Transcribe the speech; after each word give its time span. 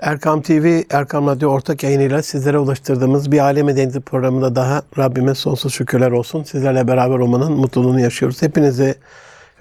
Erkam 0.00 0.42
TV, 0.42 0.82
Erkam 0.90 1.26
Radyo 1.26 1.50
ortak 1.50 1.82
yayınıyla 1.82 2.22
sizlere 2.22 2.58
ulaştırdığımız 2.58 3.32
bir 3.32 3.44
aile 3.44 3.62
medeniyeti 3.62 4.00
programında 4.00 4.56
daha 4.56 4.82
Rabbime 4.98 5.34
sonsuz 5.34 5.74
şükürler 5.74 6.10
olsun. 6.10 6.42
Sizlerle 6.42 6.88
beraber 6.88 7.18
olmanın 7.18 7.52
mutluluğunu 7.52 8.00
yaşıyoruz. 8.00 8.42
Hepinizi 8.42 8.94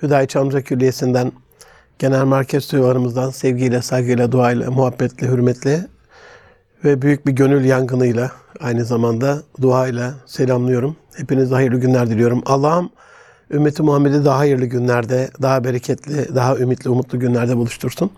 Hüdayi 0.01 0.27
Çamca 0.27 0.61
Külliyesi'nden, 0.61 1.31
Genel 1.99 2.23
Merkez 2.23 2.71
Duvarımızdan 2.71 3.29
sevgiyle, 3.29 3.81
saygıyla, 3.81 4.31
duayla, 4.31 4.71
muhabbetle, 4.71 5.27
hürmetle 5.27 5.87
ve 6.83 7.01
büyük 7.01 7.27
bir 7.27 7.31
gönül 7.31 7.65
yangınıyla 7.65 8.31
aynı 8.59 8.85
zamanda 8.85 9.41
duayla 9.61 10.13
selamlıyorum. 10.25 10.95
Hepinize 11.15 11.55
hayırlı 11.55 11.77
günler 11.77 12.09
diliyorum. 12.09 12.41
Allah'ım 12.45 12.89
ümmeti 13.51 13.83
Muhammed'i 13.83 14.25
daha 14.25 14.37
hayırlı 14.37 14.65
günlerde, 14.65 15.29
daha 15.41 15.63
bereketli, 15.63 16.35
daha 16.35 16.57
ümitli, 16.57 16.89
umutlu 16.89 17.19
günlerde 17.19 17.57
buluştursun. 17.57 18.11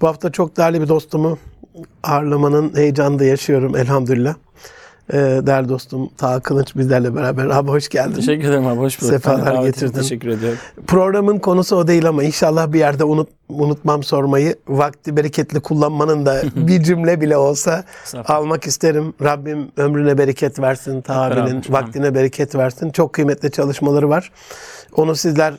Bu 0.00 0.08
hafta 0.08 0.32
çok 0.32 0.56
değerli 0.56 0.80
bir 0.82 0.88
dostumu 0.88 1.38
ağırlamanın 2.02 2.76
heyecanında 2.76 3.24
yaşıyorum 3.24 3.76
elhamdülillah. 3.76 4.34
Ee, 5.12 5.16
değerli 5.16 5.68
dostum 5.68 6.10
Taha 6.16 6.40
Kılıç 6.40 6.76
bizlerle 6.76 7.14
beraber. 7.14 7.46
Abi 7.46 7.70
hoş 7.70 7.88
geldin. 7.88 8.14
Teşekkür 8.14 8.48
ederim 8.48 8.66
abi. 8.66 8.80
Hoş 8.80 9.02
bulduk. 9.02 9.12
Sefalar 9.12 9.62
getirdin. 9.62 10.00
Teşekkür 10.00 10.28
ediyorum. 10.28 10.58
Programın 10.86 11.38
konusu 11.38 11.76
o 11.76 11.86
değil 11.86 12.08
ama 12.08 12.22
inşallah 12.22 12.72
bir 12.72 12.78
yerde 12.78 13.04
unut, 13.04 13.28
unutmam 13.48 14.02
sormayı. 14.02 14.56
Vakti 14.68 15.16
bereketli 15.16 15.60
kullanmanın 15.60 16.26
da 16.26 16.42
bir 16.56 16.82
cümle 16.82 17.20
bile 17.20 17.36
olsa 17.36 17.84
almak 18.28 18.66
isterim. 18.66 19.14
Rabbim 19.22 19.68
ömrüne 19.76 20.18
bereket 20.18 20.58
versin. 20.58 21.00
Taha 21.00 21.22
abinin 21.22 21.64
vaktine 21.68 22.14
bereket 22.14 22.54
versin. 22.54 22.90
Çok 22.90 23.12
kıymetli 23.12 23.50
çalışmaları 23.50 24.08
var. 24.08 24.32
Onu 24.96 25.16
sizler 25.16 25.54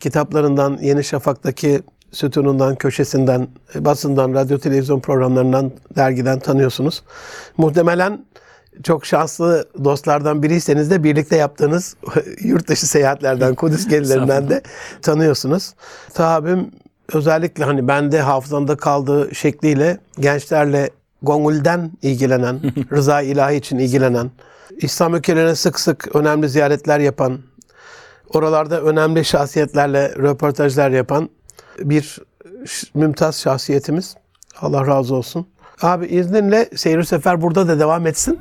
kitaplarından, 0.00 0.78
Yeni 0.82 1.04
Şafak'taki 1.04 1.82
sütunundan, 2.12 2.76
köşesinden, 2.76 3.48
basından, 3.74 4.34
radyo 4.34 4.58
televizyon 4.58 5.00
programlarından, 5.00 5.72
dergiden 5.96 6.38
tanıyorsunuz. 6.38 7.02
Muhtemelen 7.56 8.24
çok 8.82 9.06
şanslı 9.06 9.68
dostlardan 9.84 10.42
biriyseniz 10.42 10.90
de 10.90 11.04
birlikte 11.04 11.36
yaptığınız 11.36 11.96
yurt 12.40 12.68
dışı 12.68 12.86
seyahatlerden, 12.86 13.54
Kudüs 13.54 13.88
gezilerinden 13.88 14.50
de 14.50 14.62
tanıyorsunuz. 15.02 15.74
Tahabim 16.14 16.70
özellikle 17.12 17.64
hani 17.64 17.88
bende 17.88 18.20
hafızamda 18.20 18.76
kaldığı 18.76 19.34
şekliyle 19.34 19.98
gençlerle 20.20 20.90
gongulden 21.22 21.90
ilgilenen, 22.02 22.60
rıza 22.92 23.22
ilahi 23.22 23.56
için 23.56 23.78
ilgilenen, 23.78 24.30
İslam 24.76 25.14
ülkelerine 25.14 25.54
sık 25.54 25.80
sık 25.80 26.16
önemli 26.16 26.48
ziyaretler 26.48 26.98
yapan, 26.98 27.38
oralarda 28.34 28.82
önemli 28.82 29.24
şahsiyetlerle 29.24 30.08
röportajlar 30.08 30.90
yapan 30.90 31.30
bir 31.78 32.18
mümtaz 32.94 33.40
şahsiyetimiz. 33.40 34.16
Allah 34.60 34.86
razı 34.86 35.14
olsun. 35.14 35.46
Abi 35.82 36.06
izninle 36.06 36.68
seyir 36.76 37.02
sefer 37.02 37.42
burada 37.42 37.68
da 37.68 37.78
devam 37.78 38.06
etsin. 38.06 38.40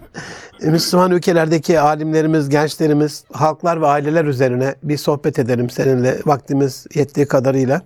Müslüman 0.62 1.12
ülkelerdeki 1.12 1.80
alimlerimiz, 1.80 2.50
gençlerimiz, 2.50 3.24
halklar 3.34 3.82
ve 3.82 3.88
aileler 3.88 4.26
üzerine 4.26 4.76
bir 4.84 4.98
sohbet 4.98 5.40
edelim 5.40 5.70
seninle 5.70 6.20
vaktimiz 6.26 6.86
yettiği 6.94 7.28
kadarıyla. 7.28 7.82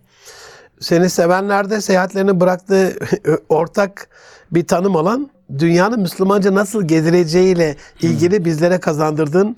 Seni 0.79 1.09
sevenlerde 1.09 1.81
seyahatlerini 1.81 2.39
bıraktığı 2.39 2.93
ortak 3.49 4.09
bir 4.51 4.67
tanım 4.67 4.95
olan 4.95 5.29
dünyanın 5.59 5.99
Müslümanca 5.99 6.55
nasıl 6.55 6.87
gezileceğiyle 6.87 7.75
ilgili 8.01 8.45
bizlere 8.45 8.79
kazandırdığın 8.79 9.57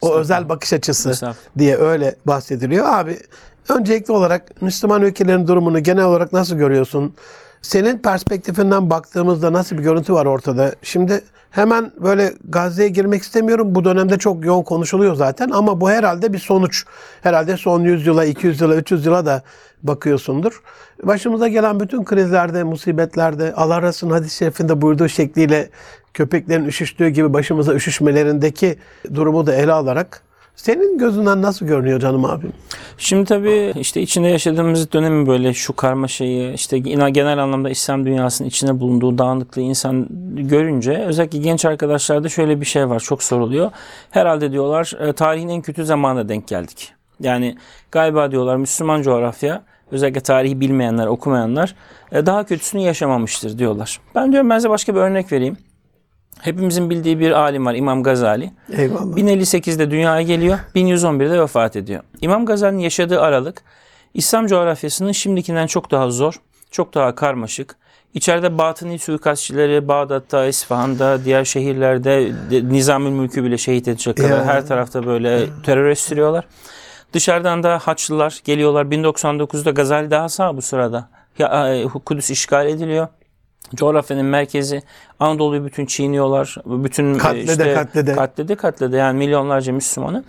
o 0.00 0.14
özel 0.14 0.48
bakış 0.48 0.72
açısı 0.72 1.34
diye 1.58 1.76
öyle 1.76 2.16
bahsediliyor. 2.26 2.86
Abi 2.88 3.18
öncelikli 3.70 4.12
olarak 4.12 4.62
Müslüman 4.62 5.02
ülkelerin 5.02 5.46
durumunu 5.46 5.82
genel 5.82 6.04
olarak 6.04 6.32
nasıl 6.32 6.56
görüyorsun? 6.56 7.14
Senin 7.62 7.98
perspektifinden 7.98 8.90
baktığımızda 8.90 9.52
nasıl 9.52 9.78
bir 9.78 9.82
görüntü 9.82 10.12
var 10.12 10.26
ortada? 10.26 10.74
Şimdi 10.82 11.20
hemen 11.50 11.92
böyle 12.00 12.32
Gazze'ye 12.44 12.88
girmek 12.88 13.22
istemiyorum. 13.22 13.74
Bu 13.74 13.84
dönemde 13.84 14.18
çok 14.18 14.44
yoğun 14.44 14.62
konuşuluyor 14.62 15.14
zaten 15.14 15.50
ama 15.50 15.80
bu 15.80 15.90
herhalde 15.90 16.32
bir 16.32 16.38
sonuç. 16.38 16.84
Herhalde 17.22 17.56
son 17.56 17.80
100 17.80 18.06
yıla, 18.06 18.24
200 18.24 18.60
yıla, 18.60 18.76
300 18.76 19.06
yıla 19.06 19.26
da 19.26 19.42
bakıyorsundur. 19.82 20.62
Başımıza 21.02 21.48
gelen 21.48 21.80
bütün 21.80 22.04
krizlerde, 22.04 22.62
musibetlerde 22.62 23.52
Allah 23.56 23.82
Resulü'nün 23.82 24.14
hadis-i 24.14 24.36
şerifinde 24.36 24.82
buyurduğu 24.82 25.08
şekliyle 25.08 25.70
köpeklerin 26.14 26.64
üşüştüğü 26.64 27.08
gibi 27.08 27.32
başımıza 27.32 27.74
üşüşmelerindeki 27.74 28.78
durumu 29.14 29.46
da 29.46 29.54
ele 29.54 29.72
alarak 29.72 30.25
senin 30.56 30.98
gözünden 30.98 31.42
nasıl 31.42 31.66
görünüyor 31.66 32.00
canım 32.00 32.24
abim? 32.24 32.52
Şimdi 32.98 33.24
tabii 33.24 33.72
işte 33.76 34.00
içinde 34.00 34.28
yaşadığımız 34.28 34.92
dönemi 34.92 35.26
böyle 35.26 35.54
şu 35.54 35.76
karmaşayı 35.76 36.52
işte 36.54 36.78
genel 36.78 37.38
anlamda 37.38 37.70
İslam 37.70 38.06
dünyasının 38.06 38.48
içine 38.48 38.80
bulunduğu 38.80 39.18
dağınıklığı 39.18 39.62
insan 39.62 40.06
görünce 40.36 40.98
özellikle 40.98 41.38
genç 41.38 41.64
arkadaşlarda 41.64 42.28
şöyle 42.28 42.60
bir 42.60 42.66
şey 42.66 42.88
var 42.88 43.00
çok 43.00 43.22
soruluyor. 43.22 43.70
Herhalde 44.10 44.52
diyorlar 44.52 44.92
e, 45.00 45.12
tarihin 45.12 45.48
en 45.48 45.62
kötü 45.62 45.84
zamanına 45.84 46.28
denk 46.28 46.48
geldik. 46.48 46.92
Yani 47.20 47.56
galiba 47.90 48.30
diyorlar 48.30 48.56
Müslüman 48.56 49.02
coğrafya 49.02 49.62
özellikle 49.90 50.20
tarihi 50.20 50.60
bilmeyenler, 50.60 51.06
okumayanlar 51.06 51.74
e, 52.12 52.26
daha 52.26 52.44
kötüsünü 52.44 52.82
yaşamamıştır 52.82 53.58
diyorlar. 53.58 54.00
Ben 54.14 54.32
diyorum 54.32 54.50
ben 54.50 54.58
size 54.58 54.70
başka 54.70 54.94
bir 54.94 55.00
örnek 55.00 55.32
vereyim. 55.32 55.56
Hepimizin 56.40 56.90
bildiği 56.90 57.18
bir 57.20 57.30
alim 57.30 57.66
var 57.66 57.74
İmam 57.74 58.02
Gazali. 58.02 58.50
Eyvallah. 58.72 59.16
1058'de 59.16 59.90
dünyaya 59.90 60.22
geliyor, 60.22 60.58
1111'de 60.74 61.40
vefat 61.40 61.76
ediyor. 61.76 62.02
İmam 62.20 62.46
Gazali'nin 62.46 62.82
yaşadığı 62.82 63.20
aralık 63.20 63.62
İslam 64.14 64.46
coğrafyasının 64.46 65.12
şimdikinden 65.12 65.66
çok 65.66 65.90
daha 65.90 66.10
zor, 66.10 66.34
çok 66.70 66.94
daha 66.94 67.14
karmaşık. 67.14 67.76
İçeride 68.14 68.58
batıni 68.58 68.98
suikastçileri 68.98 69.88
Bağdat'ta, 69.88 70.46
İsfahan'da, 70.46 71.24
diğer 71.24 71.44
şehirlerde 71.44 72.32
de- 72.50 72.68
Nizamül 72.68 73.10
Mülk'ü 73.10 73.44
bile 73.44 73.58
şehit 73.58 73.88
edecek 73.88 74.16
kadar 74.16 74.44
her 74.44 74.66
tarafta 74.66 75.06
böyle 75.06 75.46
terör 75.64 75.88
estiriyorlar. 75.90 76.44
Dışarıdan 77.12 77.62
da 77.62 77.78
Haçlılar 77.78 78.40
geliyorlar. 78.44 78.84
1099'da 78.84 79.70
Gazali 79.70 80.10
daha 80.10 80.28
sağ 80.28 80.56
bu 80.56 80.62
sırada. 80.62 81.08
Ya, 81.38 81.74
e, 81.74 81.84
Kudüs 81.84 82.30
işgal 82.30 82.66
ediliyor. 82.68 83.08
Coğrafyanın 83.74 84.24
merkezi 84.24 84.82
Anadolu'yu 85.20 85.64
bütün 85.64 85.86
çiğniyorlar. 85.86 86.56
Bütün 86.66 87.14
e, 87.14 87.18
Katlede, 87.18 87.42
işte, 87.52 87.74
katlede. 87.74 88.12
katlede 88.14 88.54
katlede 88.54 88.96
yani 88.96 89.18
milyonlarca 89.18 89.72
Müslümanı. 89.72 90.24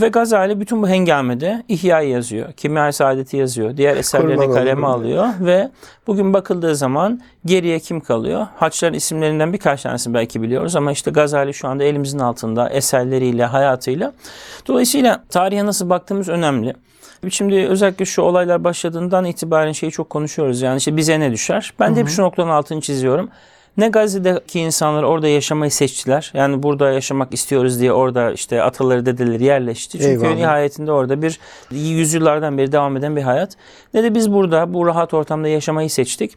Ve 0.00 0.08
Gazali 0.08 0.60
bütün 0.60 0.82
bu 0.82 0.88
hengamede 0.88 1.62
İhya 1.68 2.00
yazıyor. 2.00 2.52
Kimya 2.52 2.92
Saadet'i 2.92 3.36
yazıyor. 3.36 3.76
Diğer 3.76 3.96
eserlerini 3.96 4.36
Kurban 4.36 4.54
kaleme 4.54 4.86
alıyor 4.86 5.26
ve 5.40 5.70
bugün 6.06 6.32
bakıldığı 6.32 6.76
zaman 6.76 7.20
geriye 7.44 7.78
kim 7.78 8.00
kalıyor? 8.00 8.46
Haçların 8.56 8.94
isimlerinden 8.94 9.52
birkaç 9.52 9.82
tanesini 9.82 10.14
belki 10.14 10.42
biliyoruz 10.42 10.76
ama 10.76 10.92
işte 10.92 11.10
Gazali 11.10 11.54
şu 11.54 11.68
anda 11.68 11.84
elimizin 11.84 12.18
altında 12.18 12.70
eserleriyle, 12.70 13.44
hayatıyla. 13.44 14.12
Dolayısıyla 14.66 15.24
tarihe 15.28 15.66
nasıl 15.66 15.90
baktığımız 15.90 16.28
önemli. 16.28 16.74
Şimdi 17.30 17.54
özellikle 17.54 18.04
şu 18.04 18.22
olaylar 18.22 18.64
başladığından 18.64 19.24
itibaren 19.24 19.72
şeyi 19.72 19.92
çok 19.92 20.10
konuşuyoruz. 20.10 20.62
Yani 20.62 20.78
işte 20.78 20.96
bize 20.96 21.20
ne 21.20 21.32
düşer? 21.32 21.74
Ben 21.80 21.96
de 21.96 22.00
hep 22.00 22.08
şu 22.08 22.22
noktanın 22.22 22.50
altını 22.50 22.80
çiziyorum. 22.80 23.30
Ne 23.76 23.88
Gazze'deki 23.88 24.60
insanlar 24.60 25.02
orada 25.02 25.28
yaşamayı 25.28 25.70
seçtiler. 25.70 26.30
Yani 26.34 26.62
burada 26.62 26.90
yaşamak 26.90 27.34
istiyoruz 27.34 27.80
diye 27.80 27.92
orada 27.92 28.32
işte 28.32 28.62
ataları 28.62 29.06
dedeleri 29.06 29.44
yerleşti. 29.44 29.98
Çünkü 29.98 30.10
Eyvallah. 30.10 30.34
nihayetinde 30.34 30.92
orada 30.92 31.22
bir 31.22 31.40
yüzyıllardan 31.70 32.58
beri 32.58 32.72
devam 32.72 32.96
eden 32.96 33.16
bir 33.16 33.22
hayat. 33.22 33.56
Ne 33.94 34.02
de 34.02 34.14
biz 34.14 34.32
burada 34.32 34.74
bu 34.74 34.86
rahat 34.86 35.14
ortamda 35.14 35.48
yaşamayı 35.48 35.90
seçtik. 35.90 36.32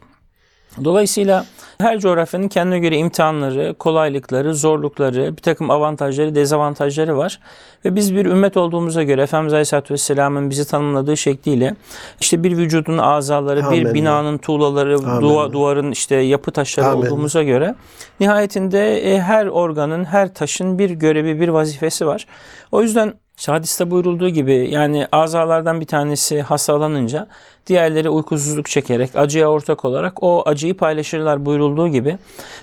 Dolayısıyla 0.84 1.46
her 1.82 2.00
coğrafyanın 2.00 2.48
kendine 2.48 2.80
göre 2.80 2.98
imtihanları, 2.98 3.76
kolaylıkları, 3.80 4.56
zorlukları, 4.56 5.38
bir 5.38 5.42
takım 5.42 5.70
avantajları, 5.70 6.36
dezavantajları 6.36 7.18
var. 7.18 7.40
Ve 7.86 7.96
biz 7.96 8.16
bir 8.16 8.26
ümmet 8.26 8.58
olduğumuza 8.58 9.04
göre 9.04 9.22
Efendimiz 9.22 9.54
Aleyhisselatü 9.54 9.94
Vesselam'ın 9.94 10.50
bizi 10.50 10.68
tanımladığı 10.68 11.18
şekliyle 11.18 11.76
işte 12.20 12.44
bir 12.44 12.58
vücudun 12.58 12.98
azaları, 12.98 13.66
Amenna. 13.66 13.90
bir 13.90 13.94
binanın 13.94 14.38
tuğlaları, 14.38 15.22
duva, 15.22 15.54
duvarın 15.54 15.92
işte 15.92 16.16
yapı 16.16 16.52
taşları 16.52 16.88
Amenna. 16.88 17.06
olduğumuza 17.06 17.44
göre 17.44 17.76
nihayetinde 18.20 19.14
e, 19.14 19.22
her 19.22 19.46
organın, 19.46 20.06
her 20.06 20.34
taşın 20.34 20.80
bir 20.80 20.90
görevi, 20.90 21.40
bir 21.40 21.50
vazifesi 21.50 22.08
var. 22.08 22.26
O 22.72 22.82
yüzden 22.82 23.14
hadiste 23.48 23.92
buyurulduğu 23.92 24.30
gibi 24.30 24.70
yani 24.72 25.08
azalardan 25.12 25.82
bir 25.82 25.86
tanesi 25.86 26.42
hastalanınca 26.42 27.28
diğerleri 27.68 28.10
uykusuzluk 28.10 28.66
çekerek 28.66 29.16
acıya 29.16 29.48
ortak 29.48 29.86
olarak 29.86 30.24
o 30.24 30.44
acıyı 30.46 30.78
paylaşırlar 30.78 31.46
buyurulduğu 31.46 31.88
gibi. 31.88 32.18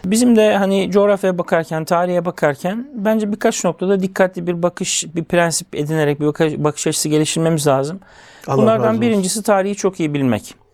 Bizim 0.05 0.37
de 0.37 0.56
hani 0.56 0.90
coğrafyaya 0.90 1.38
bakarken, 1.38 1.84
tarihe 1.84 2.25
bakarken 2.25 2.88
bence 2.94 3.32
birkaç 3.32 3.64
noktada 3.64 4.02
dikkatli 4.02 4.46
bir 4.46 4.62
bakış, 4.62 5.05
bir 5.14 5.25
prensip 5.25 5.75
edinerek 5.75 6.20
bir 6.20 6.26
bakış, 6.64 6.87
açısı 6.87 7.08
geliştirmemiz 7.08 7.67
lazım. 7.67 8.00
Allah 8.46 8.62
Bunlardan 8.62 9.00
birincisi 9.00 9.43
tarihi 9.43 9.75
çok 9.75 10.00
iyi 10.00 10.14
bilmek. 10.14 10.66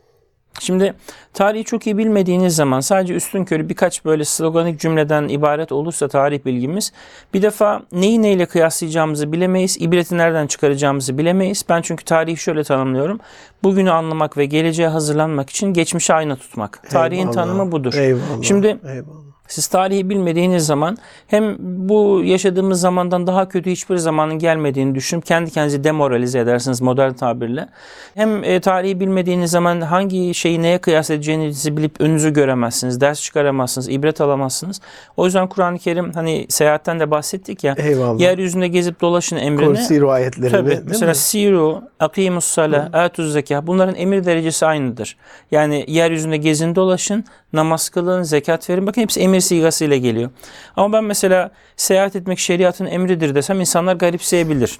Şimdi 0.60 0.94
tarihi 1.34 1.64
çok 1.64 1.86
iyi 1.86 1.98
bilmediğiniz 1.98 2.56
zaman 2.56 2.80
sadece 2.80 3.14
üstün 3.14 3.44
körü 3.44 3.68
birkaç 3.68 4.04
böyle 4.04 4.24
sloganik 4.24 4.80
cümleden 4.80 5.28
ibaret 5.28 5.72
olursa 5.72 6.08
tarih 6.08 6.44
bilgimiz 6.44 6.92
bir 7.34 7.42
defa 7.42 7.82
neyi 7.92 8.22
neyle 8.22 8.46
kıyaslayacağımızı 8.46 9.32
bilemeyiz. 9.32 9.76
İbreti 9.80 10.18
nereden 10.18 10.46
çıkaracağımızı 10.46 11.18
bilemeyiz. 11.18 11.64
Ben 11.68 11.82
çünkü 11.82 12.04
tarihi 12.04 12.36
şöyle 12.36 12.64
tanımlıyorum. 12.64 13.20
Bugünü 13.62 13.90
anlamak 13.90 14.36
ve 14.36 14.44
geleceğe 14.44 14.88
hazırlanmak 14.88 15.50
için 15.50 15.72
geçmişe 15.72 16.14
ayna 16.14 16.36
tutmak. 16.36 16.90
Tarihin 16.90 17.20
Eyvallah. 17.20 17.34
tanımı 17.34 17.72
budur. 17.72 17.94
Eyvallah. 17.94 18.42
Şimdi 18.42 18.66
Eyvallah. 18.66 19.31
Siz 19.52 19.66
tarihi 19.66 20.10
bilmediğiniz 20.10 20.66
zaman 20.66 20.96
hem 21.26 21.56
bu 21.60 22.22
yaşadığımız 22.24 22.80
zamandan 22.80 23.26
daha 23.26 23.48
kötü 23.48 23.70
hiçbir 23.70 23.96
zamanın 23.96 24.38
gelmediğini 24.38 24.94
düşünüp 24.94 25.26
kendi 25.26 25.50
kendinizi 25.50 25.84
demoralize 25.84 26.38
edersiniz 26.38 26.80
modern 26.80 27.12
tabirle. 27.12 27.68
Hem 28.14 28.44
e, 28.44 28.60
tarihi 28.60 29.00
bilmediğiniz 29.00 29.50
zaman 29.50 29.80
hangi 29.80 30.34
şeyi 30.34 30.62
neye 30.62 30.78
kıyas 30.78 31.10
edeceğinizi 31.10 31.76
bilip 31.76 32.00
önünüzü 32.00 32.32
göremezsiniz, 32.32 33.00
ders 33.00 33.22
çıkaramazsınız, 33.22 33.88
ibret 33.88 34.20
alamazsınız. 34.20 34.80
O 35.16 35.24
yüzden 35.24 35.46
Kur'an-ı 35.46 35.78
Kerim 35.78 36.12
hani 36.12 36.46
seyahatten 36.48 37.00
de 37.00 37.10
bahsettik 37.10 37.64
ya. 37.64 37.74
Eyvallah. 37.78 38.20
Yeryüzünde 38.20 38.68
gezip 38.68 39.00
dolaşın 39.00 39.36
emrini. 39.36 39.66
Kursi 39.66 40.06
ayetlerini 40.06 40.50
Tabii. 40.50 40.70
değil 40.70 40.80
Mesela 40.84 41.08
mi? 41.08 41.14
siru, 41.14 41.82
akimus 42.00 42.44
sala, 42.44 42.90
atuz 42.92 43.32
zekah 43.32 43.66
bunların 43.66 43.94
emir 43.94 44.24
derecesi 44.24 44.66
aynıdır. 44.66 45.16
Yani 45.50 45.84
yeryüzünde 45.88 46.36
gezin 46.36 46.74
dolaşın, 46.74 47.24
namaz 47.52 47.88
kılın, 47.88 48.22
zekat 48.22 48.70
verin. 48.70 48.86
Bakın 48.86 49.02
hepsi 49.02 49.20
emir 49.20 49.40
sigasıyla 49.40 49.96
geliyor. 49.96 50.30
Ama 50.76 50.92
ben 50.92 51.04
mesela 51.04 51.50
seyahat 51.76 52.16
etmek 52.16 52.38
şeriatın 52.38 52.86
emridir 52.86 53.34
desem 53.34 53.60
insanlar 53.60 53.94
garipseyebilir. 53.94 54.78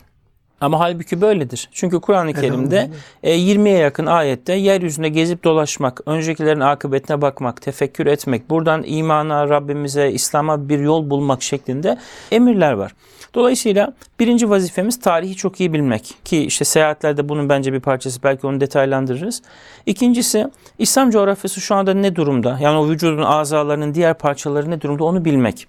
Ama 0.63 0.81
halbuki 0.81 1.21
böyledir. 1.21 1.69
Çünkü 1.73 2.01
Kur'an-ı 2.01 2.33
Kerim'de 2.33 2.91
e, 3.23 3.39
20'ye 3.39 3.79
yakın 3.79 4.07
ayette 4.07 4.53
yeryüzünde 4.53 5.09
gezip 5.09 5.45
dolaşmak, 5.45 6.01
öncekilerin 6.07 6.61
akıbetine 6.61 7.23
bakmak, 7.23 7.63
tefekkür 7.63 8.07
etmek, 8.07 8.51
buradan 8.51 8.83
imana, 8.87 9.49
Rabbimize, 9.49 10.11
İslam'a 10.11 10.69
bir 10.69 10.79
yol 10.79 11.11
bulmak 11.11 11.43
şeklinde 11.43 11.99
emirler 12.31 12.73
var. 12.73 12.93
Dolayısıyla 13.35 13.93
birinci 14.21 14.51
vazifemiz 14.51 15.01
tarihi 15.01 15.37
çok 15.37 15.61
iyi 15.61 15.73
bilmek 15.73 16.15
ki 16.25 16.45
işte 16.45 16.65
seyahatlerde 16.65 17.29
bunun 17.29 17.49
bence 17.49 17.73
bir 17.73 17.81
parçası 17.81 18.23
belki 18.23 18.47
onu 18.47 18.61
detaylandırırız. 18.61 19.43
İkincisi 19.87 20.47
İslam 20.79 21.11
coğrafyası 21.11 21.61
şu 21.61 21.75
anda 21.75 21.95
ne 21.95 22.17
durumda? 22.17 22.59
Yani 22.61 22.79
o 22.79 22.89
vücudun 22.89 23.23
azalarının 23.23 23.95
diğer 23.95 24.15
parçaları 24.15 24.71
ne 24.71 24.81
durumda 24.81 25.05
onu 25.05 25.25
bilmek. 25.25 25.67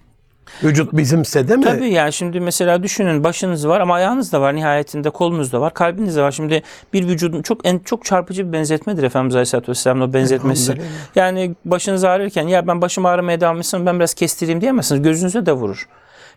Vücut 0.64 0.92
bizimse 0.92 1.48
değil 1.48 1.58
mi? 1.58 1.64
Tabii 1.64 1.88
yani 1.88 2.12
şimdi 2.12 2.40
mesela 2.40 2.82
düşünün 2.82 3.24
başınız 3.24 3.68
var 3.68 3.80
ama 3.80 3.94
ayağınız 3.94 4.32
da 4.32 4.40
var 4.40 4.56
nihayetinde 4.56 5.10
kolunuz 5.10 5.52
da 5.52 5.60
var 5.60 5.74
kalbiniz 5.74 6.16
de 6.16 6.22
var. 6.22 6.30
Şimdi 6.32 6.62
bir 6.92 7.08
vücudun 7.08 7.42
çok 7.42 7.66
en 7.66 7.78
çok 7.78 8.04
çarpıcı 8.04 8.48
bir 8.48 8.52
benzetmedir 8.52 9.02
Efendimiz 9.02 9.34
Aleyhisselatü 9.34 9.70
Vesselam'ın 9.70 10.08
o 10.08 10.12
benzetmesi. 10.12 10.74
Yani 11.14 11.54
başınız 11.64 12.04
ağrırken 12.04 12.48
ya 12.48 12.66
ben 12.66 12.82
başım 12.82 13.06
ağrımaya 13.06 13.40
devam 13.40 13.58
etsin 13.58 13.86
ben 13.86 13.98
biraz 13.98 14.14
kestireyim 14.14 14.60
diyemezsiniz. 14.60 15.02
Gözünüze 15.02 15.46
de 15.46 15.52
vurur. 15.52 15.88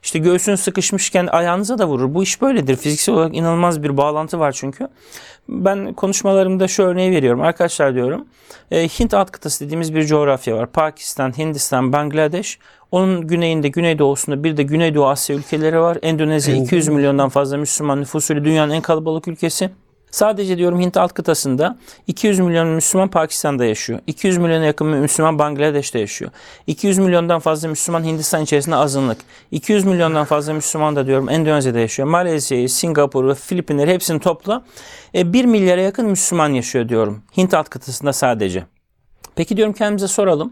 İşte 0.03 0.19
göğsünüz 0.19 0.59
sıkışmışken 0.59 1.27
ayağınıza 1.27 1.77
da 1.77 1.88
vurur. 1.88 2.13
Bu 2.13 2.23
iş 2.23 2.41
böyledir. 2.41 2.75
Fiziksel 2.75 3.15
olarak 3.15 3.35
inanılmaz 3.35 3.83
bir 3.83 3.97
bağlantı 3.97 4.39
var 4.39 4.51
çünkü. 4.51 4.88
Ben 5.49 5.94
konuşmalarımda 5.94 6.67
şu 6.67 6.83
örneği 6.83 7.11
veriyorum. 7.11 7.41
Arkadaşlar 7.41 7.95
diyorum 7.95 8.25
e, 8.71 8.88
Hint 8.88 9.13
alt 9.13 9.31
kıtası 9.31 9.65
dediğimiz 9.65 9.95
bir 9.95 10.05
coğrafya 10.05 10.55
var. 10.55 10.71
Pakistan, 10.71 11.38
Hindistan, 11.38 11.94
Bangladeş. 11.94 12.59
Onun 12.91 13.27
güneyinde, 13.27 13.67
güneydoğusunda 13.67 14.44
bir 14.44 14.57
de 14.57 14.63
Güneydoğu 14.63 15.07
Asya 15.07 15.35
ülkeleri 15.35 15.79
var. 15.79 15.97
Endonezya 16.01 16.55
200 16.55 16.88
milyondan 16.88 17.29
fazla 17.29 17.57
Müslüman 17.57 18.01
nüfusuyla 18.01 18.45
dünyanın 18.45 18.73
en 18.73 18.81
kalabalık 18.81 19.27
ülkesi. 19.27 19.69
Sadece 20.17 20.57
diyorum 20.57 20.79
Hint 20.79 20.97
alt 20.97 21.13
kıtasında 21.13 21.77
200 22.07 22.39
milyon 22.39 22.67
Müslüman 22.67 23.07
Pakistan'da 23.07 23.65
yaşıyor. 23.65 23.99
200 24.07 24.37
milyona 24.37 24.65
yakın 24.65 24.87
Müslüman 24.87 25.39
Bangladeş'te 25.39 25.99
yaşıyor. 25.99 26.31
200 26.67 26.97
milyondan 26.97 27.39
fazla 27.39 27.67
Müslüman 27.67 28.03
Hindistan 28.03 28.43
içerisinde 28.43 28.75
azınlık. 28.75 29.17
200 29.51 29.85
milyondan 29.85 30.25
fazla 30.25 30.53
Müslüman 30.53 30.95
da 30.95 31.07
diyorum 31.07 31.29
Endonezya'da 31.29 31.79
yaşıyor. 31.79 32.07
Malezya'yı, 32.07 32.69
Singapur'u, 32.69 33.35
Filipinleri 33.35 33.93
hepsini 33.93 34.19
topla. 34.19 34.65
E, 35.15 35.33
1 35.33 35.45
milyara 35.45 35.81
yakın 35.81 36.05
Müslüman 36.05 36.49
yaşıyor 36.49 36.89
diyorum. 36.89 37.23
Hint 37.37 37.53
alt 37.53 37.69
kıtasında 37.69 38.13
sadece. 38.13 38.63
Peki 39.35 39.57
diyorum 39.57 39.73
kendimize 39.73 40.07
soralım. 40.07 40.51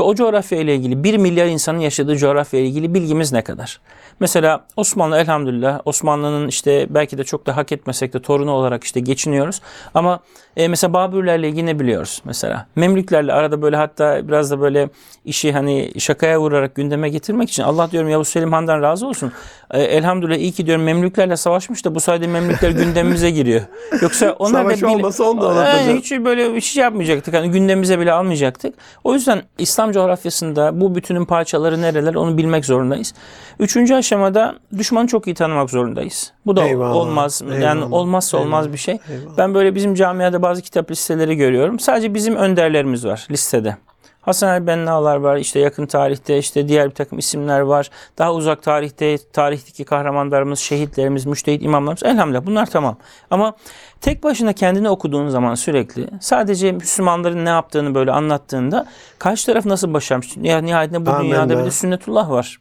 O 0.00 0.14
coğrafya 0.14 0.58
ile 0.58 0.74
ilgili 0.74 1.04
1 1.04 1.16
milyar 1.16 1.46
insanın 1.46 1.78
yaşadığı 1.78 2.16
coğrafya 2.16 2.60
ile 2.60 2.68
ilgili 2.68 2.94
bilgimiz 2.94 3.32
ne 3.32 3.42
kadar? 3.44 3.80
Mesela 4.20 4.64
Osmanlı 4.76 5.18
elhamdülillah 5.18 5.80
Osmanlı'nın 5.84 6.48
işte 6.48 6.86
belki 6.90 7.18
de 7.18 7.24
çok 7.24 7.46
da 7.46 7.56
hak 7.56 7.72
etmesek 7.72 8.12
de 8.12 8.22
torunu 8.22 8.50
olarak 8.50 8.84
işte 8.84 9.00
geçiniyoruz. 9.00 9.60
Ama 9.94 10.20
e, 10.56 10.68
mesela 10.68 10.92
Babürlerle 10.92 11.48
ilgili 11.48 11.66
ne 11.66 11.80
biliyoruz 11.80 12.22
mesela? 12.24 12.66
Memlüklerle 12.76 13.32
arada 13.32 13.62
böyle 13.62 13.76
hatta 13.76 14.28
biraz 14.28 14.50
da 14.50 14.60
böyle 14.60 14.88
işi 15.24 15.52
hani 15.52 15.92
şakaya 15.98 16.40
vurarak 16.40 16.74
gündeme 16.74 17.08
getirmek 17.08 17.50
için 17.50 17.62
Allah 17.62 17.90
diyorum 17.90 18.08
Yavuz 18.10 18.28
Selim 18.28 18.52
Han'dan 18.52 18.82
razı 18.82 19.06
olsun. 19.06 19.32
E, 19.70 19.82
elhamdülillah 19.82 20.36
iyi 20.36 20.52
ki 20.52 20.66
diyorum 20.66 20.84
Memlüklerle 20.84 21.36
savaşmış 21.36 21.84
da 21.84 21.94
bu 21.94 22.00
sayede 22.00 22.26
Memlükler 22.26 22.70
gündemimize 22.82 23.30
giriyor. 23.30 23.60
Yoksa 24.02 24.32
onlar 24.38 24.60
Savaş 24.62 24.82
da 24.82 24.86
bil- 24.88 24.94
olmasa 24.94 25.24
onu 25.24 25.40
da 25.40 25.48
anlatacağız. 25.48 25.98
hiç 25.98 26.10
böyle 26.12 26.54
hiç 26.56 26.64
şey 26.64 26.82
yapmayacaktık. 26.82 27.34
Hani 27.34 27.50
gündemimize 27.50 28.00
bile 28.00 28.12
almayacaktık. 28.12 28.74
O 29.04 29.14
yüzden 29.14 29.42
İslam 29.58 29.85
coğrafyasında 29.92 30.80
bu 30.80 30.94
bütünün 30.94 31.24
parçaları 31.24 31.82
nereler 31.82 32.14
onu 32.14 32.38
bilmek 32.38 32.64
zorundayız. 32.64 33.14
Üçüncü 33.58 33.94
aşamada 33.94 34.54
düşmanı 34.78 35.06
çok 35.06 35.26
iyi 35.26 35.34
tanımak 35.34 35.70
zorundayız. 35.70 36.32
Bu 36.46 36.56
da 36.56 36.64
Eyvallah, 36.64 36.96
olmaz. 36.96 37.42
Yani 37.46 37.78
eyvallah, 37.78 37.92
olmazsa 37.92 38.38
olmaz 38.38 38.64
eyvallah, 38.64 38.72
bir 38.72 38.78
şey. 38.78 38.98
eyvallah. 39.08 39.38
Ben 39.38 39.54
böyle 39.54 39.74
bizim 39.74 39.94
camiada 39.94 40.42
bazı 40.42 40.62
kitap 40.62 40.90
listeleri 40.90 41.36
görüyorum. 41.36 41.78
Sadece 41.80 42.14
bizim 42.14 42.36
önderlerimiz 42.36 43.04
var 43.04 43.26
listede. 43.30 43.76
Hasan 44.20 44.54
el 44.54 44.66
Benna'lar 44.66 45.16
var. 45.16 45.36
işte 45.36 45.60
yakın 45.60 45.86
tarihte 45.86 46.38
işte 46.38 46.68
diğer 46.68 46.90
bir 46.90 46.94
takım 46.94 47.18
isimler 47.18 47.60
var. 47.60 47.90
Daha 48.18 48.34
uzak 48.34 48.62
tarihte 48.62 49.18
tarihteki 49.32 49.84
kahramanlarımız, 49.84 50.58
şehitlerimiz, 50.58 51.26
müştehit 51.26 51.62
imamlarımız. 51.62 52.02
Elhamdülillah 52.02 52.46
bunlar 52.46 52.66
tamam. 52.66 52.96
Ama 53.30 53.54
tek 54.00 54.22
başına 54.22 54.52
kendini 54.52 54.88
okuduğun 54.90 55.28
zaman 55.28 55.54
sürekli 55.54 56.06
sadece 56.20 56.72
Müslümanların 56.72 57.44
ne 57.44 57.48
yaptığını 57.48 57.94
böyle 57.94 58.12
anlattığında 58.12 58.86
karşı 59.18 59.46
taraf 59.46 59.66
nasıl 59.66 59.94
başarmış? 59.94 60.36
Ya 60.42 60.58
nihayetinde 60.58 61.06
bu 61.06 61.10
Amenna. 61.10 61.24
dünyada 61.24 61.58
bir 61.60 61.64
de 61.64 61.70
sünnetullah 61.70 62.30
var. 62.30 62.58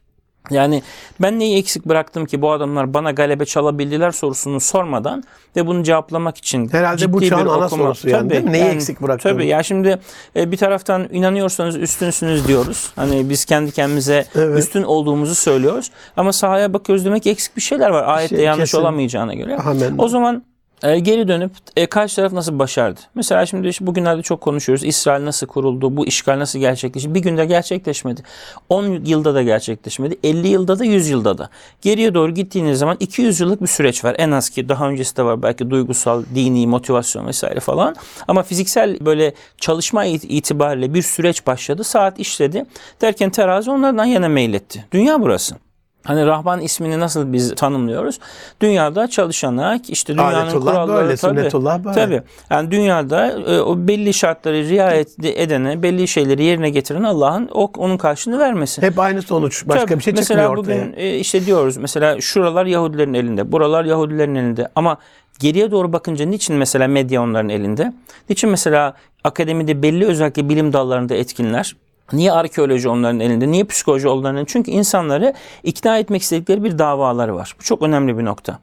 Yani 0.49 0.83
ben 1.21 1.39
neyi 1.39 1.57
eksik 1.57 1.85
bıraktım 1.85 2.25
ki 2.25 2.41
bu 2.41 2.51
adamlar 2.51 2.93
bana 2.93 3.11
galebe 3.11 3.45
çalabildiler 3.45 4.11
sorusunu 4.11 4.59
sormadan 4.59 5.23
ve 5.55 5.67
bunu 5.67 5.83
cevaplamak 5.83 6.37
için 6.37 6.69
Herhalde 6.71 7.13
bu 7.13 7.19
ciddi 7.19 7.29
çağın 7.29 7.45
bir 7.45 7.49
ana 7.51 7.65
okuma- 7.65 7.69
sorusu 7.77 8.09
yani, 8.09 8.29
değil 8.29 8.43
mi? 8.43 8.51
Neyi 8.51 8.63
eksik 8.63 9.01
bıraktın? 9.01 9.29
Tabii 9.29 9.47
ya 9.47 9.63
şimdi 9.63 9.99
e, 10.35 10.51
bir 10.51 10.57
taraftan 10.57 11.07
inanıyorsanız 11.11 11.75
üstünsünüz 11.75 12.47
diyoruz. 12.47 12.91
Hani 12.95 13.29
biz 13.29 13.45
kendi 13.45 13.71
kendimize 13.71 14.25
Evet. 14.35 14.59
üstün 14.59 14.83
olduğumuzu 14.83 15.35
söylüyoruz. 15.35 15.91
Ama 16.17 16.33
sahaya 16.33 16.73
bakıyoruz 16.73 17.05
demek 17.05 17.23
ki 17.23 17.29
eksik 17.29 17.55
bir 17.57 17.61
şeyler 17.61 17.89
var. 17.89 18.03
Ayette 18.07 18.35
Şey, 18.35 18.45
yanlış 18.45 18.71
kesin. 18.71 18.77
olamayacağına 18.77 19.33
göre. 19.33 19.57
Amenna. 19.57 20.03
O 20.03 20.07
zaman 20.07 20.43
e, 20.83 20.99
geri 20.99 21.27
dönüp 21.27 21.51
e, 21.75 21.85
karşı 21.85 22.15
taraf 22.15 22.31
nasıl 22.33 22.59
başardı? 22.59 22.99
Mesela 23.15 23.45
şimdi 23.45 23.67
işte 23.67 23.87
bugünlerde 23.87 24.21
çok 24.21 24.41
konuşuyoruz. 24.41 24.83
İsrail 24.83 25.25
nasıl 25.25 25.47
kuruldu? 25.47 25.97
Bu 25.97 26.05
işgal 26.05 26.39
nasıl 26.39 26.59
gerçekleşti? 26.59 27.15
Bir 27.15 27.19
günde 27.19 27.45
gerçekleşmedi. 27.45 28.21
10 28.69 28.85
yılda 29.05 29.35
da 29.35 29.41
gerçekleşmedi. 29.43 30.17
50 30.23 30.47
yılda 30.47 30.79
da 30.79 30.85
100 30.85 31.09
yılda 31.09 31.37
da. 31.37 31.49
Geriye 31.81 32.13
doğru 32.13 32.33
gittiğiniz 32.33 32.79
zaman 32.79 32.97
200 32.99 33.39
yıllık 33.39 33.61
bir 33.61 33.67
süreç 33.67 34.05
var. 34.05 34.15
En 34.19 34.31
az 34.31 34.49
ki 34.49 34.69
daha 34.69 34.89
öncesi 34.89 35.17
de 35.17 35.23
var. 35.23 35.43
Belki 35.43 35.69
duygusal, 35.69 36.23
dini, 36.35 36.67
motivasyon 36.67 37.27
vesaire 37.27 37.59
falan. 37.59 37.95
Ama 38.27 38.43
fiziksel 38.43 39.05
böyle 39.05 39.33
çalışma 39.57 40.05
it- 40.05 40.25
itibariyle 40.29 40.93
bir 40.93 41.01
süreç 41.01 41.47
başladı. 41.47 41.83
Saat 41.83 42.19
işledi. 42.19 42.65
Derken 43.01 43.29
terazi 43.29 43.71
onlardan 43.71 44.05
yana 44.05 44.27
meyletti. 44.29 44.85
Dünya 44.91 45.21
burası. 45.21 45.55
Hani 46.05 46.25
Rahman 46.25 46.61
ismini 46.61 46.99
nasıl 46.99 47.33
biz 47.33 47.55
tanımlıyoruz? 47.55 48.19
Dünyada 48.61 49.07
çalışana, 49.07 49.79
işte 49.87 50.13
dünyanın 50.13 50.35
Adetullah 50.35 50.71
kuralları 50.71 51.03
böyle, 51.03 51.15
tabii, 51.15 51.39
sünnetullah 51.39 51.83
böyle. 51.83 51.95
Tabii. 51.95 52.21
Yani 52.49 52.71
dünyada 52.71 53.27
e, 53.31 53.61
o 53.61 53.75
belli 53.77 54.13
şartları 54.13 54.69
riayet 54.69 55.25
edene, 55.25 55.83
belli 55.83 56.07
şeyleri 56.07 56.43
yerine 56.43 56.69
getiren 56.69 57.03
Allah'ın 57.03 57.49
o, 57.53 57.71
onun 57.77 57.97
karşılığını 57.97 58.39
vermesi. 58.39 58.81
Hep 58.81 58.99
aynı 58.99 59.21
sonuç. 59.21 59.67
Başka 59.67 59.85
Tabii. 59.85 59.97
bir 59.99 60.03
şey 60.03 60.13
mesela 60.13 60.41
çıkmıyor 60.41 60.57
ortaya. 60.57 60.81
bugün 60.81 60.93
e, 60.97 61.17
işte 61.17 61.45
diyoruz 61.45 61.77
mesela 61.77 62.21
şuralar 62.21 62.65
Yahudilerin 62.65 63.13
elinde, 63.13 63.51
buralar 63.51 63.85
Yahudilerin 63.85 64.35
elinde 64.35 64.67
ama 64.75 64.97
geriye 65.39 65.71
doğru 65.71 65.93
bakınca 65.93 66.25
niçin 66.25 66.55
mesela 66.55 66.87
medya 66.87 67.21
onların 67.21 67.49
elinde? 67.49 67.93
Niçin 68.29 68.49
mesela 68.49 68.93
akademide 69.23 69.81
belli 69.81 70.05
özellikle 70.05 70.49
bilim 70.49 70.73
dallarında 70.73 71.15
etkinler? 71.15 71.75
Niye 72.13 72.31
arkeoloji 72.31 72.89
onların 72.89 73.19
elinde? 73.19 73.51
Niye 73.51 73.63
psikoloji 73.63 74.07
onların 74.07 74.35
elinde? 74.35 74.49
Çünkü 74.49 74.71
insanları 74.71 75.33
ikna 75.63 75.97
etmek 75.97 76.21
istedikleri 76.21 76.63
bir 76.63 76.77
davaları 76.79 77.35
var. 77.35 77.55
Bu 77.59 77.63
çok 77.63 77.81
önemli 77.81 78.17
bir 78.17 78.25
nokta. 78.25 78.59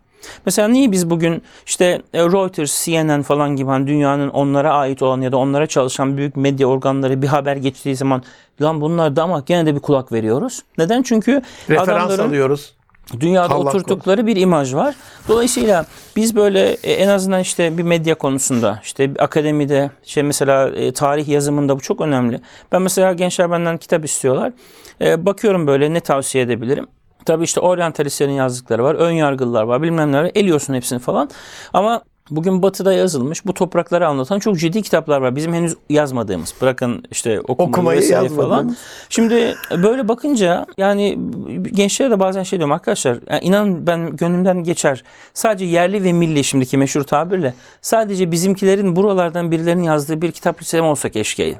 Mesela 0.46 0.68
niye 0.68 0.92
biz 0.92 1.10
bugün 1.10 1.42
işte 1.66 2.02
e, 2.12 2.18
Reuters, 2.22 2.84
CNN 2.84 3.22
falan 3.22 3.56
gibi 3.56 3.70
hani 3.70 3.86
dünyanın 3.86 4.28
onlara 4.28 4.74
ait 4.74 5.02
olan 5.02 5.20
ya 5.20 5.32
da 5.32 5.36
onlara 5.36 5.66
çalışan 5.66 6.16
büyük 6.16 6.36
medya 6.36 6.66
organları 6.66 7.22
bir 7.22 7.26
haber 7.26 7.56
geçtiği 7.56 7.96
zaman 7.96 8.22
lan 8.62 8.80
bunlar 8.80 9.16
da 9.16 9.22
ama 9.22 9.42
gene 9.46 9.66
de 9.66 9.74
bir 9.74 9.80
kulak 9.80 10.12
veriyoruz. 10.12 10.62
Neden? 10.78 11.02
Çünkü 11.02 11.42
Referans 11.70 11.88
adamların 11.88 12.28
alıyoruz. 12.28 12.74
Dünyada 13.20 13.54
Allah 13.54 13.68
oturttukları 13.68 14.26
bir 14.26 14.36
imaj 14.36 14.74
var. 14.74 14.94
Dolayısıyla 15.28 15.86
biz 16.16 16.36
böyle 16.36 16.72
e, 16.72 16.92
en 16.92 17.08
azından 17.08 17.40
işte 17.40 17.78
bir 17.78 17.82
medya 17.82 18.14
konusunda 18.14 18.80
işte 18.82 19.10
akademide 19.18 19.90
şey 20.02 20.22
mesela 20.22 20.68
e, 20.68 20.92
tarih 20.92 21.28
yazımında 21.28 21.76
bu 21.76 21.80
çok 21.80 22.00
önemli. 22.00 22.40
Ben 22.72 22.82
mesela 22.82 23.12
gençler 23.12 23.50
benden 23.50 23.76
kitap 23.78 24.04
istiyorlar. 24.04 24.52
E, 25.00 25.26
bakıyorum 25.26 25.66
böyle 25.66 25.94
ne 25.94 26.00
tavsiye 26.00 26.44
edebilirim. 26.44 26.86
Tabii 27.24 27.44
işte 27.44 27.60
oryantalistlerin 27.60 28.32
yazdıkları 28.32 28.84
var, 28.84 28.94
ön 28.94 29.10
yargılar 29.10 29.62
var, 29.62 29.82
bilmem 29.82 30.12
ne 30.12 30.22
var. 30.22 30.30
Eliyorsun 30.34 30.74
hepsini 30.74 30.98
falan. 30.98 31.30
Ama 31.72 32.02
Bugün 32.36 32.62
Batı'da 32.62 32.92
yazılmış 32.92 33.46
bu 33.46 33.54
toprakları 33.54 34.08
anlatan 34.08 34.38
çok 34.38 34.58
ciddi 34.58 34.82
kitaplar 34.82 35.20
var. 35.20 35.36
Bizim 35.36 35.54
henüz 35.54 35.76
yazmadığımız. 35.90 36.54
Bırakın 36.60 37.04
işte 37.10 37.40
okumayı, 37.40 37.68
Okumayı 37.68 38.00
vesaire 38.00 38.28
falan. 38.28 38.76
Şimdi 39.08 39.54
böyle 39.82 40.08
bakınca 40.08 40.66
yani 40.78 41.18
gençlere 41.72 42.10
de 42.10 42.20
bazen 42.20 42.42
şey 42.42 42.58
diyorum 42.58 42.72
arkadaşlar 42.72 43.18
yani 43.30 43.44
inanın 43.44 43.86
ben 43.86 44.16
gönlümden 44.16 44.64
geçer. 44.64 45.04
Sadece 45.34 45.64
yerli 45.64 46.04
ve 46.04 46.12
milli 46.12 46.44
şimdiki 46.44 46.78
meşhur 46.78 47.02
tabirle 47.02 47.54
sadece 47.80 48.32
bizimkilerin 48.32 48.96
buralardan 48.96 49.50
birilerinin 49.50 49.82
yazdığı 49.82 50.22
bir 50.22 50.32
kitap 50.32 50.62
listem 50.62 50.84
olsa 50.84 51.08
keşke. 51.08 51.58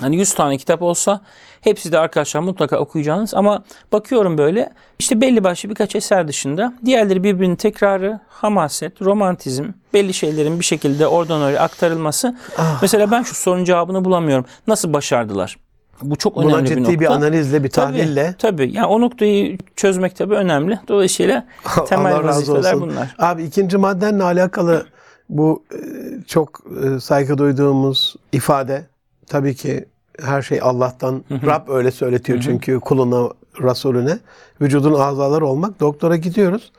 Hani 0.00 0.16
100 0.16 0.34
tane 0.34 0.58
kitap 0.58 0.82
olsa 0.82 1.20
hepsi 1.60 1.92
de 1.92 1.98
arkadaşlar 1.98 2.40
mutlaka 2.40 2.78
okuyacağınız 2.78 3.34
ama 3.34 3.64
bakıyorum 3.92 4.38
böyle 4.38 4.70
işte 4.98 5.20
belli 5.20 5.44
başlı 5.44 5.70
birkaç 5.70 5.96
eser 5.96 6.28
dışında 6.28 6.72
diğerleri 6.84 7.22
birbirinin 7.22 7.56
tekrarı, 7.56 8.20
hamaset, 8.28 9.02
romantizm, 9.02 9.64
belli 9.94 10.14
şeylerin 10.14 10.60
bir 10.60 10.64
şekilde 10.64 11.06
oradan 11.06 11.40
oraya 11.40 11.60
aktarılması. 11.60 12.36
Mesela 12.82 13.10
ben 13.10 13.22
şu 13.22 13.34
sorunun 13.34 13.64
cevabını 13.64 14.04
bulamıyorum. 14.04 14.44
Nasıl 14.66 14.92
başardılar? 14.92 15.56
Bu 16.02 16.16
çok 16.16 16.36
önemli 16.36 16.52
Buna 16.52 16.64
bir 16.64 16.82
nokta. 16.82 17.00
bir 17.00 17.12
analizle, 17.12 17.64
bir 17.64 17.70
Tabii, 17.70 17.96
tahlille. 17.96 18.34
tabii. 18.38 18.70
Yani 18.72 18.86
o 18.86 19.00
noktayı 19.00 19.58
çözmek 19.76 20.16
tabii 20.16 20.34
önemli. 20.34 20.80
Dolayısıyla 20.88 21.46
temel 21.88 22.14
Allah 22.16 22.24
vazifeler 22.26 22.80
bunlar. 22.80 23.14
Abi 23.18 23.42
ikinci 23.42 23.76
maddenle 23.76 24.22
alakalı 24.22 24.86
bu 25.28 25.64
e, 25.72 25.78
çok 26.26 26.60
e, 26.84 27.00
saygı 27.00 27.38
duyduğumuz 27.38 28.16
ifade 28.32 28.86
tabii 29.28 29.54
ki 29.54 29.84
her 30.22 30.42
şey 30.42 30.60
Allah'tan. 30.62 31.24
Rab 31.30 31.68
öyle 31.68 31.90
söyletiyor 31.90 32.40
çünkü 32.42 32.80
kuluna, 32.80 33.30
Resulüne. 33.62 34.18
Vücudun 34.60 34.94
azaları 34.94 35.46
olmak. 35.46 35.80
Doktora 35.80 36.16
gidiyoruz. 36.16 36.72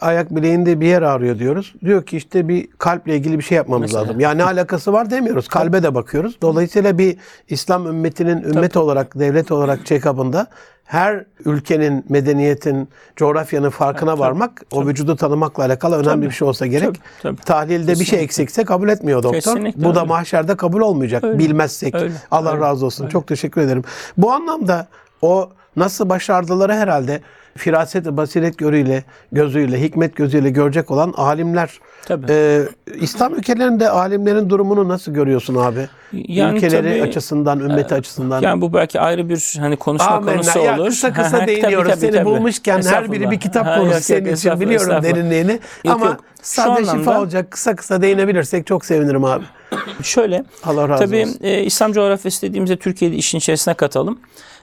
Ayak 0.00 0.34
bileğinde 0.36 0.80
bir 0.80 0.86
yer 0.86 1.02
ağrıyor 1.02 1.38
diyoruz. 1.38 1.74
Diyor 1.84 2.06
ki 2.06 2.16
işte 2.16 2.48
bir 2.48 2.68
kalple 2.78 3.16
ilgili 3.16 3.38
bir 3.38 3.44
şey 3.44 3.56
yapmamız 3.56 3.82
Mesela. 3.82 4.02
lazım. 4.02 4.20
Ya 4.20 4.30
ne 4.30 4.44
alakası 4.44 4.92
var 4.92 5.10
demiyoruz. 5.10 5.48
Kalbe 5.48 5.82
de 5.82 5.94
bakıyoruz. 5.94 6.38
Dolayısıyla 6.42 6.98
bir 6.98 7.16
İslam 7.48 7.86
ümmetinin 7.86 8.42
ümmet 8.42 8.76
olarak, 8.76 9.18
devlet 9.18 9.52
olarak 9.52 9.80
check-up'ında 9.86 10.46
her 10.84 11.24
ülkenin, 11.44 12.04
medeniyetin, 12.08 12.88
coğrafyanın 13.16 13.70
farkına 13.70 14.18
varmak, 14.18 14.62
o 14.72 14.86
vücudu 14.86 15.16
tanımakla 15.16 15.64
alakalı 15.64 15.94
önemli 15.94 16.08
Tabii. 16.08 16.26
bir 16.26 16.30
şey 16.30 16.48
olsa 16.48 16.66
gerek. 16.66 16.86
Tabii, 16.86 16.98
tabii. 17.22 17.40
Tahlilde 17.40 17.90
bir 17.90 17.96
şey 17.96 18.04
Kesinlikle. 18.04 18.24
eksikse 18.24 18.64
kabul 18.64 18.88
etmiyor 18.88 19.22
doktor. 19.22 19.40
Kesinlikle 19.40 19.84
Bu 19.84 19.94
da 19.94 20.00
öyle. 20.00 20.08
mahşerde 20.08 20.56
kabul 20.56 20.80
olmayacak 20.80 21.24
Öyle. 21.24 21.38
bilmezsek. 21.38 21.94
Öyle. 21.94 22.12
Allah 22.30 22.52
Öyle. 22.52 22.60
razı 22.60 22.86
olsun. 22.86 23.08
Çok 23.08 23.26
teşekkür 23.26 23.60
ederim. 23.60 23.84
Bu 24.16 24.32
anlamda 24.32 24.86
o 25.22 25.50
nasıl 25.76 26.08
başardıları 26.08 26.72
herhalde 26.74 27.20
firaset 27.56 28.06
basiret 28.06 28.58
görüyle, 28.58 29.04
gözüyle, 29.32 29.80
hikmet 29.80 30.16
gözüyle 30.16 30.50
görecek 30.50 30.90
olan 30.90 31.14
alimler. 31.16 31.80
Tabii. 32.06 32.26
Ee, 32.28 32.62
İslam 33.00 33.34
ülkelerinde 33.34 33.88
alimlerin 33.88 34.50
durumunu 34.50 34.88
nasıl 34.88 35.12
görüyorsun 35.12 35.54
abi? 35.54 35.88
Yani 36.12 36.56
Ülkeleri 36.56 36.98
tabii, 36.98 37.08
açısından, 37.08 37.60
ümmeti 37.60 37.94
açısından. 37.94 38.42
Yani 38.42 38.60
bu 38.60 38.72
belki 38.72 39.00
ayrı 39.00 39.28
bir 39.28 39.56
hani 39.60 39.76
konuşma 39.76 40.06
Amenna. 40.10 40.32
konusu 40.32 40.58
Ya 40.58 40.78
olur. 40.80 40.86
kısa 40.88 41.12
kısa 41.12 41.42
ha, 41.42 41.46
değiniyoruz. 41.46 41.76
tabii, 41.88 42.00
tabii, 42.00 42.00
Seni 42.00 42.10
tabii. 42.12 42.24
bulmuşken 42.24 42.82
her 42.82 43.12
biri 43.12 43.30
bir 43.30 43.40
kitap 43.40 43.66
konusu 43.66 43.82
yok, 43.84 43.92
yok, 43.92 44.02
senin 44.02 44.34
için 44.34 44.60
biliyorum 44.60 45.02
derinliğini. 45.02 45.52
Yok, 45.84 45.94
Ama 45.94 46.06
yok. 46.06 46.16
Sadece 46.42 46.90
şifa 46.90 47.20
olacak 47.20 47.50
kısa 47.50 47.76
kısa 47.76 48.02
değinebilirsek 48.02 48.66
çok 48.66 48.84
sevinirim 48.84 49.24
abi. 49.24 49.44
Şöyle, 50.02 50.44
Allah 50.64 50.88
razı 50.88 51.04
tabii 51.04 51.22
olsun. 51.22 51.38
e, 51.42 51.62
İslam 51.62 51.92
coğrafyası 51.92 52.42
dediğimizde 52.42 52.76
Türkiye'yi 52.76 53.16
işin 53.16 53.38
içerisine 53.38 53.74
katalım. 53.74 54.18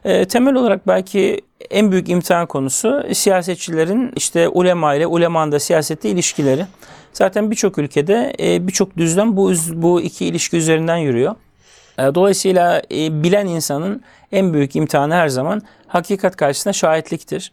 E, 0.06 0.26
temel 0.26 0.56
olarak 0.56 0.88
belki 0.88 1.42
en 1.70 1.92
büyük 1.92 2.10
imtihan 2.10 2.46
konusu 2.46 3.04
siyasetçilerin 3.14 4.12
işte 4.16 4.48
ulema 4.48 4.96
ile 4.96 5.08
ulemanın 5.08 5.52
da 5.52 5.60
siyasette 5.60 6.10
ilişkileri. 6.10 6.66
Zaten 7.14 7.52
birçok 7.52 7.78
ülkede 7.78 8.34
e, 8.40 8.68
birçok 8.68 8.98
düzlem 8.98 9.38
bu 9.38 9.54
bu 9.74 10.02
iki 10.02 10.26
ilişki 10.26 10.58
üzerinden 10.58 10.98
yürüyor. 10.98 11.36
E, 12.00 12.02
Dolayısıyla 12.16 12.82
e, 12.92 13.24
bilen 13.24 13.46
insanın 13.48 14.02
en 14.32 14.54
büyük 14.54 14.76
imtihanı 14.76 15.14
her 15.14 15.28
zaman 15.30 15.62
hakikat 15.88 16.36
karşısında 16.36 16.74
şahitliktir. 16.74 17.52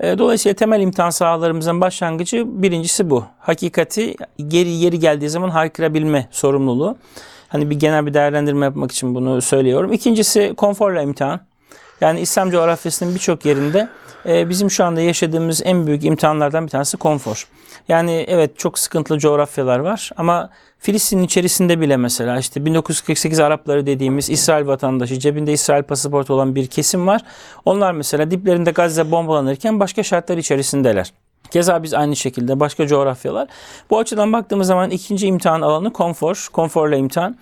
E, 0.00 0.18
Dolayısıyla 0.18 0.54
temel 0.54 0.80
imtihan 0.80 1.10
sahalarımızın 1.10 1.80
başlangıcı 1.80 2.62
birincisi 2.62 3.10
bu. 3.10 3.24
Hakikati 3.38 4.14
geri 4.48 4.70
yeri 4.70 4.98
geldiği 4.98 5.28
zaman 5.30 5.50
haykırabilme 5.50 6.28
sorumluluğu. 6.30 6.96
Hani 7.48 7.70
bir 7.70 7.78
genel 7.78 8.06
bir 8.06 8.14
değerlendirme 8.14 8.66
yapmak 8.66 8.92
için 8.92 9.14
bunu 9.14 9.42
söylüyorum. 9.42 9.92
İkincisi 9.92 10.54
konforla 10.56 11.02
imtihan. 11.02 11.40
Yani 12.00 12.20
İslam 12.20 12.50
coğrafyasının 12.50 13.14
birçok 13.14 13.44
yerinde 13.44 13.88
e, 14.26 14.48
bizim 14.48 14.70
şu 14.70 14.84
anda 14.84 15.00
yaşadığımız 15.00 15.62
en 15.64 15.86
büyük 15.86 16.04
imtihanlardan 16.04 16.64
bir 16.66 16.70
tanesi 16.70 16.96
konfor. 16.96 17.48
Yani 17.88 18.24
evet 18.28 18.58
çok 18.58 18.78
sıkıntılı 18.78 19.18
coğrafyalar 19.18 19.78
var 19.78 20.10
ama 20.16 20.50
Filistin'in 20.80 21.22
içerisinde 21.22 21.80
bile 21.80 21.96
mesela 21.96 22.38
işte 22.38 22.64
1948 22.64 23.40
Arapları 23.40 23.86
dediğimiz 23.86 24.30
İsrail 24.30 24.66
vatandaşı 24.66 25.18
cebinde 25.18 25.52
İsrail 25.52 25.82
pasaportu 25.82 26.34
olan 26.34 26.54
bir 26.54 26.66
kesim 26.66 27.06
var. 27.06 27.20
Onlar 27.64 27.92
mesela 27.92 28.30
diplerinde 28.30 28.70
Gazze 28.70 29.10
bombalanırken 29.10 29.80
başka 29.80 30.02
şartlar 30.02 30.36
içerisindeler. 30.36 31.12
Keza 31.50 31.82
biz 31.82 31.94
aynı 31.94 32.16
şekilde 32.16 32.60
başka 32.60 32.86
coğrafyalar. 32.86 33.48
Bu 33.90 33.98
açıdan 33.98 34.32
baktığımız 34.32 34.66
zaman 34.66 34.90
ikinci 34.90 35.26
imtihan 35.26 35.60
alanı 35.60 35.92
konfor, 35.92 36.48
konforla 36.52 36.96
imtihan. 36.96 37.36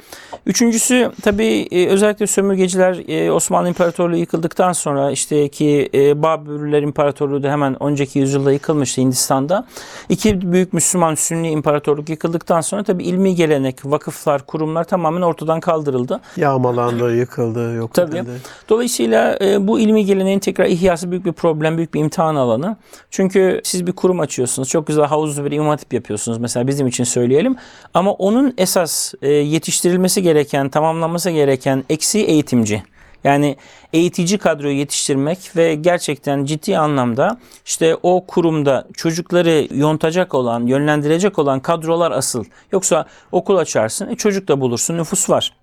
Üçüncüsü 0.46 1.12
tabii 1.22 1.68
e, 1.70 1.86
özellikle 1.86 2.26
sömürgeciler 2.26 3.08
e, 3.08 3.32
Osmanlı 3.32 3.68
İmparatorluğu 3.68 4.16
yıkıldıktan 4.16 4.72
sonra 4.72 5.10
işte 5.10 5.48
ki 5.48 5.90
e, 5.94 6.22
Babürler 6.22 6.82
İmparatorluğu 6.82 7.42
da 7.42 7.50
hemen 7.50 7.82
önceki 7.82 8.18
yüzyılda 8.18 8.52
yıkılmıştı 8.52 9.00
Hindistan'da. 9.00 9.66
İki 10.08 10.52
büyük 10.52 10.72
Müslüman 10.72 11.14
Sünni 11.14 11.50
İmparatorluk 11.50 12.08
yıkıldıktan 12.08 12.60
sonra 12.60 12.82
tabii 12.82 13.04
ilmi 13.04 13.34
gelenek, 13.34 13.76
vakıflar, 13.84 14.46
kurumlar 14.46 14.84
tamamen 14.84 15.22
ortadan 15.22 15.60
kaldırıldı. 15.60 16.20
Yağmalandı, 16.36 17.16
yıkıldı, 17.16 17.74
yok 17.74 17.94
Tabii. 17.94 18.16
edildi. 18.16 18.30
Dolayısıyla 18.68 19.38
bu 19.60 19.80
ilmi 19.80 20.04
geleneğin 20.04 20.38
tekrar 20.38 20.66
ihyası 20.66 21.10
büyük 21.10 21.24
bir 21.24 21.32
problem, 21.32 21.76
büyük 21.76 21.94
bir 21.94 22.00
imtihan 22.00 22.36
alanı. 22.36 22.76
Çünkü 23.10 23.60
siz 23.64 23.86
bir 23.86 23.92
kurum 23.98 24.20
açıyorsunuz. 24.20 24.68
Çok 24.68 24.86
güzel 24.86 25.04
havuzlu 25.04 25.44
bir 25.44 25.50
imam 25.52 25.68
hatip 25.68 25.92
yapıyorsunuz. 25.92 26.38
Mesela 26.38 26.66
bizim 26.66 26.86
için 26.86 27.04
söyleyelim. 27.04 27.56
Ama 27.94 28.12
onun 28.12 28.54
esas 28.58 29.14
e, 29.22 29.28
yetiştirilmesi 29.32 30.22
gereken, 30.22 30.68
tamamlanması 30.68 31.30
gereken 31.30 31.84
eksiği 31.88 32.24
eğitimci. 32.24 32.82
Yani 33.24 33.56
eğitici 33.92 34.38
kadroyu 34.38 34.76
yetiştirmek 34.76 35.56
ve 35.56 35.74
gerçekten 35.74 36.44
ciddi 36.44 36.78
anlamda 36.78 37.38
işte 37.66 37.96
o 38.02 38.26
kurumda 38.26 38.84
çocukları 38.94 39.68
yontacak 39.74 40.34
olan, 40.34 40.66
yönlendirecek 40.66 41.38
olan 41.38 41.60
kadrolar 41.60 42.10
asıl. 42.10 42.44
Yoksa 42.72 43.06
okul 43.32 43.56
açarsın, 43.56 44.08
e, 44.08 44.16
çocuk 44.16 44.48
da 44.48 44.60
bulursun, 44.60 44.98
nüfus 44.98 45.30
var. 45.30 45.57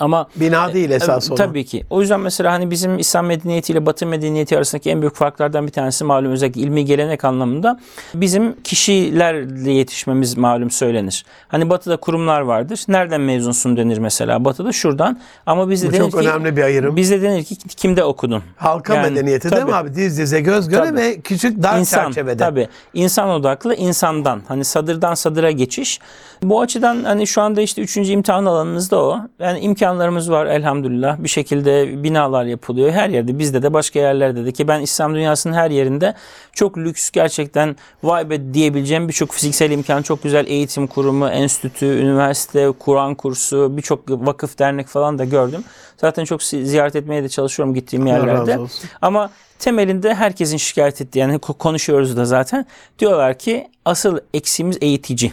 Ama 0.00 0.26
Bina 0.36 0.74
değil 0.74 0.90
esas 0.90 1.30
e, 1.30 1.34
olan. 1.34 1.36
Tabii 1.46 1.64
ki. 1.64 1.84
O 1.90 2.00
yüzden 2.00 2.20
mesela 2.20 2.52
hani 2.52 2.70
bizim 2.70 2.98
İslam 2.98 3.26
medeniyeti 3.26 3.72
ile 3.72 3.86
Batı 3.86 4.06
medeniyeti 4.06 4.56
arasındaki 4.56 4.90
en 4.90 5.00
büyük 5.02 5.14
farklardan 5.14 5.66
bir 5.66 5.72
tanesi 5.72 6.04
malum 6.04 6.32
özellikle 6.32 6.60
ilmi 6.60 6.84
gelenek 6.84 7.24
anlamında 7.24 7.80
bizim 8.14 8.56
kişilerle 8.64 9.70
yetişmemiz 9.72 10.36
malum 10.36 10.70
söylenir. 10.70 11.24
Hani 11.48 11.70
Batı'da 11.70 11.96
kurumlar 11.96 12.40
vardır. 12.40 12.80
Nereden 12.88 13.20
mezunsun 13.20 13.76
denir 13.76 13.98
mesela. 13.98 14.44
Batı'da 14.44 14.72
şuradan. 14.72 15.20
Ama 15.46 15.70
bizde 15.70 15.88
Bu 15.88 15.92
denir 15.92 16.00
çok 16.10 16.10
ki 16.22 16.28
önemli 16.28 16.56
bir 16.56 16.62
ayrım. 16.62 16.96
bizde 16.96 17.22
denir 17.22 17.44
ki 17.44 17.56
kimde 17.56 18.04
okudun? 18.04 18.42
Halka 18.56 18.94
Yani, 18.94 19.10
medeniyeti 19.10 19.50
değil 19.50 19.62
mi 19.62 19.70
tabii. 19.70 19.88
abi? 19.88 19.94
Diz 19.94 20.18
dize, 20.18 20.40
göz 20.40 20.68
göre 20.68 20.84
Tabii. 20.84 20.96
ve 20.96 21.20
küçük 21.20 21.62
dar 21.62 21.78
İnsan, 21.78 22.04
çerçevede. 22.04 22.36
Tabii. 22.36 22.68
İnsan 22.94 23.28
odaklı 23.28 23.74
insandan. 23.74 24.42
Hani 24.48 24.64
sadırdan 24.64 25.14
sadıra 25.14 25.50
geçiş. 25.50 26.00
Bu 26.42 26.60
açıdan 26.60 27.04
hani 27.04 27.26
şu 27.26 27.42
anda 27.42 27.60
işte 27.60 27.82
üçüncü 27.82 28.12
imtihan 28.12 28.44
alanımız 28.44 28.90
da 28.90 29.02
o. 29.02 29.18
Yani 29.38 29.58
imkanlarımız 29.60 30.30
var 30.30 30.46
elhamdülillah. 30.46 31.18
Bir 31.18 31.28
şekilde 31.28 32.02
binalar 32.02 32.44
yapılıyor. 32.44 32.90
Her 32.90 33.08
yerde 33.08 33.38
bizde 33.38 33.62
de 33.62 33.72
başka 33.72 33.98
yerlerde 33.98 34.44
de 34.44 34.52
ki 34.52 34.68
ben 34.68 34.80
İslam 34.80 35.14
dünyasının 35.14 35.54
her 35.54 35.70
yerinde 35.70 36.14
çok 36.52 36.78
lüks 36.78 37.10
gerçekten 37.10 37.76
vay 38.02 38.30
be 38.30 38.54
diyebileceğim 38.54 39.08
birçok 39.08 39.32
fiziksel 39.32 39.70
imkan, 39.70 40.02
çok 40.02 40.22
güzel 40.22 40.46
eğitim 40.46 40.86
kurumu, 40.86 41.28
enstitü, 41.28 41.86
üniversite, 41.86 42.72
Kur'an 42.78 43.14
kursu, 43.14 43.76
birçok 43.76 44.10
vakıf, 44.10 44.58
dernek 44.58 44.86
falan 44.86 45.18
da 45.18 45.24
gördüm. 45.24 45.64
Zaten 45.96 46.24
çok 46.24 46.42
ziyaret 46.42 46.96
etmeye 46.96 47.22
de 47.22 47.28
çalışıyorum 47.28 47.74
gittiğim 47.74 48.06
Allah 48.06 48.16
yerlerde. 48.16 48.58
Ama 49.02 49.30
temelinde 49.58 50.14
herkesin 50.14 50.56
şikayet 50.56 51.00
ettiği 51.00 51.18
yani 51.18 51.34
ko- 51.34 51.58
konuşuyoruz 51.58 52.16
da 52.16 52.24
zaten. 52.24 52.66
Diyorlar 52.98 53.38
ki 53.38 53.68
asıl 53.84 54.18
eksiğimiz 54.34 54.78
eğitici. 54.80 55.32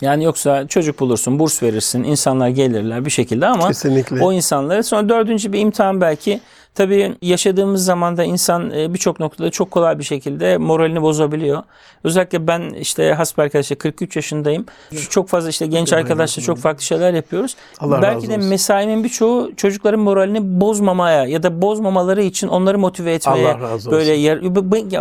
Yani 0.00 0.24
yoksa 0.24 0.66
çocuk 0.66 1.00
bulursun, 1.00 1.38
burs 1.38 1.62
verirsin, 1.62 2.04
insanlar 2.04 2.48
gelirler 2.48 3.04
bir 3.04 3.10
şekilde 3.10 3.46
ama 3.46 3.68
Kesinlikle. 3.68 4.22
o 4.24 4.32
insanları 4.32 4.84
sonra 4.84 5.08
dördüncü 5.08 5.52
bir 5.52 5.58
imtihan 5.58 6.00
belki 6.00 6.40
tabii 6.74 7.14
yaşadığımız 7.22 7.84
zamanda 7.84 8.24
insan 8.24 8.70
e, 8.70 8.94
birçok 8.94 9.20
noktada 9.20 9.50
çok 9.50 9.70
kolay 9.70 9.98
bir 9.98 10.04
şekilde 10.04 10.56
moralini 10.58 11.02
bozabiliyor. 11.02 11.62
Özellikle 12.04 12.46
ben 12.46 12.70
işte 12.70 13.12
hasbel 13.12 13.44
arkadaşlar 13.44 13.78
43 13.78 14.16
yaşındayım. 14.16 14.66
Çok 15.10 15.28
fazla 15.28 15.48
işte 15.50 15.66
genç 15.66 15.92
arkadaşlar 15.92 16.44
çok 16.44 16.58
farklı 16.58 16.82
şeyler 16.84 17.14
yapıyoruz. 17.14 17.56
Allah 17.80 18.02
Belki 18.02 18.28
de 18.28 18.36
mesaimin 18.36 19.04
birçoğu 19.04 19.50
çocukların 19.56 20.00
moralini 20.00 20.60
bozmamaya 20.60 21.24
ya 21.24 21.42
da 21.42 21.62
bozmamaları 21.62 22.22
için 22.22 22.48
onları 22.48 22.78
motive 22.78 23.12
etmeye 23.14 23.48
Allah 23.48 23.60
razı 23.60 23.74
olsun. 23.74 23.92
böyle 23.92 24.12
yer 24.12 24.38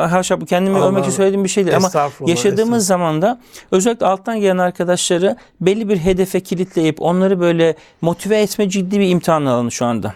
haşa 0.07 0.41
bu 0.41 0.45
kendimi 0.45 0.77
Allah- 0.77 0.87
övmek 0.87 1.03
için 1.03 1.11
söylediğim 1.11 1.43
bir 1.43 1.49
şey 1.49 1.65
değil 1.65 1.77
ama 1.77 2.09
yaşadığımız 2.25 2.85
zamanda 2.87 3.39
özellikle 3.71 4.05
alttan 4.05 4.39
gelen 4.39 4.57
arkadaşları 4.57 5.35
belli 5.61 5.89
bir 5.89 5.97
hedefe 5.97 6.39
kilitleyip 6.39 7.01
onları 7.01 7.39
böyle 7.39 7.75
motive 8.01 8.41
etme 8.41 8.69
ciddi 8.69 8.99
bir 8.99 9.09
imtihan 9.09 9.45
alanı 9.45 9.71
şu 9.71 9.85
anda. 9.85 10.13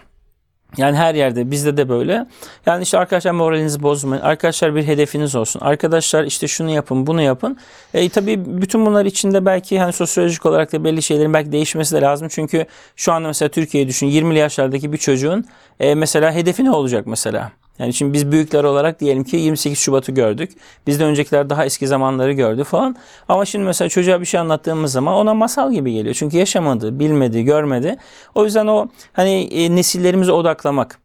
Yani 0.76 0.96
her 0.96 1.14
yerde 1.14 1.50
bizde 1.50 1.76
de 1.76 1.88
böyle. 1.88 2.26
Yani 2.66 2.82
işte 2.82 2.98
arkadaşlar 2.98 3.30
moralinizi 3.30 3.82
bozmayın. 3.82 4.22
Arkadaşlar 4.22 4.74
bir 4.74 4.86
hedefiniz 4.86 5.34
olsun. 5.36 5.60
Arkadaşlar 5.60 6.24
işte 6.24 6.48
şunu 6.48 6.70
yapın, 6.70 7.06
bunu 7.06 7.22
yapın. 7.22 7.58
E, 7.94 8.08
tabii 8.08 8.44
bütün 8.46 8.86
bunlar 8.86 9.04
içinde 9.04 9.46
belki 9.46 9.78
hani 9.78 9.92
sosyolojik 9.92 10.46
olarak 10.46 10.72
da 10.72 10.84
belli 10.84 11.02
şeylerin 11.02 11.32
belki 11.32 11.52
değişmesi 11.52 11.96
de 11.96 12.00
lazım. 12.00 12.28
Çünkü 12.30 12.66
şu 12.96 13.12
anda 13.12 13.28
mesela 13.28 13.48
Türkiye'yi 13.48 13.88
düşün. 13.88 14.06
20'li 14.06 14.38
yaşlardaki 14.38 14.92
bir 14.92 14.98
çocuğun 14.98 15.44
e, 15.80 15.94
mesela 15.94 16.32
hedefi 16.32 16.64
ne 16.64 16.70
olacak 16.70 17.06
mesela? 17.06 17.52
Yani 17.78 17.94
şimdi 17.94 18.12
biz 18.12 18.32
büyükler 18.32 18.64
olarak 18.64 19.00
diyelim 19.00 19.24
ki 19.24 19.36
28 19.36 19.78
Şubat'ı 19.78 20.12
gördük. 20.12 20.52
Bizden 20.86 21.06
öncekiler 21.06 21.50
daha 21.50 21.64
eski 21.64 21.86
zamanları 21.86 22.32
gördü 22.32 22.64
falan. 22.64 22.96
Ama 23.28 23.44
şimdi 23.44 23.64
mesela 23.64 23.88
çocuğa 23.88 24.20
bir 24.20 24.26
şey 24.26 24.40
anlattığımız 24.40 24.92
zaman 24.92 25.14
ona 25.14 25.34
masal 25.34 25.72
gibi 25.72 25.92
geliyor. 25.92 26.14
Çünkü 26.14 26.36
yaşamadı, 26.36 26.98
bilmedi, 26.98 27.44
görmedi. 27.44 27.96
O 28.34 28.44
yüzden 28.44 28.66
o 28.66 28.88
hani 29.12 29.42
e, 29.42 29.76
nesillerimize 29.76 30.32
odaklamak. 30.32 30.98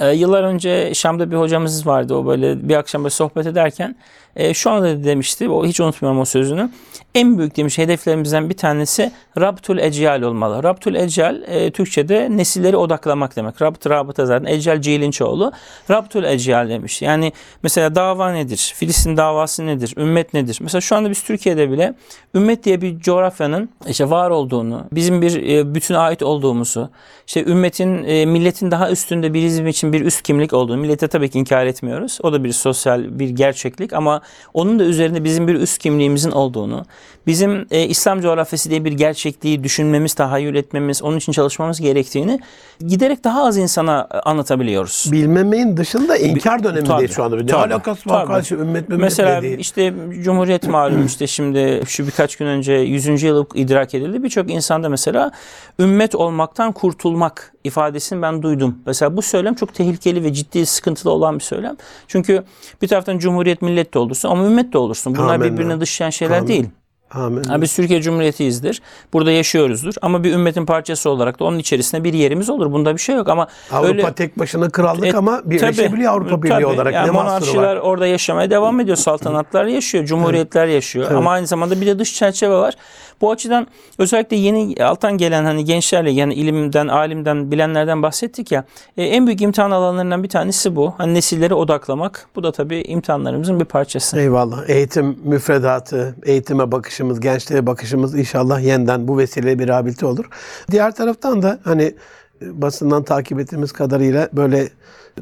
Ee, 0.00 0.12
yıllar 0.12 0.42
önce 0.42 0.94
Şam'da 0.94 1.30
bir 1.30 1.36
hocamız 1.36 1.86
vardı. 1.86 2.14
O 2.14 2.26
böyle 2.26 2.68
bir 2.68 2.74
akşam 2.74 3.04
böyle 3.04 3.10
sohbet 3.10 3.46
ederken 3.46 3.96
e, 4.36 4.54
şu 4.54 4.70
anda 4.70 5.04
demişti. 5.04 5.48
O 5.48 5.66
hiç 5.66 5.80
unutmuyorum 5.80 6.20
o 6.20 6.24
sözünü. 6.24 6.70
En 7.14 7.38
büyük 7.38 7.56
demiş 7.56 7.78
hedeflerimizden 7.78 8.50
bir 8.50 8.56
tanesi 8.56 9.12
Rabtul 9.40 9.78
Eciyal 9.78 10.22
olmalı. 10.22 10.62
Rabtul 10.62 10.94
Eciyal 10.94 11.42
e, 11.42 11.70
Türkçe'de 11.70 12.28
nesilleri 12.30 12.76
odaklamak 12.76 13.36
demek. 13.36 13.62
Rabt 13.62 13.86
rabıta 13.86 14.26
zaten. 14.26 14.52
Eciyal 14.52 14.80
Cihil'in 14.80 15.10
çoğulu. 15.10 15.52
Rabtul 15.90 16.24
Eciyal 16.24 16.68
demiş. 16.68 17.02
Yani 17.02 17.32
mesela 17.62 17.94
dava 17.94 18.32
nedir? 18.32 18.72
Filistin 18.76 19.16
davası 19.16 19.66
nedir? 19.66 19.94
Ümmet 19.96 20.34
nedir? 20.34 20.58
Mesela 20.60 20.80
şu 20.80 20.96
anda 20.96 21.10
biz 21.10 21.22
Türkiye'de 21.22 21.70
bile 21.70 21.94
ümmet 22.34 22.64
diye 22.64 22.80
bir 22.80 22.98
coğrafyanın 23.00 23.68
işte 23.88 24.10
var 24.10 24.30
olduğunu, 24.30 24.84
bizim 24.92 25.22
bir 25.22 25.48
e, 25.48 25.74
bütün 25.74 25.94
ait 25.94 26.22
olduğumuzu, 26.22 26.90
işte 27.26 27.44
ümmetin, 27.44 28.04
e, 28.04 28.26
milletin 28.26 28.70
daha 28.70 28.90
üstünde 28.90 29.34
bizim 29.34 29.66
için 29.66 29.92
bir 29.92 30.00
üst 30.00 30.22
kimlik 30.22 30.52
olduğunu 30.52 30.76
millete 30.76 31.08
tabii 31.08 31.30
ki 31.30 31.38
inkar 31.38 31.66
etmiyoruz. 31.66 32.18
O 32.22 32.32
da 32.32 32.44
bir 32.44 32.52
sosyal 32.52 33.18
bir 33.18 33.28
gerçeklik 33.28 33.92
ama 33.92 34.17
onun 34.54 34.78
da 34.78 34.84
üzerinde 34.84 35.24
bizim 35.24 35.48
bir 35.48 35.54
üst 35.54 35.78
kimliğimizin 35.78 36.30
olduğunu, 36.30 36.84
bizim 37.26 37.66
e, 37.70 37.84
İslam 37.84 38.20
coğrafyası 38.20 38.70
diye 38.70 38.84
bir 38.84 38.92
gerçekliği 38.92 39.64
düşünmemiz, 39.64 40.14
tahayyül 40.14 40.54
etmemiz, 40.54 41.02
onun 41.02 41.16
için 41.16 41.32
çalışmamız 41.32 41.80
gerektiğini 41.80 42.40
giderek 42.86 43.24
daha 43.24 43.46
az 43.46 43.56
insana 43.56 44.08
e, 44.10 44.16
anlatabiliyoruz. 44.16 45.08
Bilmemeyin 45.12 45.76
dışında 45.76 46.16
inkar 46.16 46.64
dönemindeyiz 46.64 46.88
Tabii, 46.88 47.08
şu 47.08 47.24
anda. 47.24 47.36
Ne 47.36 47.46
tabii, 47.46 47.74
alakası 47.74 48.10
var 48.10 48.26
karşı 48.26 48.54
ümmet 48.54 48.90
ümmet 48.90 49.00
Mesela 49.00 49.42
dediği. 49.42 49.56
işte 49.56 49.94
Cumhuriyet 50.22 50.68
malum 50.68 51.06
işte 51.06 51.26
şimdi 51.26 51.82
şu 51.86 52.06
birkaç 52.06 52.36
gün 52.36 52.46
önce 52.46 52.72
100. 52.72 53.22
yılı 53.22 53.46
idrak 53.54 53.94
edildi. 53.94 54.22
Birçok 54.22 54.50
insanda 54.50 54.88
mesela 54.88 55.30
ümmet 55.78 56.14
olmaktan 56.14 56.72
kurtulmak 56.72 57.52
ifadesini 57.68 58.22
ben 58.22 58.42
duydum. 58.42 58.78
Mesela 58.86 59.16
bu 59.16 59.22
söylem 59.22 59.54
çok 59.54 59.74
tehlikeli 59.74 60.24
ve 60.24 60.32
ciddi 60.32 60.66
sıkıntılı 60.66 61.10
olan 61.12 61.34
bir 61.38 61.44
söylem. 61.44 61.76
Çünkü 62.08 62.42
bir 62.82 62.88
taraftan 62.88 63.18
Cumhuriyet 63.18 63.62
millet 63.62 63.94
de 63.94 63.98
olursun 63.98 64.28
ama 64.28 64.44
ümmet 64.46 64.72
de 64.72 64.78
olursun. 64.78 65.16
Bunlar 65.16 65.34
Amenna. 65.34 65.52
birbirine 65.52 65.80
dışlayan 65.80 66.10
şeyler 66.10 66.38
Amin. 66.38 66.48
değil. 66.48 66.66
Amin. 67.10 67.44
Ha, 67.44 67.62
biz 67.62 67.76
Türkiye 67.76 68.02
Cumhuriyeti'yizdir. 68.02 68.82
Burada 69.12 69.30
yaşıyoruzdur. 69.30 69.94
Ama 70.02 70.24
bir 70.24 70.32
ümmetin 70.32 70.66
parçası 70.66 71.10
olarak 71.10 71.40
da 71.40 71.44
onun 71.44 71.58
içerisinde 71.58 72.04
bir 72.04 72.12
yerimiz 72.12 72.50
olur. 72.50 72.72
Bunda 72.72 72.94
bir 72.94 73.00
şey 73.00 73.16
yok 73.16 73.28
ama 73.28 73.46
Avrupa 73.72 73.88
öyle 73.88 74.12
tek 74.12 74.38
başına 74.38 74.70
krallık 74.70 75.06
E, 75.06 75.12
ama 75.16 75.40
birleşebiliyor 75.44 76.12
Avrupa 76.12 76.42
Birliği 76.42 76.52
tabii. 76.52 76.66
olarak. 76.66 76.94
Yani 76.94 77.06
ne 77.06 77.10
monarşiler 77.10 77.62
var? 77.62 77.76
orada 77.76 78.06
yaşamaya 78.06 78.50
devam 78.50 78.80
ediyor. 78.80 78.96
Saltanatlar 78.96 79.64
yaşıyor. 79.64 80.04
Cumhuriyetler 80.04 80.66
yaşıyor. 80.66 81.10
Ama 81.10 81.30
aynı 81.30 81.46
zamanda 81.46 81.80
bir 81.80 81.86
de 81.86 81.98
dış 81.98 82.14
çerçeve 82.14 82.54
var. 82.54 82.74
Bu 83.20 83.30
açıdan 83.30 83.66
özellikle 83.98 84.36
yeni 84.36 84.84
alttan 84.84 85.18
gelen 85.18 85.44
hani 85.44 85.64
gençlerle 85.64 86.10
yani 86.10 86.34
ilimden, 86.34 86.88
alimden, 86.88 87.50
bilenlerden 87.50 88.02
bahsettik 88.02 88.52
ya. 88.52 88.64
e, 88.96 89.02
en 89.04 89.26
büyük 89.26 89.40
imtihan 89.40 89.70
alanlarından 89.70 90.22
bir 90.22 90.28
tanesi 90.28 90.76
bu. 90.76 90.94
Hani 90.98 91.14
nesilleri 91.14 91.54
odaklamak. 91.54 92.28
Bu 92.36 92.42
da 92.42 92.52
tabii 92.52 92.82
imtihanlarımızın 92.82 93.60
bir 93.60 93.64
parçası. 93.64 94.18
Eyvallah. 94.20 94.68
Eğitim 94.68 95.18
müfredatı, 95.24 96.14
eğitime 96.22 96.72
bakışımız, 96.72 97.20
gençliğe 97.20 97.66
bakışımız 97.66 98.18
inşallah 98.18 98.60
yeniden 98.60 99.08
bu 99.08 99.18
vesileyle 99.18 99.58
bir 99.58 99.68
rehabilite 99.68 100.06
olur. 100.06 100.24
Diğer 100.70 100.94
taraftan 100.94 101.42
da 101.42 101.58
hani 101.64 101.94
basından 102.42 103.02
takip 103.02 103.40
ettiğimiz 103.40 103.72
kadarıyla 103.72 104.28
böyle 104.32 104.68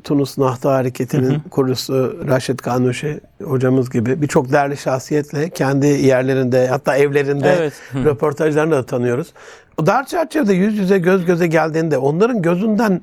Tunus 0.05 0.39
Nahta 0.39 0.73
Hareketi'nin 0.75 1.41
kurucusu 1.51 2.17
Raşit 2.29 2.63
Kanuşi 2.63 3.21
hocamız 3.45 3.91
gibi 3.91 4.23
birçok 4.23 4.53
değerli 4.53 4.77
şahsiyetle 4.77 5.51
kendi 5.51 5.87
yerlerinde 5.87 6.67
hatta 6.69 6.97
evlerinde 6.97 7.55
Evet. 7.59 7.73
Hı. 7.93 8.05
röportajlarını 8.05 8.75
da 8.75 8.87
tanıyoruz. 8.87 9.33
O 9.79 9.87
dar 9.87 10.07
çerçevede 10.07 10.53
yüz 10.55 10.79
yüze 10.79 10.99
göz 10.99 11.25
göze 11.25 11.47
geldiğinde 11.47 11.99
onların 11.99 12.43
gözünden 12.43 13.01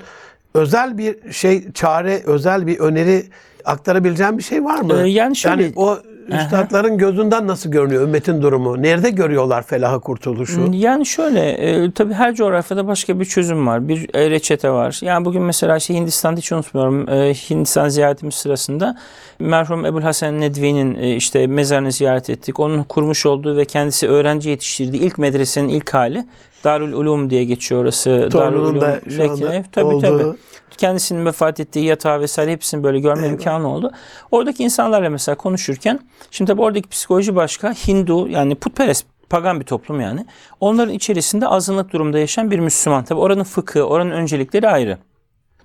özel 0.54 0.98
bir 0.98 1.32
şey, 1.32 1.72
çare, 1.72 2.22
özel 2.26 2.68
bir 2.68 2.80
öneri 2.80 3.24
aktarabileceğim 3.66 4.38
bir 4.38 4.44
şey 4.44 4.64
var 4.64 4.80
mı? 4.82 4.94
Ee, 5.04 5.08
yani 5.10 5.36
şöyle- 5.36 5.64
yani 5.64 5.74
o 5.76 5.98
üstadların 6.28 6.98
gözünden 6.98 7.48
nasıl 7.48 7.72
görünüyor 7.72 8.04
ümmetin 8.04 8.42
durumu? 8.42 8.82
Nerede 8.82 9.10
görüyorlar 9.10 9.64
felaha 9.64 10.00
kurtuluşu? 10.00 10.70
Yani 10.72 11.06
şöyle 11.06 11.50
e, 11.50 11.92
tabii 11.92 12.14
her 12.14 12.36
coğrafyada 12.36 12.88
başka 12.88 13.20
bir 13.20 13.26
çözüm 13.26 13.68
var. 13.68 13.88
Bir 13.88 14.16
e, 14.16 14.30
reçete 14.30 14.70
var. 14.70 15.00
Yani 15.02 15.26
bugün 15.26 15.42
mesela 15.42 15.78
işte 15.78 15.94
Hindistan'da 15.94 16.38
hiç 16.38 16.52
unutmuyorum. 16.52 17.10
E, 17.10 17.34
Hindistan 17.34 17.90
ziyaretimiz 17.90 18.36
sırasında 18.36 18.98
merhum 19.40 19.86
Ebul 19.86 20.02
Hasan 20.02 20.42
Nedvi'nin 20.42 20.96
e, 20.96 21.16
işte 21.16 21.48
mezarını 21.48 21.92
ziyaret 21.92 22.30
ettik. 22.30 22.60
Onun 22.60 22.84
kurmuş 22.84 23.26
olduğu 23.26 23.58
ve 23.58 23.66
kendisi 23.66 24.08
öğrenci 24.08 24.50
yetiştirdiği 24.50 25.04
ilk 25.04 25.18
medresenin 25.18 25.70
ilk 25.70 25.94
hali 25.94 26.26
Darül 26.64 26.94
Ulum 26.94 27.30
diye 27.30 27.44
geçiyor 27.44 27.82
orası. 27.82 28.30
Torunun 28.32 28.82
da 28.82 29.00
şu 29.10 29.24
anda 29.24 29.34
Lekine. 29.34 29.66
Tabii 29.72 29.86
olduğu- 29.86 30.02
tabii 30.02 30.38
kendisinin 30.78 31.26
vefat 31.26 31.60
ettiği 31.60 31.86
yatağı 31.86 32.20
vesaire 32.20 32.52
hepsini 32.52 32.84
böyle 32.84 33.00
görme 33.00 33.28
imkanı 33.28 33.68
oldu. 33.74 33.92
Oradaki 34.32 34.64
insanlarla 34.64 35.10
mesela 35.10 35.36
konuşurken 35.36 36.00
şimdi 36.32 36.52
tabii 36.52 36.62
oradaki 36.62 36.90
psikoloji 36.90 37.36
başka. 37.36 37.74
Hindu 37.74 38.28
yani 38.28 38.56
putperest 38.56 39.06
pagan 39.30 39.60
bir 39.60 39.66
toplum 39.66 40.02
yani. 40.02 40.26
Onların 40.60 40.94
içerisinde 40.94 41.48
azınlık 41.48 41.94
durumda 41.94 42.20
yaşayan 42.20 42.52
bir 42.52 42.60
Müslüman. 42.60 43.04
Tabii 43.04 43.20
oranın 43.20 43.44
fıkı, 43.44 43.84
oranın 43.84 44.12
öncelikleri 44.12 44.70
ayrı. 44.70 44.98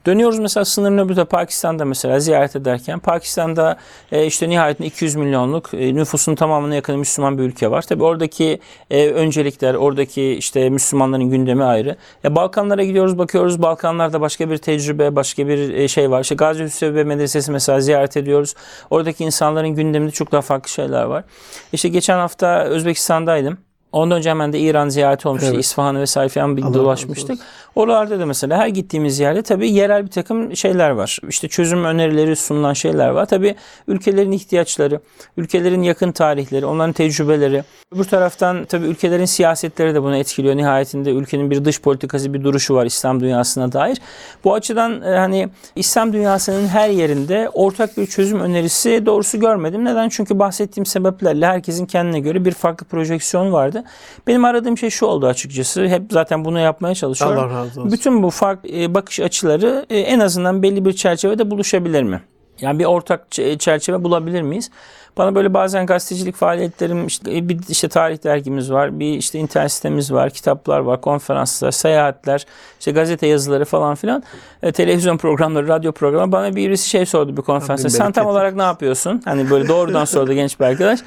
Dönüyoruz 0.09 0.39
mesela 0.39 0.65
sınırın 0.65 0.99
öbür 0.99 1.25
Pakistan'da 1.25 1.85
mesela 1.85 2.21
ziyaret 2.21 2.57
ederken 2.57 2.99
Pakistan'da 2.99 3.77
e, 4.13 4.27
işte 4.27 4.49
nihayetinde 4.49 4.87
200 4.87 5.15
milyonluk 5.15 5.75
e, 5.75 5.95
nüfusun 5.95 6.35
tamamına 6.35 6.75
yakın 6.75 6.99
Müslüman 6.99 7.39
bir 7.39 7.43
ülke 7.43 7.71
var. 7.71 7.83
Tabi 7.83 8.05
oradaki 8.05 8.61
e, 8.91 9.09
öncelikler, 9.09 9.75
oradaki 9.75 10.31
işte 10.31 10.71
Müslümanların 10.71 11.31
gündemi 11.31 11.65
ayrı. 11.65 11.97
E, 12.25 12.35
Balkanlara 12.35 12.85
gidiyoruz 12.85 13.19
bakıyoruz 13.19 13.63
Balkanlarda 13.63 14.21
başka 14.21 14.51
bir 14.51 14.59
tecrübe, 14.59 15.17
başka 15.17 15.49
bir 15.49 15.75
e, 15.75 15.89
şey 15.89 16.11
var. 16.11 16.21
İşte 16.21 16.35
Gazi 16.35 16.65
Hüsrev 16.65 17.07
Medresesi 17.07 17.53
mesela 17.53 17.81
ziyaret 17.81 18.17
ediyoruz. 18.17 18.55
Oradaki 18.91 19.25
insanların 19.25 19.69
gündeminde 19.69 20.11
çok 20.11 20.33
daha 20.33 20.41
farklı 20.41 20.71
şeyler 20.71 21.03
var. 21.03 21.25
İşte 21.73 21.89
geçen 21.89 22.19
hafta 22.19 22.65
Özbekistan'daydım. 22.65 23.68
Ondan 23.93 24.19
önce 24.19 24.31
hemen 24.31 24.53
de 24.53 24.59
İran 24.61 24.89
ziyareti 24.89 25.29
olmuştu. 25.29 25.49
Evet. 25.51 25.65
İsfahan 25.65 26.01
ve 26.01 26.07
Sayfiyan 26.07 26.57
bir 26.57 26.63
Allah 26.63 26.75
dolaşmıştık. 26.75 27.39
Oralarda 27.75 28.21
da 28.21 28.27
mesela 28.27 28.59
her 28.59 28.69
gittiğimiz 28.69 29.21
yerde 29.21 29.43
tabii 29.43 29.71
yerel 29.71 30.07
bir 30.07 30.11
takım 30.11 30.57
şeyler 30.57 30.91
var. 30.91 31.19
İşte 31.29 31.49
çözüm 31.49 31.85
önerileri 31.85 32.37
sunulan 32.37 32.73
şeyler 32.73 33.09
var. 33.09 33.27
Tabii 33.27 33.55
ülkelerin 33.89 34.33
ihtiyaçları, 34.33 35.01
ülkelerin 35.37 35.83
yakın 35.83 36.13
tarihleri, 36.13 36.67
onların 36.67 36.93
tecrübeleri. 36.93 37.65
Öbür 37.95 38.05
taraftan 38.05 38.65
tabii 38.65 38.87
ülkelerin 38.87 39.25
siyasetleri 39.25 39.95
de 39.95 40.03
bunu 40.03 40.17
etkiliyor. 40.17 40.57
Nihayetinde 40.57 41.11
ülkenin 41.11 41.51
bir 41.51 41.65
dış 41.65 41.81
politikası, 41.81 42.35
bir 42.35 42.45
duruşu 42.45 42.75
var 42.75 42.87
İslam 42.87 43.21
dünyasına 43.21 43.73
dair. 43.73 43.99
Bu 44.45 44.55
açıdan 44.55 45.03
e, 45.03 45.19
hani 45.19 45.49
İslam 45.77 46.13
dünyasının 46.13 46.69
her 46.69 46.89
yerinde 46.89 47.49
ortak 47.53 47.97
bir 47.97 48.07
çözüm 48.07 48.41
önerisi 48.41 49.07
doğrusu 49.07 49.41
görmedim. 49.41 49.85
Neden? 49.85 50.09
Çünkü 50.09 50.39
bahsettiğim 50.39 50.87
sebeplerle 50.87 51.47
herkesin 51.47 51.87
kendine 51.87 52.21
göre 52.21 52.45
bir 52.45 52.53
farklı 52.53 52.87
projeksiyon 52.87 53.53
vardı. 53.53 53.78
Benim 54.27 54.45
aradığım 54.45 54.79
şey 54.79 54.91
şu 54.91 55.07
oldu 55.07 55.27
açıkçası. 55.27 55.87
Hep 55.89 56.03
zaten 56.11 56.45
bunu 56.45 56.61
yapmaya 56.61 56.95
çalışıyorum. 56.95 57.39
Allah 57.39 57.51
razı 57.55 57.81
olsun. 57.81 57.93
Bütün 57.93 58.23
bu 58.23 58.31
farklı 58.31 58.69
e, 58.69 58.95
bakış 58.95 59.21
açıları 59.21 59.87
e, 59.91 59.99
en 59.99 60.21
azından 60.21 60.63
belli 60.63 60.85
bir 60.85 60.93
çerçevede 60.93 61.51
buluşabilir 61.51 62.03
mi? 62.03 62.23
Yani 62.61 62.79
bir 62.79 62.85
ortak 62.85 63.27
ç- 63.31 63.59
çerçeve 63.59 64.05
bulabilir 64.05 64.43
miyiz? 64.43 64.71
Bana 65.19 65.35
böyle 65.35 65.55
bazen 65.55 65.87
gazetecilik 65.87 66.35
faaliyetlerim 66.37 67.07
işte 67.07 67.37
e, 67.37 67.49
bir 67.49 67.59
işte 67.69 67.89
tarih 67.89 68.25
dergimiz 68.25 68.73
var, 68.73 69.01
bir 69.01 69.13
işte 69.13 69.39
internet 69.39 69.73
sitemiz 69.73 70.13
var, 70.13 70.31
kitaplar 70.31 70.79
var, 70.81 71.01
konferanslar, 71.01 71.71
seyahatler, 71.71 72.47
işte 72.79 72.93
gazete 72.93 73.27
yazıları 73.27 73.65
falan 73.65 73.95
filan, 73.95 74.23
e, 74.63 74.73
televizyon 74.73 75.17
programları, 75.17 75.69
radyo 75.69 75.93
programları. 75.93 76.33
Bana 76.33 76.57
birisi 76.57 76.89
şey 76.89 77.07
sordu 77.07 77.37
bir 77.37 77.43
konferansta. 77.43 77.89
Sen 77.91 78.13
tam 78.13 78.27
olarak 78.27 78.55
ne 78.57 78.63
yapıyorsun? 78.63 79.23
Hani 79.25 79.51
böyle 79.51 79.69
doğrudan 79.69 80.05
sordu 80.15 80.33
genç 80.33 80.61
bir 80.61 80.65
arkadaş. 80.65 81.01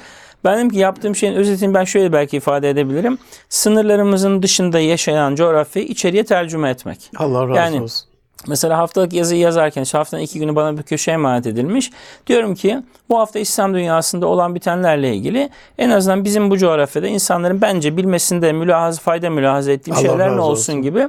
Ben 0.44 0.56
dedim 0.58 0.70
ki 0.70 0.78
yaptığım 0.78 1.16
şeyin 1.16 1.34
özetini 1.34 1.74
ben 1.74 1.84
şöyle 1.84 2.12
belki 2.12 2.36
ifade 2.36 2.70
edebilirim. 2.70 3.18
Sınırlarımızın 3.48 4.42
dışında 4.42 4.80
yaşayan 4.80 5.34
coğrafyayı 5.34 5.88
içeriye 5.88 6.24
tercüme 6.24 6.70
etmek. 6.70 7.10
Allah 7.16 7.48
razı 7.48 7.58
Yani- 7.58 7.82
olsun. 7.82 8.08
Mesela 8.48 8.78
haftalık 8.78 9.12
yazıyı 9.12 9.40
yazarken 9.40 9.82
işte 9.82 9.98
haftanın 9.98 10.22
iki 10.22 10.38
günü 10.38 10.56
bana 10.56 10.78
bir 10.78 10.82
köşe 10.82 11.10
emanet 11.10 11.46
edilmiş. 11.46 11.90
Diyorum 12.26 12.54
ki 12.54 12.78
bu 13.08 13.18
hafta 13.18 13.38
İslam 13.38 13.74
dünyasında 13.74 14.26
olan 14.26 14.54
bitenlerle 14.54 15.14
ilgili 15.14 15.50
en 15.78 15.90
azından 15.90 16.24
bizim 16.24 16.50
bu 16.50 16.58
coğrafyada 16.58 17.06
insanların 17.06 17.60
bence 17.60 17.96
bilmesinde 17.96 18.52
mülahaz, 18.52 19.00
fayda 19.00 19.30
mülahaza 19.30 19.72
ettiğim 19.72 19.96
Allah 19.96 20.02
şeyler 20.02 20.28
ne 20.36 20.40
olsun 20.40 20.50
olsun. 20.72 20.82
gibi. 20.82 21.08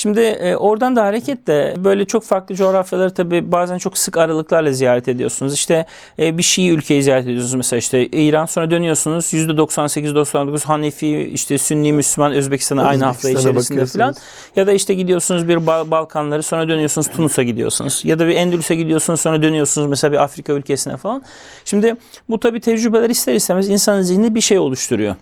Şimdi 0.00 0.20
e, 0.20 0.56
oradan 0.56 0.96
da 0.96 1.02
hareketle 1.04 1.74
böyle 1.78 2.04
çok 2.04 2.24
farklı 2.24 2.54
coğrafyaları 2.54 3.14
tabii 3.14 3.52
bazen 3.52 3.78
çok 3.78 3.98
sık 3.98 4.16
aralıklarla 4.16 4.72
ziyaret 4.72 5.08
ediyorsunuz. 5.08 5.54
İşte 5.54 5.86
e, 6.18 6.38
bir 6.38 6.42
Şii 6.42 6.70
ülkeyi 6.70 7.02
ziyaret 7.02 7.24
ediyorsunuz 7.24 7.54
mesela 7.54 7.78
işte 7.78 8.06
İran 8.06 8.46
sonra 8.46 8.70
dönüyorsunuz 8.70 9.24
%98-99 9.24 10.64
Hanefi 10.64 11.30
işte 11.34 11.58
Sünni 11.58 11.92
Müslüman 11.92 12.32
Özbekistan'a 12.32 12.82
aynı 12.82 13.04
hafta 13.04 13.28
içerisinde 13.40 13.80
falan. 13.98 14.14
Ya 14.56 14.66
da 14.66 14.72
işte 14.72 14.94
gidiyorsunuz 14.94 15.48
bir 15.48 15.66
Bal- 15.66 15.90
Balkanları 15.90 16.42
sonra 16.42 16.68
dönüyorsunuz 16.68 17.08
Tunus'a 17.08 17.42
gidiyorsunuz. 17.42 18.00
Ya 18.04 18.18
da 18.18 18.26
bir 18.28 18.34
Endülüs'e 18.36 18.74
gidiyorsunuz 18.74 19.20
sonra 19.20 19.42
dönüyorsunuz 19.42 19.88
mesela 19.88 20.12
bir 20.12 20.22
Afrika 20.22 20.52
ülkesine 20.52 20.96
falan. 20.96 21.22
Şimdi 21.64 21.96
bu 22.28 22.40
tabii 22.40 22.60
tecrübeler 22.60 23.10
ister 23.10 23.34
istemez 23.34 23.68
insanın 23.68 24.02
zihninde 24.02 24.34
bir 24.34 24.40
şey 24.40 24.58
oluşturuyor. 24.58 25.14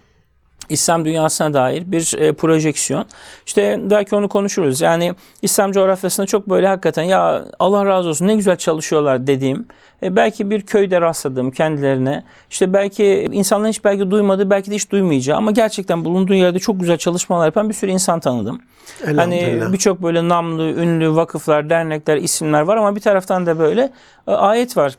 İslam 0.69 1.05
dünyasına 1.05 1.55
dair 1.55 1.93
bir 1.93 2.19
e, 2.19 2.33
projeksiyon. 2.33 3.07
İşte 3.47 3.81
belki 3.91 4.17
onu 4.17 4.29
konuşuruz. 4.29 4.81
Yani 4.81 5.15
İslam 5.43 5.73
coğrafyasında 5.73 6.27
çok 6.27 6.51
böyle 6.51 6.67
hakikaten 6.67 7.03
ya 7.03 7.45
Allah 7.59 7.87
razı 7.87 8.09
olsun 8.09 8.27
ne 8.27 8.35
güzel 8.35 8.57
çalışıyorlar 8.57 9.27
dediğim 9.27 9.67
e, 10.03 10.17
belki 10.17 10.51
bir 10.51 10.63
köyde 10.63 11.01
rastladığım 11.01 11.51
kendilerine 11.51 12.25
işte 12.51 12.73
belki 12.73 13.29
insanların 13.33 13.71
hiç 13.71 13.85
belki 13.85 14.11
duymadığı 14.11 14.51
belki 14.51 14.71
de 14.71 14.75
hiç 14.75 14.91
duymayacağı 14.91 15.37
ama 15.37 15.51
gerçekten 15.51 16.05
bulunduğu 16.05 16.35
yerde 16.35 16.59
çok 16.59 16.81
güzel 16.81 16.97
çalışmalar 16.97 17.45
yapan 17.47 17.69
bir 17.69 17.75
sürü 17.75 17.91
insan 17.91 18.21
tanıdım. 18.21 18.61
Hani 19.17 19.63
birçok 19.73 20.03
böyle 20.03 20.29
namlı, 20.29 20.63
ünlü 20.63 21.15
vakıflar, 21.15 21.71
dernekler, 21.71 22.17
isimler 22.17 22.61
var 22.61 22.77
ama 22.77 22.97
bir 22.97 23.01
taraftan 23.01 23.47
da 23.47 23.59
böyle 23.59 23.93
e, 24.29 24.31
ayet 24.31 24.77
var. 24.77 24.95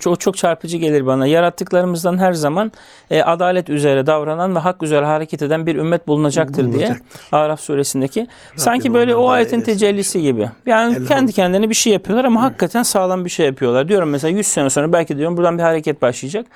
Çok 0.00 0.20
çok 0.20 0.36
çarpıcı 0.36 0.76
gelir 0.76 1.06
bana. 1.06 1.26
Yarattıklarımızdan 1.26 2.18
her 2.18 2.32
zaman 2.32 2.72
e, 3.10 3.22
adalet 3.22 3.70
üzere 3.70 4.06
davranan 4.06 4.54
ve 4.54 4.58
hak 4.58 4.82
üzere 4.82 5.06
hareket 5.06 5.42
eden 5.42 5.66
bir 5.66 5.76
ümmet 5.76 6.06
bulunacaktır 6.08 6.56
diye. 6.62 6.72
Bulunacaktır. 6.72 7.20
Araf 7.32 7.60
suresindeki. 7.60 8.26
Sanki 8.56 8.94
böyle 8.94 9.14
o 9.14 9.28
ayetin 9.28 9.60
tecellisi 9.60 10.22
gibi. 10.22 10.50
Yani 10.66 11.06
kendi 11.06 11.32
kendilerine 11.32 11.70
bir 11.70 11.74
şey 11.74 11.92
yapıyorlar 11.92 12.24
ama 12.24 12.42
hakikaten 12.42 12.82
sağlam 12.82 13.24
bir 13.24 13.30
şey 13.30 13.46
yapıyorlar. 13.46 13.88
Diyorum 13.88 14.10
mesela 14.10 14.36
100 14.36 14.46
sene 14.46 14.70
sonra 14.70 14.92
belki 14.92 15.18
diyorum 15.18 15.36
buradan 15.36 15.58
bir 15.58 15.62
hareket 15.62 16.02
başlayacak. 16.02 16.46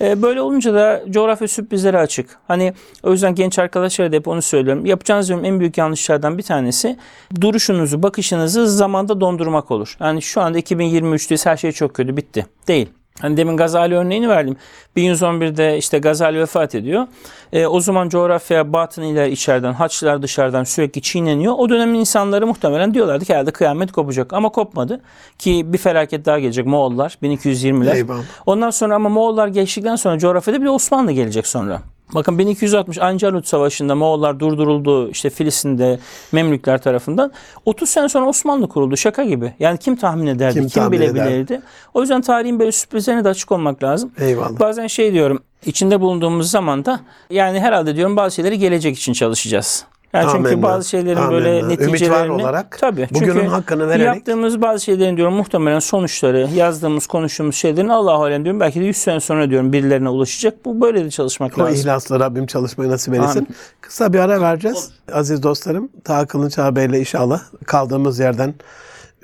E, 0.00 0.22
böyle 0.22 0.40
olunca 0.40 0.74
da 0.74 1.02
coğrafya 1.10 1.48
sürprizlere 1.48 1.98
açık. 1.98 2.38
Hani 2.48 2.72
o 3.02 3.12
yüzden 3.12 3.34
genç 3.34 3.58
arkadaşlara 3.58 4.12
da 4.12 4.16
hep 4.16 4.28
onu 4.28 4.42
söylüyorum. 4.42 4.86
Yapacağınız 4.86 5.30
en 5.30 5.60
büyük 5.60 5.78
yanlışlardan 5.78 6.38
bir 6.38 6.42
tanesi 6.42 6.96
duruşunuzu, 7.40 8.02
bakışınızı 8.02 8.68
zamanda 8.68 9.20
dondurmak 9.20 9.70
olur. 9.70 9.96
Yani 10.00 10.22
şu 10.22 10.40
anda 10.40 10.58
2023'teyiz 10.58 11.50
her 11.50 11.56
şey 11.56 11.72
çok 11.72 11.94
kötü 11.94 12.16
bitti. 12.16 12.46
Değil. 12.68 12.88
Hani 13.20 13.36
demin 13.36 13.56
Gazali 13.56 13.94
örneğini 13.94 14.28
verdim. 14.28 14.56
1111'de 14.96 15.78
işte 15.78 15.98
Gazali 15.98 16.38
vefat 16.38 16.74
ediyor. 16.74 17.06
E, 17.52 17.66
o 17.66 17.80
zaman 17.80 18.08
coğrafya 18.08 18.72
batıniler 18.72 19.28
içeriden, 19.28 19.72
haçlılar 19.72 20.22
dışarıdan 20.22 20.64
sürekli 20.64 21.02
çiğneniyor. 21.02 21.54
O 21.58 21.68
dönemin 21.68 21.98
insanları 21.98 22.46
muhtemelen 22.46 22.94
diyorlardı 22.94 23.24
ki 23.24 23.32
herhalde 23.34 23.50
kıyamet 23.50 23.92
kopacak. 23.92 24.32
Ama 24.32 24.48
kopmadı. 24.48 25.00
Ki 25.38 25.72
bir 25.72 25.78
felaket 25.78 26.26
daha 26.26 26.38
gelecek 26.38 26.66
Moğollar 26.66 27.18
1220'ler. 27.22 27.94
Eyvallah. 27.96 28.22
Ondan 28.46 28.70
sonra 28.70 28.94
ama 28.94 29.08
Moğollar 29.08 29.48
geçtikten 29.48 29.96
sonra 29.96 30.18
coğrafyada 30.18 30.60
bir 30.60 30.66
de 30.66 30.70
Osmanlı 30.70 31.12
gelecek 31.12 31.46
sonra. 31.46 31.82
Bakın 32.14 32.38
1260 32.38 32.98
Ancalut 32.98 33.46
Savaşı'nda 33.46 33.94
Moğollar 33.94 34.40
durduruldu 34.40 35.10
işte 35.10 35.30
Filistin'de 35.30 35.98
Memlükler 36.32 36.82
tarafından. 36.82 37.32
30 37.64 37.90
sene 37.90 38.08
sonra 38.08 38.28
Osmanlı 38.28 38.68
kuruldu 38.68 38.96
şaka 38.96 39.24
gibi. 39.24 39.54
Yani 39.58 39.78
kim 39.78 39.96
tahmin 39.96 40.26
ederdi, 40.26 40.54
Kim 40.54 40.62
kim, 40.68 40.82
tahmin 40.82 41.00
bilebilirdi. 41.00 41.60
O 41.94 42.00
yüzden 42.00 42.20
tarihin 42.20 42.58
böyle 42.58 42.72
sürprizlerine 42.72 43.24
de 43.24 43.28
açık 43.28 43.52
olmak 43.52 43.82
lazım. 43.82 44.12
Eyvallah. 44.18 44.60
Bazen 44.60 44.86
şey 44.86 45.12
diyorum 45.12 45.42
içinde 45.66 46.00
bulunduğumuz 46.00 46.50
zamanda 46.50 47.00
yani 47.30 47.60
herhalde 47.60 47.96
diyorum 47.96 48.16
bazı 48.16 48.34
şeyleri 48.34 48.58
gelecek 48.58 48.96
için 48.96 49.12
çalışacağız. 49.12 49.84
Yani 50.12 50.24
çünkü 50.32 50.48
Amenna. 50.48 50.62
bazı 50.62 50.88
şeylerin 50.88 51.30
böyle 51.30 51.48
Amenna. 51.48 51.66
Ümit 51.66 51.80
var 51.80 51.86
neticelerini 51.92 52.32
olarak 52.32 52.78
tabii 52.80 53.08
bugünün 53.14 53.32
çünkü 53.34 53.46
hakkını 53.46 53.82
vererek- 53.88 54.04
yaptığımız 54.16 54.62
bazı 54.62 54.84
şeylerin 54.84 55.16
diyorum 55.16 55.34
muhtemelen 55.34 55.78
sonuçları 55.78 56.48
yazdığımız 56.54 57.06
konuştuğumuz 57.06 57.56
şeylerin 57.56 57.88
Allahu 57.88 58.24
alem 58.24 58.44
diyorum 58.44 58.60
belki 58.60 58.80
de 58.80 58.84
100 58.84 58.96
sene 58.96 59.20
sonra 59.20 59.50
diyorum 59.50 59.72
birilerine 59.72 60.08
ulaşacak. 60.08 60.64
Bu 60.64 60.80
böyle 60.80 61.04
de 61.04 61.10
çalışmak 61.10 61.58
O 61.58 61.60
lazım. 61.60 61.74
ihlasla 61.74 62.20
Rabbim 62.20 62.46
çalışmayı 62.46 62.90
nasip 62.90 63.14
eylesin. 63.14 63.38
Amin. 63.38 63.48
Kısa 63.80 64.12
bir 64.12 64.18
ara 64.18 64.40
vereceğiz. 64.40 64.90
Aziz 65.12 65.42
dostlarım, 65.42 65.88
Taha 66.04 66.26
Kılınç 66.26 66.58
ağabeyle 66.58 66.98
inşallah 67.00 67.40
kaldığımız 67.66 68.18
yerden 68.18 68.54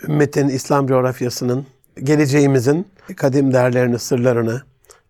ümmetin 0.09 0.49
İslam 0.49 0.87
coğrafyasının, 0.87 1.67
geleceğimizin 2.03 2.87
kadim 3.17 3.53
değerlerini, 3.53 3.99
sırlarını, 3.99 4.63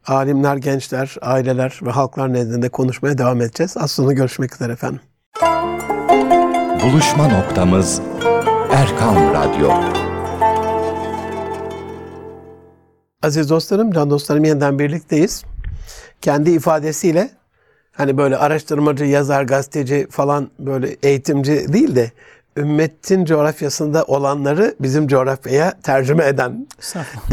alimler, 0.07 0.57
gençler, 0.57 1.17
aileler 1.23 1.81
ve 1.83 1.91
halklar 1.91 2.33
nezdinde 2.33 2.69
konuşmaya 2.69 3.19
devam 3.19 3.41
edeceğiz. 3.41 3.77
Az 3.77 3.91
sonra 3.91 4.13
görüşmek 4.13 4.55
üzere 4.55 4.73
efendim. 4.73 5.01
Buluşma 6.83 7.29
noktamız 7.29 8.01
Erkam 8.73 9.17
Radyo. 9.17 9.71
Aziz 13.23 13.51
dostlarım, 13.51 13.93
can 13.93 14.11
dostlarım 14.11 14.45
yeniden 14.45 14.79
birlikteyiz. 14.79 15.45
Kendi 16.21 16.51
ifadesiyle 16.51 17.31
hani 17.93 18.19
böyle 18.19 18.37
araştırmacı, 18.37 19.05
yazar, 19.05 19.43
gazeteci 19.43 20.07
falan 20.11 20.51
böyle 20.59 20.97
eğitimci 21.03 21.73
değil 21.73 21.97
de 21.97 22.11
ümmetin 22.57 23.25
coğrafyasında 23.25 24.05
olanları 24.05 24.75
bizim 24.81 25.09
coğrafyaya 25.09 25.81
tercüme 25.83 26.27
eden 26.27 26.67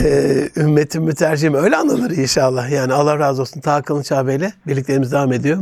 e, 0.03 0.49
ümmetin 0.57 1.03
mütercimi 1.03 1.57
öyle 1.57 1.75
anılır 1.75 2.11
inşallah. 2.11 2.69
Yani 2.69 2.93
Allah 2.93 3.19
razı 3.19 3.41
olsun. 3.41 3.61
Taha 3.61 3.81
Kılınç 3.81 4.11
ağabeyle 4.11 4.53
birliklerimiz 4.67 5.11
devam 5.11 5.33
ediyor. 5.33 5.57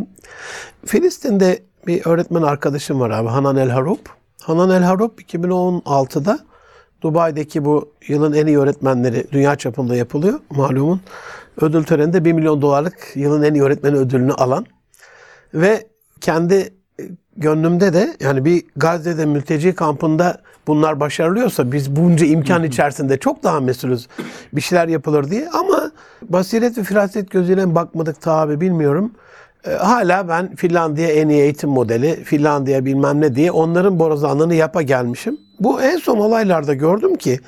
Filistin'de 0.85 1.67
bir 1.87 2.05
öğretmen 2.05 2.41
arkadaşım 2.41 2.99
var 2.99 3.09
abi. 3.09 3.29
Hanan 3.29 3.55
El 3.55 3.69
Harup. 3.69 4.09
Hanan 4.41 4.69
El 4.69 4.83
Harup 4.83 5.21
2016'da 5.21 6.39
Dubai'deki 7.01 7.65
bu 7.65 7.91
yılın 8.07 8.33
en 8.33 8.47
iyi 8.47 8.59
öğretmenleri 8.59 9.27
dünya 9.31 9.55
çapında 9.55 9.95
yapılıyor. 9.95 10.39
Malumun 10.49 11.01
ödül 11.61 11.83
töreninde 11.83 12.25
1 12.25 12.33
milyon 12.33 12.61
dolarlık 12.61 13.11
yılın 13.15 13.43
en 13.43 13.53
iyi 13.53 13.63
öğretmeni 13.63 13.95
ödülünü 13.95 14.33
alan 14.33 14.65
ve 15.53 15.87
kendi 16.21 16.73
gönlümde 17.37 17.93
de 17.93 18.17
yani 18.19 18.45
bir 18.45 18.63
Gazze'de 18.75 19.25
mülteci 19.25 19.75
kampında 19.75 20.41
bunlar 20.67 20.99
başarılıyorsa 20.99 21.71
biz 21.71 21.95
bunca 21.95 22.25
imkan 22.25 22.63
içerisinde 22.63 23.17
çok 23.17 23.43
daha 23.43 23.59
mesulüz. 23.59 24.07
Bir 24.53 24.61
şeyler 24.61 24.87
yapılır 24.87 25.31
diye 25.31 25.49
ama 25.49 25.91
basiret 26.21 26.77
ve 26.77 26.83
firaset 26.83 27.31
gözüyle 27.31 27.75
bakmadık 27.75 28.21
tabi 28.21 28.61
bilmiyorum. 28.61 29.11
E, 29.67 29.73
hala 29.73 30.27
ben 30.27 30.55
Finlandiya 30.55 31.07
en 31.07 31.29
iyi 31.29 31.41
eğitim 31.41 31.69
modeli, 31.69 32.23
Finlandiya 32.23 32.85
bilmem 32.85 33.21
ne 33.21 33.35
diye 33.35 33.51
onların 33.51 33.99
borazanlığını 33.99 34.55
yapa 34.55 34.81
gelmişim. 34.81 35.37
Bu 35.59 35.81
en 35.81 35.97
son 35.97 36.17
olaylarda 36.17 36.73
gördüm 36.73 37.15
ki 37.15 37.39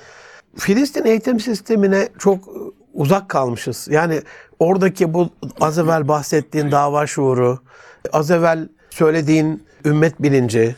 Filistin 0.57 1.05
eğitim 1.05 1.39
sistemine 1.39 2.09
çok 2.19 2.47
e, 2.47 2.51
uzak 2.93 3.29
kalmışız. 3.29 3.87
Yani 3.91 4.21
oradaki 4.59 5.13
bu 5.13 5.29
az 5.61 5.77
evvel 5.77 6.07
bahsettiğin 6.07 6.71
dava 6.71 7.07
şuuru, 7.07 7.59
az 8.13 8.31
evvel 8.31 8.69
söylediğin 8.89 9.63
ümmet 9.85 10.21
bilinci, 10.21 10.75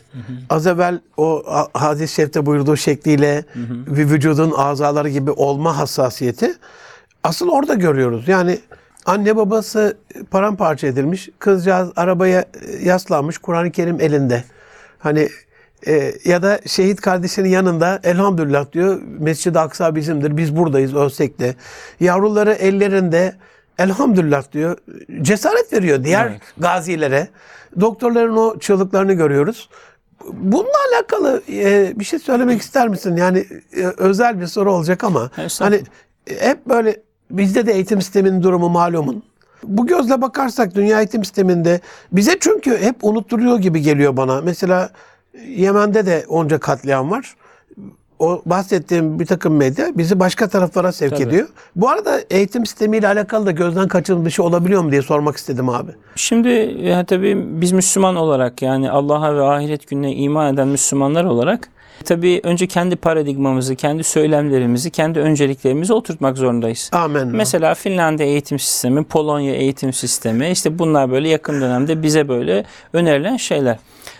az 0.50 0.66
evvel 0.66 1.00
o 1.16 1.42
hadis-i 1.74 2.14
şerifte 2.14 2.46
buyurduğu 2.46 2.76
şekliyle 2.76 3.44
bir 3.86 4.10
vücudun 4.10 4.52
azaları 4.56 5.08
gibi 5.08 5.30
olma 5.30 5.78
hassasiyeti 5.78 6.54
asıl 7.24 7.48
orada 7.48 7.74
görüyoruz. 7.74 8.28
Yani 8.28 8.58
anne 9.06 9.36
babası 9.36 9.96
paramparça 10.30 10.86
edilmiş, 10.86 11.28
kızcağız 11.38 11.90
arabaya 11.96 12.40
e, 12.40 12.44
yaslanmış, 12.84 13.38
Kur'an-ı 13.38 13.70
Kerim 13.70 14.00
elinde. 14.00 14.44
Hani 14.98 15.28
e, 15.86 16.12
ya 16.24 16.42
da 16.42 16.60
şehit 16.66 17.00
kardeşinin 17.00 17.48
yanında 17.48 18.00
elhamdülillah 18.04 18.72
diyor 18.72 19.00
Mescid-i 19.18 19.58
Aksa 19.58 19.94
bizimdir 19.94 20.36
biz 20.36 20.56
buradayız 20.56 20.94
ölsek 20.94 21.40
de. 21.40 21.54
Yavruları 22.00 22.52
ellerinde 22.52 23.34
elhamdülillah 23.78 24.52
diyor 24.52 24.76
cesaret 25.22 25.72
veriyor 25.72 26.04
diğer 26.04 26.26
Evet. 26.26 26.40
gazilere. 26.58 27.28
Doktorların 27.80 28.36
o 28.36 28.58
çığlıklarını 28.58 29.12
görüyoruz. 29.12 29.68
Bununla 30.32 30.76
alakalı 30.92 31.42
e, 31.52 31.92
bir 31.96 32.04
şey 32.04 32.18
söylemek 32.18 32.60
ister 32.60 32.88
misin? 32.88 33.16
Yani 33.16 33.46
e, 33.76 33.84
özel 33.96 34.40
bir 34.40 34.46
soru 34.46 34.72
olacak 34.72 35.04
ama 35.04 35.30
hani 35.58 35.80
hep 36.38 36.66
böyle 36.66 36.96
bizde 37.32 37.66
de 37.66 37.72
eğitim 37.72 38.02
sisteminin 38.02 38.42
durumu 38.42 38.68
malumun. 38.68 39.22
Bu 39.64 39.86
gözle 39.86 40.22
bakarsak 40.22 40.74
dünya 40.74 40.98
eğitim 40.98 41.24
sisteminde 41.24 41.80
bize 42.12 42.36
çünkü 42.40 42.78
hep 42.78 42.96
unutturuyor 43.02 43.58
gibi 43.58 43.82
geliyor 43.82 44.16
bana. 44.16 44.40
Mesela 44.40 44.90
Yemen'de 45.48 46.06
de 46.06 46.24
onca 46.28 46.58
katliam 46.58 47.10
var. 47.10 47.34
O 48.18 48.42
bahsettiğim 48.46 49.20
bir 49.20 49.26
takım 49.26 49.56
medya 49.56 49.86
bizi 49.94 50.20
başka 50.20 50.48
taraflara 50.48 50.92
sevk 50.92 51.10
Tabii. 51.10 51.22
ediyor. 51.22 51.48
Bu 51.76 51.88
arada 51.88 52.20
eğitim 52.30 52.66
sistemiyle 52.66 53.08
alakalı 53.08 53.46
da 53.46 53.50
gözden 53.50 53.88
kaçırılmış 53.88 54.26
bir 54.26 54.30
şey 54.30 54.44
olabiliyor 54.44 54.82
mu 54.82 54.90
diye 54.90 55.02
sormak 55.02 55.36
istedim 55.36 55.68
abi. 55.68 55.90
Şimdi 56.16 56.48
ya 56.80 57.04
tabii 57.04 57.60
biz 57.60 57.72
Müslüman 57.72 58.16
olarak 58.16 58.62
yani 58.62 58.90
Allah'a 58.90 59.36
ve 59.36 59.42
ahiret 59.42 59.88
gününe 59.88 60.12
iman 60.14 60.54
eden 60.54 60.68
Müslümanlar 60.68 61.24
olarak 61.24 61.68
tabii 62.02 62.40
önce 62.42 62.66
kendi 62.66 62.96
paradigmamızı, 62.96 63.76
kendi 63.76 64.04
söylemlerimizi, 64.04 64.90
kendi 64.90 65.18
önceliklerimizi 65.20 65.92
oturtmak 65.92 66.36
zorundayız. 66.36 66.90
Amen. 66.92 67.28
Mesela 67.28 67.74
Finlandiya 67.74 68.28
eğitim 68.28 68.58
sistemi, 68.58 69.04
Polonya 69.04 69.54
eğitim 69.54 69.92
sistemi 69.92 70.50
işte 70.50 70.78
bunlar 70.78 71.10
böyle 71.10 71.28
yakın 71.28 71.60
dönemde 71.60 72.02
bize 72.02 72.28
böyle 72.28 72.64
önerilen 72.92 73.36
şeyler. 73.36 73.78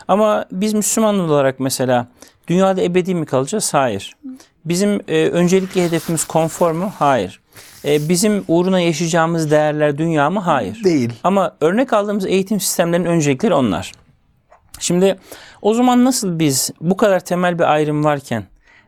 Ama 0.09 0.45
biz 0.53 0.75
Müslüman 0.75 1.19
olarak 1.19 1.61
mesela 1.61 2.07
dünyada 2.49 2.83
ebedi 2.83 3.15
mi 3.15 3.27
kalacağız? 3.27 3.75
Hayır. 3.75 4.17
Bizim 4.65 5.01
e, 5.09 5.27
öncelikli 5.27 5.83
hedefimiz 5.85 6.25
konfor 6.25 6.73
mu? 6.73 6.93
Hayır. 6.99 7.41
E, 7.85 8.09
bizim 8.09 8.45
uğruna 8.49 8.81
yaşayacağımız 8.81 9.51
değerler 9.51 9.99
dünya 9.99 10.31
mı? 10.31 10.41
Hayır. 10.41 10.85
Değil. 10.85 11.13
Ama 11.25 11.57
örnek 11.61 11.93
aldığımız 11.93 12.27
eğitim 12.27 12.61
sistemlerinin 12.61 13.07
öncelikleri 13.07 13.55
onlar. 13.55 13.93
Şimdi 14.81 15.19
o 15.63 15.75
zaman 15.75 16.05
nasıl 16.05 16.39
biz 16.39 16.71
bu 16.81 16.97
kadar 16.97 17.21
temel 17.21 17.59
bir 17.59 17.73
ayrım 17.73 18.05
varken 18.05 18.45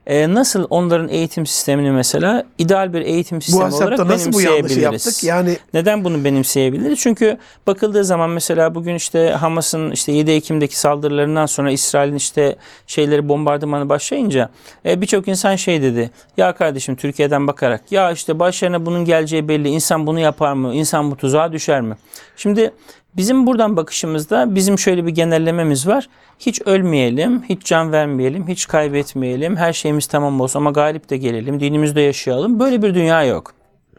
e, 0.07 0.35
nasıl 0.35 0.67
onların 0.71 1.09
eğitim 1.09 1.47
sistemini 1.47 1.91
mesela 1.91 2.45
ideal 2.59 2.93
bir 2.93 3.01
eğitim 3.01 3.39
Bu 3.39 3.43
sistemi 3.43 3.65
olarak 3.65 3.93
hesapta 3.93 4.15
nasıl 4.15 4.33
bu 4.33 4.39
benimseyebiliriz? 4.39 4.83
yaptık? 4.83 5.25
Yani 5.25 5.57
Neden 5.75 6.05
bunu 6.05 6.25
benimseyebiliriz? 6.25 6.99
Çünkü 6.99 7.39
bakıldığı 7.67 8.05
zaman 8.05 8.31
mesela 8.31 8.75
bugün 8.75 8.95
işte 8.95 9.31
Hamas'ın 9.31 9.91
işte 9.91 10.13
7 10.13 10.31
Ekim'deki 10.31 10.79
saldırılarından 10.79 11.47
sonra 11.47 11.71
İsrail'in 11.71 12.17
işte 12.17 12.57
şeyleri 12.87 13.29
bombardımanı 13.29 13.89
başlayınca 13.89 14.51
e, 14.87 15.01
birçok 15.01 15.29
insan 15.29 15.57
şey 15.57 15.83
dedi. 15.83 16.11
Ya 16.37 16.55
kardeşim 16.55 16.97
Türkiye'den 16.97 17.47
bakarak 17.47 17.93
ya 17.93 18.11
işte 18.13 18.39
başlarına 18.39 18.87
bunun 18.87 19.05
geleceği 19.05 19.49
belli. 19.49 19.69
İnsan 19.69 20.07
bunu 20.07 20.21
yapar 20.21 20.53
mı? 20.53 20.75
İnsan 20.75 21.11
bu 21.11 21.17
tuzağa 21.17 21.53
düşer 21.53 21.81
mi? 21.81 21.97
Şimdi 22.37 22.73
bizim 23.17 23.47
buradan 23.47 23.77
bakışımızda 23.77 24.55
bizim 24.55 24.79
şöyle 24.79 25.07
bir 25.07 25.11
genellememiz 25.11 25.87
var. 25.87 26.09
Hiç 26.39 26.63
ölmeyelim, 26.63 27.43
hiç 27.49 27.65
can 27.65 27.93
vermeyelim, 27.93 28.49
hiç 28.49 28.67
kaybetmeyelim. 28.69 29.57
Her 29.57 29.73
şeyimiz 29.73 30.07
tamam 30.07 30.41
olsun 30.41 30.61
ama 30.61 30.71
galip 30.71 31.11
de 31.11 31.17
gelelim, 31.17 31.61
dinimizde 31.61 32.01
yaşayalım. 32.01 32.61
Böyle 32.61 32.83
bir 32.83 32.95
dünya 32.95 33.25
yok. 33.25 33.55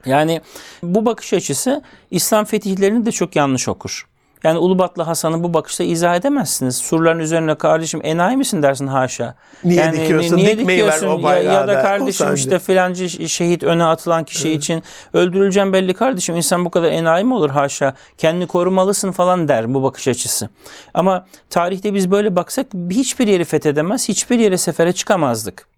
Yani 0.06 0.41
bu 0.84 1.06
bakış 1.06 1.34
açısı 1.34 1.82
İslam 2.12 2.45
fetihlerini 2.45 3.06
de 3.06 3.12
çok 3.12 3.36
yanlış 3.36 3.69
okur. 3.69 4.08
Yani 4.45 4.60
Ulubatlı 4.60 5.03
Hasan'ı 5.03 5.43
bu 5.43 5.53
bakışta 5.53 5.84
izah 5.84 6.15
edemezsiniz. 6.15 6.77
Surların 6.77 7.19
üzerine 7.19 7.55
kardeşim 7.55 8.01
enayi 8.03 8.38
misin 8.38 8.63
dersin 8.63 8.88
haşa. 8.88 9.36
Niye 9.63 9.81
yani, 9.81 10.01
dikiyorsun? 10.01 10.38
Niye 10.38 10.58
Dikmeyi 10.58 10.86
ver 10.86 10.93
dikiyorsun? 10.93 11.23
o 11.23 11.29
ya, 11.29 11.38
ya 11.38 11.67
da 11.67 11.81
kardeşim 11.81 12.34
işte 12.34 12.60
filancı 12.60 13.29
şehit 13.29 13.63
öne 13.63 13.84
atılan 13.84 14.23
kişi 14.23 14.51
için 14.51 14.84
öldürüleceğim 15.13 15.73
belli 15.73 15.93
kardeşim. 15.93 16.36
İnsan 16.36 16.65
bu 16.65 16.71
kadar 16.71 16.91
enayi 16.91 17.25
mi 17.25 17.34
olur 17.34 17.49
haşa? 17.49 17.93
Kendini 18.17 18.47
korumalısın 18.47 19.12
falan 19.12 19.47
der 19.47 19.73
bu 19.73 19.84
bakış 19.84 20.08
açısı. 20.08 20.49
Ama 20.93 21.25
tarihte 21.49 21.93
biz 21.93 22.12
böyle 22.12 22.36
baksak 22.36 22.67
hiçbir 22.89 23.27
yeri 23.27 23.45
fethedemez, 23.45 24.10
hiçbir 24.10 24.39
yere 24.39 24.58
sefere 24.58 24.93
çıkamazdık. 24.93 25.74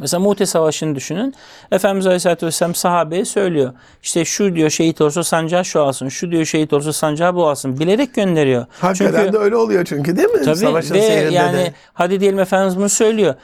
Mesela 0.00 0.20
Mu'te 0.20 0.46
Savaşı'nı 0.46 0.94
düşünün. 0.94 1.34
Efendimiz 1.72 2.06
Aleyhisselatü 2.06 2.46
Vesselam 2.46 2.74
sahabeye 2.74 3.24
söylüyor. 3.24 3.72
İşte 4.02 4.24
şu 4.24 4.54
diyor 4.56 4.70
şehit 4.70 5.00
olsa 5.00 5.24
sancağı 5.24 5.64
şu 5.64 5.82
alsın. 5.82 6.08
Şu 6.08 6.30
diyor 6.30 6.44
şehit 6.44 6.72
olsa 6.72 6.92
sancağı 6.92 7.34
bu 7.34 7.48
alsın. 7.48 7.78
Bilerek 7.80 8.14
gönderiyor. 8.14 8.66
hakikaten 8.80 9.20
Çünkü- 9.20 9.32
de 9.32 9.38
öyle 9.38 9.56
oluyor 9.56 9.84
çünkü 9.84 10.16
değil 10.16 10.28
mi? 10.28 10.42
Tabii 10.44 10.56
Savaşın 10.56 10.94
ve 10.94 10.98
yani 11.30 11.56
de. 11.56 11.72
hadi 11.94 12.20
diyelim 12.20 12.38
Efendimiz 12.38 12.76
bunu 12.76 12.88
söylüyor. 12.88 13.34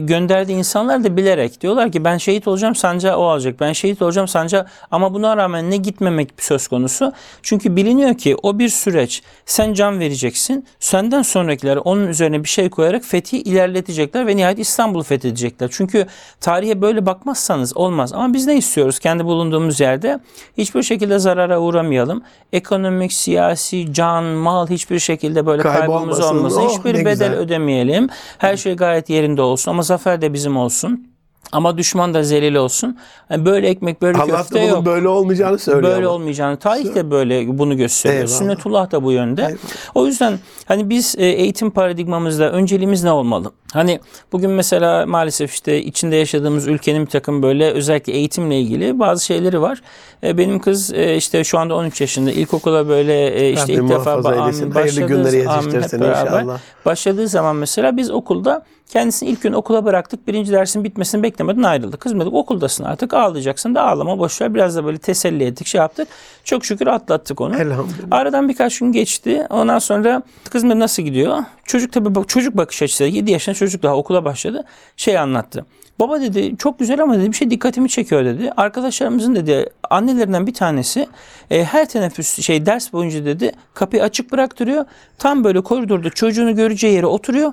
Gönderdiği 0.00 0.52
insanlar 0.52 1.04
da 1.04 1.16
bilerek 1.16 1.60
diyorlar 1.60 1.92
ki 1.92 2.04
ben 2.04 2.16
şehit 2.18 2.48
olacağım 2.48 2.74
sancağı 2.74 3.16
o 3.16 3.24
alacak. 3.24 3.60
Ben 3.60 3.72
şehit 3.72 4.02
olacağım 4.02 4.28
sancağı 4.28 4.66
ama 4.90 5.14
buna 5.14 5.36
rağmen 5.36 5.70
ne 5.70 5.76
gitmemek 5.76 6.30
söz 6.38 6.68
konusu. 6.68 7.12
Çünkü 7.42 7.76
biliniyor 7.76 8.18
ki 8.18 8.36
o 8.42 8.58
bir 8.58 8.68
süreç. 8.68 9.22
Sen 9.46 9.72
can 9.74 10.00
vereceksin. 10.00 10.66
Senden 10.80 11.22
sonrakiler 11.22 11.76
onun 11.76 12.06
üzerine 12.06 12.44
bir 12.44 12.48
şey 12.48 12.70
koyarak 12.70 13.04
fethi 13.04 13.38
ilerletecekler 13.42 14.26
ve 14.26 14.36
nihayet 14.36 14.58
İstanbul'u 14.58 15.02
fethedecekler. 15.02 15.68
Çünkü 15.72 15.99
tarihe 16.40 16.82
böyle 16.82 17.06
bakmazsanız 17.06 17.76
olmaz. 17.76 18.12
Ama 18.12 18.34
biz 18.34 18.46
ne 18.46 18.56
istiyoruz 18.56 18.98
kendi 18.98 19.24
bulunduğumuz 19.24 19.80
yerde? 19.80 20.20
Hiçbir 20.58 20.82
şekilde 20.82 21.18
zarara 21.18 21.60
uğramayalım. 21.60 22.22
Ekonomik, 22.52 23.12
siyasi, 23.12 23.92
can, 23.92 24.24
mal 24.24 24.66
hiçbir 24.66 24.98
şekilde 24.98 25.46
böyle 25.46 25.62
kaybımız 25.62 26.20
olmasın. 26.20 26.60
Oh, 26.60 26.70
Hiçbir 26.78 26.94
bedel 26.94 27.10
güzel. 27.12 27.34
ödemeyelim. 27.34 28.08
Her 28.38 28.56
şey 28.56 28.74
gayet 28.76 29.10
yerinde 29.10 29.42
olsun 29.42 29.70
ama 29.70 29.82
zafer 29.82 30.22
de 30.22 30.32
bizim 30.32 30.56
olsun. 30.56 31.09
Ama 31.52 31.78
düşman 31.78 32.14
da 32.14 32.22
zelil 32.22 32.54
olsun. 32.54 32.98
Yani 33.30 33.44
böyle 33.44 33.68
ekmek 33.68 34.02
böyle 34.02 34.18
Allah 34.18 34.36
köfte 34.36 34.60
yok. 34.60 34.86
böyle 34.86 35.08
olmayacağını 35.08 35.58
söylüyor. 35.58 35.94
Böyle 35.94 36.06
ama. 36.06 36.14
olmayacağını. 36.14 36.56
Tarih 36.56 36.94
de 36.94 37.10
böyle 37.10 37.58
bunu 37.58 37.76
gösteriyor. 37.76 38.22
Eyvallah. 38.22 38.38
Sünnetullah 38.38 38.90
da 38.90 39.04
bu 39.04 39.12
yönde. 39.12 39.42
Eyvallah. 39.42 39.56
O 39.94 40.06
yüzden 40.06 40.38
hani 40.64 40.90
biz 40.90 41.14
e, 41.18 41.26
eğitim 41.26 41.70
paradigmamızda 41.70 42.52
önceliğimiz 42.52 43.04
ne 43.04 43.10
olmalı? 43.12 43.52
Hani 43.72 44.00
bugün 44.32 44.50
mesela 44.50 45.06
maalesef 45.06 45.52
işte 45.52 45.82
içinde 45.82 46.16
yaşadığımız 46.16 46.66
ülkenin 46.66 47.02
bir 47.06 47.10
takım 47.10 47.42
böyle 47.42 47.70
özellikle 47.70 48.12
eğitimle 48.12 48.60
ilgili 48.60 48.98
bazı 48.98 49.24
şeyleri 49.24 49.60
var. 49.60 49.82
E, 50.22 50.38
Benim 50.38 50.58
kız 50.58 50.92
e, 50.94 51.16
işte 51.16 51.44
şu 51.44 51.58
anda 51.58 51.74
13 51.74 52.00
yaşında 52.00 52.30
ilkokula 52.30 52.88
böyle 52.88 53.26
e, 53.28 53.52
işte 53.52 53.72
Rabbim 53.72 53.84
ilk 53.84 53.90
defa 53.92 54.12
amin, 54.12 54.74
başladığı- 54.74 55.06
günleri 55.06 55.48
amin, 55.48 55.74
inşallah. 55.74 56.58
Başladığı 56.84 57.28
zaman 57.28 57.56
mesela 57.56 57.96
biz 57.96 58.10
okulda 58.10 58.64
kendisini 58.90 59.28
ilk 59.28 59.42
gün 59.42 59.52
okula 59.52 59.84
bıraktık. 59.84 60.28
Birinci 60.28 60.52
dersin 60.52 60.84
bitmesini 60.84 61.22
beklemeden 61.22 61.62
ayrıldık. 61.62 62.00
Kızmadık 62.00 62.34
okuldasın 62.34 62.84
artık 62.84 63.14
ağlayacaksın 63.14 63.74
da 63.74 63.82
ağlama 63.82 64.18
boşver. 64.18 64.54
Biraz 64.54 64.76
da 64.76 64.84
böyle 64.84 64.98
teselli 64.98 65.44
ettik 65.44 65.66
şey 65.66 65.78
yaptık. 65.78 66.08
Çok 66.44 66.64
şükür 66.64 66.86
atlattık 66.86 67.40
onu. 67.40 67.56
Elhamdülillah. 67.56 68.06
Aradan 68.10 68.48
birkaç 68.48 68.78
gün 68.78 68.92
geçti. 68.92 69.46
Ondan 69.50 69.78
sonra 69.78 70.22
kızım 70.50 70.70
dedi, 70.70 70.78
nasıl 70.78 71.02
gidiyor? 71.02 71.38
Çocuk 71.64 71.92
tabii 71.92 72.26
çocuk 72.26 72.56
bakış 72.56 72.82
açısı. 72.82 73.04
7 73.04 73.30
yaşında 73.30 73.54
çocuk 73.54 73.82
daha 73.82 73.96
okula 73.96 74.24
başladı. 74.24 74.64
Şey 74.96 75.18
anlattı. 75.18 75.66
Baba 76.00 76.20
dedi 76.20 76.56
çok 76.58 76.78
güzel 76.78 77.02
ama 77.02 77.18
dedi 77.18 77.32
bir 77.32 77.36
şey 77.36 77.50
dikkatimi 77.50 77.88
çekiyor 77.88 78.24
dedi. 78.24 78.52
Arkadaşlarımızın 78.56 79.34
dedi 79.34 79.66
annelerinden 79.90 80.46
bir 80.46 80.54
tanesi 80.54 81.08
e, 81.50 81.64
her 81.64 81.88
teneffüs 81.88 82.40
şey 82.40 82.66
ders 82.66 82.92
boyunca 82.92 83.24
dedi 83.24 83.52
kapıyı 83.74 84.02
açık 84.02 84.32
bıraktırıyor. 84.32 84.84
Tam 85.18 85.44
böyle 85.44 85.60
koridorda 85.60 86.10
çocuğunu 86.10 86.54
göreceği 86.54 86.94
yere 86.94 87.06
oturuyor 87.06 87.52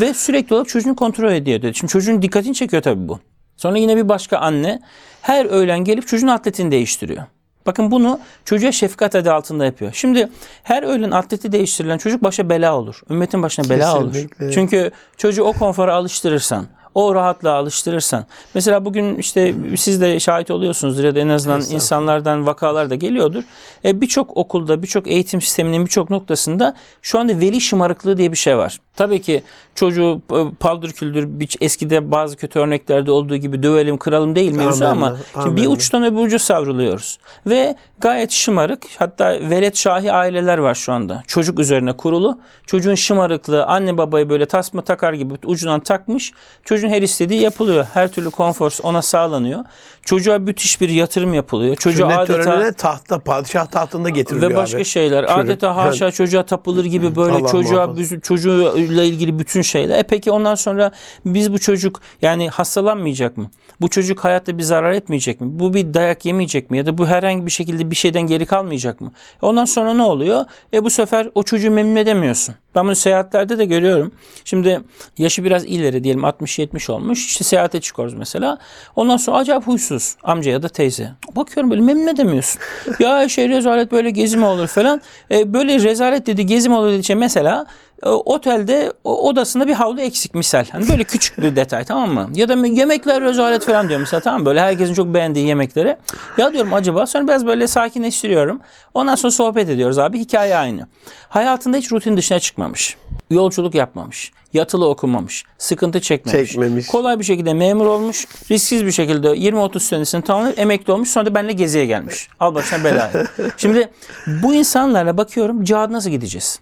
ve 0.00 0.14
sürekli 0.14 0.54
olarak 0.54 0.68
çocuğunu 0.68 0.96
kontrol 0.96 1.32
ediyor 1.32 1.62
dedi. 1.62 1.74
Şimdi 1.74 1.92
çocuğun 1.92 2.22
dikkatini 2.22 2.54
çekiyor 2.54 2.82
tabii 2.82 3.08
bu. 3.08 3.20
Sonra 3.56 3.78
yine 3.78 3.96
bir 3.96 4.08
başka 4.08 4.38
anne 4.38 4.80
her 5.22 5.44
öğlen 5.44 5.84
gelip 5.84 6.06
çocuğun 6.06 6.28
atletini 6.28 6.70
değiştiriyor. 6.70 7.22
Bakın 7.66 7.90
bunu 7.90 8.20
çocuğa 8.44 8.72
şefkat 8.72 9.14
adı 9.14 9.32
altında 9.32 9.64
yapıyor. 9.64 9.92
Şimdi 9.94 10.28
her 10.62 10.82
öğlen 10.82 11.10
atleti 11.10 11.52
değiştirilen 11.52 11.98
çocuk 11.98 12.22
başa 12.22 12.48
bela 12.48 12.76
olur. 12.76 13.00
Ümmetin 13.10 13.42
başına 13.42 13.70
bela 13.70 13.98
olur. 13.98 14.12
Kesinlikle. 14.12 14.52
Çünkü 14.52 14.90
çocuğu 15.16 15.42
o 15.42 15.52
konfora 15.52 15.94
alıştırırsan, 15.94 16.66
o 16.96 17.14
rahatlığa 17.14 17.54
alıştırırsan. 17.54 18.26
Mesela 18.54 18.84
bugün 18.84 19.16
işte 19.16 19.54
siz 19.76 20.00
de 20.00 20.20
şahit 20.20 20.50
oluyorsunuzdur 20.50 21.04
ya 21.04 21.14
da 21.14 21.20
en 21.20 21.28
azından 21.28 21.60
insanlardan 21.60 22.46
vakalar 22.46 22.90
da 22.90 22.94
geliyordur. 22.94 23.44
E, 23.84 24.00
birçok 24.00 24.36
okulda, 24.36 24.82
birçok 24.82 25.06
eğitim 25.06 25.40
sisteminin 25.40 25.84
birçok 25.84 26.10
noktasında 26.10 26.74
şu 27.02 27.18
anda 27.18 27.40
veli 27.40 27.60
şımarıklığı 27.60 28.16
diye 28.16 28.32
bir 28.32 28.36
şey 28.36 28.56
var. 28.56 28.80
Tabii 28.96 29.22
ki 29.22 29.42
çocuğu 29.74 30.22
paldır 30.60 30.92
küldür 30.92 31.28
eskide 31.60 32.10
bazı 32.10 32.36
kötü 32.36 32.58
örneklerde 32.58 33.10
olduğu 33.10 33.36
gibi 33.36 33.62
dövelim 33.62 33.98
kıralım 33.98 34.36
değil 34.36 34.52
mevzu 34.52 34.84
ama 34.84 35.16
şimdi 35.42 35.62
bir 35.62 35.66
uçtan 35.66 36.04
öbür 36.04 36.18
uca 36.18 36.38
savruluyoruz. 36.38 37.18
Ve 37.46 37.76
gayet 37.98 38.30
şımarık 38.30 38.84
hatta 38.98 39.38
velet 39.50 39.76
şahi 39.76 40.12
aileler 40.12 40.58
var 40.58 40.74
şu 40.74 40.92
anda. 40.92 41.22
Çocuk 41.26 41.58
üzerine 41.58 41.92
kurulu. 41.92 42.38
Çocuğun 42.66 42.94
şımarıklığı 42.94 43.64
anne 43.64 43.98
babayı 43.98 44.30
böyle 44.30 44.46
tasma 44.46 44.82
takar 44.82 45.12
gibi 45.12 45.34
ucundan 45.44 45.80
takmış. 45.80 46.32
Çocuğun 46.64 46.85
her 46.88 47.02
istediği 47.02 47.40
yapılıyor. 47.40 47.86
Her 47.94 48.12
türlü 48.12 48.30
konfor 48.30 48.78
ona 48.82 49.02
sağlanıyor. 49.02 49.64
Çocuğa 50.04 50.38
müthiş 50.38 50.80
bir 50.80 50.88
yatırım 50.88 51.34
yapılıyor. 51.34 51.76
Çocuğa 51.76 52.10
Sünnet 52.10 52.30
adeta 52.30 52.42
törenine 52.42 52.72
tahta, 52.72 53.18
padişah 53.18 53.66
tahtında 53.66 54.10
getiriliyor 54.10 54.50
ve 54.50 54.56
başka 54.56 54.76
abi. 54.76 54.84
şeyler. 54.84 55.26
Şöyle, 55.26 55.32
Adeta 55.32 55.76
haşa 55.76 56.10
çocuğa 56.10 56.42
tapılır 56.42 56.84
gibi 56.84 57.16
böyle 57.16 57.36
Allah 57.36 57.48
çocuğa 57.48 57.86
muhafaza. 57.86 58.20
çocuğuyla 58.20 59.04
ilgili 59.04 59.38
bütün 59.38 59.62
şeyler. 59.62 59.98
E 59.98 60.02
peki 60.02 60.30
ondan 60.30 60.54
sonra 60.54 60.90
biz 61.24 61.52
bu 61.52 61.58
çocuk 61.58 62.00
yani 62.22 62.48
hastalanmayacak 62.48 63.36
mı? 63.36 63.50
Bu 63.80 63.88
çocuk 63.88 64.24
hayatta 64.24 64.58
bir 64.58 64.62
zarar 64.62 64.92
etmeyecek 64.92 65.40
mi? 65.40 65.48
Bu 65.50 65.74
bir 65.74 65.94
dayak 65.94 66.24
yemeyecek 66.24 66.70
mi? 66.70 66.78
Ya 66.78 66.86
da 66.86 66.98
bu 66.98 67.06
herhangi 67.06 67.46
bir 67.46 67.50
şekilde 67.50 67.90
bir 67.90 67.96
şeyden 67.96 68.22
geri 68.22 68.46
kalmayacak 68.46 69.00
mı? 69.00 69.12
Ondan 69.42 69.64
sonra 69.64 69.94
ne 69.94 70.02
oluyor? 70.02 70.44
E 70.72 70.84
bu 70.84 70.90
sefer 70.90 71.30
o 71.34 71.42
çocuğu 71.42 71.70
memnun 71.70 71.96
edemiyorsun. 71.96 72.54
Ben 72.74 72.84
bunu 72.84 72.96
seyahatlerde 72.96 73.58
de 73.58 73.64
görüyorum. 73.64 74.12
Şimdi 74.44 74.80
yaşı 75.18 75.44
biraz 75.44 75.64
ileri 75.64 76.04
diyelim 76.04 76.22
60-70 76.22 76.75
70 76.76 76.90
olmuş. 76.90 77.26
İşte 77.26 77.44
seyahate 77.44 77.80
çıkıyoruz 77.80 78.14
mesela. 78.14 78.58
Ondan 78.96 79.16
sonra 79.16 79.36
acayip 79.36 79.66
huysuz 79.66 80.16
amca 80.22 80.50
ya 80.50 80.62
da 80.62 80.68
teyze. 80.68 81.10
Bakıyorum 81.36 81.70
böyle 81.70 81.82
memnun 81.82 82.06
edemiyorsun. 82.06 82.60
ya 82.98 83.28
şey 83.28 83.48
rezalet 83.48 83.92
böyle 83.92 84.10
gezi 84.10 84.36
mi 84.36 84.44
olur 84.44 84.66
falan. 84.66 85.00
E, 85.30 85.52
böyle 85.52 85.82
rezalet 85.82 86.26
dedi 86.26 86.46
gezi 86.46 86.68
mi 86.68 86.74
olur 86.74 86.92
dedi. 86.92 87.04
Şey, 87.04 87.16
mesela 87.16 87.66
e, 88.02 88.08
otelde 88.08 88.92
o- 89.04 89.28
odasında 89.28 89.66
bir 89.66 89.72
havlu 89.72 90.00
eksik 90.00 90.34
misal. 90.34 90.64
Hani 90.72 90.88
böyle 90.88 91.04
küçük 91.04 91.38
bir 91.38 91.56
detay 91.56 91.84
tamam 91.84 92.14
mı? 92.14 92.30
Ya 92.34 92.48
da 92.48 92.66
yemekler 92.66 93.22
rezalet 93.22 93.64
falan 93.64 93.88
diyor 93.88 94.00
mesela 94.00 94.20
tamam 94.20 94.40
mı? 94.40 94.46
Böyle 94.46 94.60
herkesin 94.60 94.94
çok 94.94 95.14
beğendiği 95.14 95.46
yemekleri. 95.46 95.96
Ya 96.38 96.52
diyorum 96.52 96.74
acaba 96.74 97.06
sonra 97.06 97.28
biraz 97.28 97.46
böyle 97.46 97.66
sakinleştiriyorum. 97.66 98.60
Ondan 98.94 99.14
sonra 99.14 99.30
sohbet 99.30 99.68
ediyoruz 99.68 99.98
abi. 99.98 100.18
Hikaye 100.18 100.56
aynı. 100.56 100.86
Hayatında 101.28 101.76
hiç 101.76 101.92
rutin 101.92 102.16
dışına 102.16 102.40
çıkmamış. 102.40 102.96
Yolculuk 103.30 103.74
yapmamış. 103.74 104.32
Yatılı 104.52 104.88
okumamış. 104.88 105.44
Sıkıntı 105.58 106.00
çekmemiş. 106.00 106.50
Çekmemiş. 106.50 106.86
Kolay 106.86 107.18
bir 107.18 107.24
şekilde 107.24 107.54
memur 107.54 107.86
olmuş. 107.86 108.26
Risksiz 108.50 108.86
bir 108.86 108.92
şekilde 108.92 109.28
20-30 109.28 109.80
senesini 109.80 110.22
tamamlayıp 110.22 110.58
emekli 110.58 110.92
olmuş. 110.92 111.08
Sonra 111.08 111.26
da 111.26 111.34
benimle 111.34 111.52
geziye 111.52 111.86
gelmiş. 111.86 112.28
Al 112.40 112.54
başına 112.54 112.84
belayı. 112.84 113.26
Şimdi 113.56 113.88
bu 114.26 114.54
insanlarla 114.54 115.16
bakıyorum 115.16 115.64
cihat 115.64 115.90
nasıl 115.90 116.10
gideceğiz? 116.10 116.58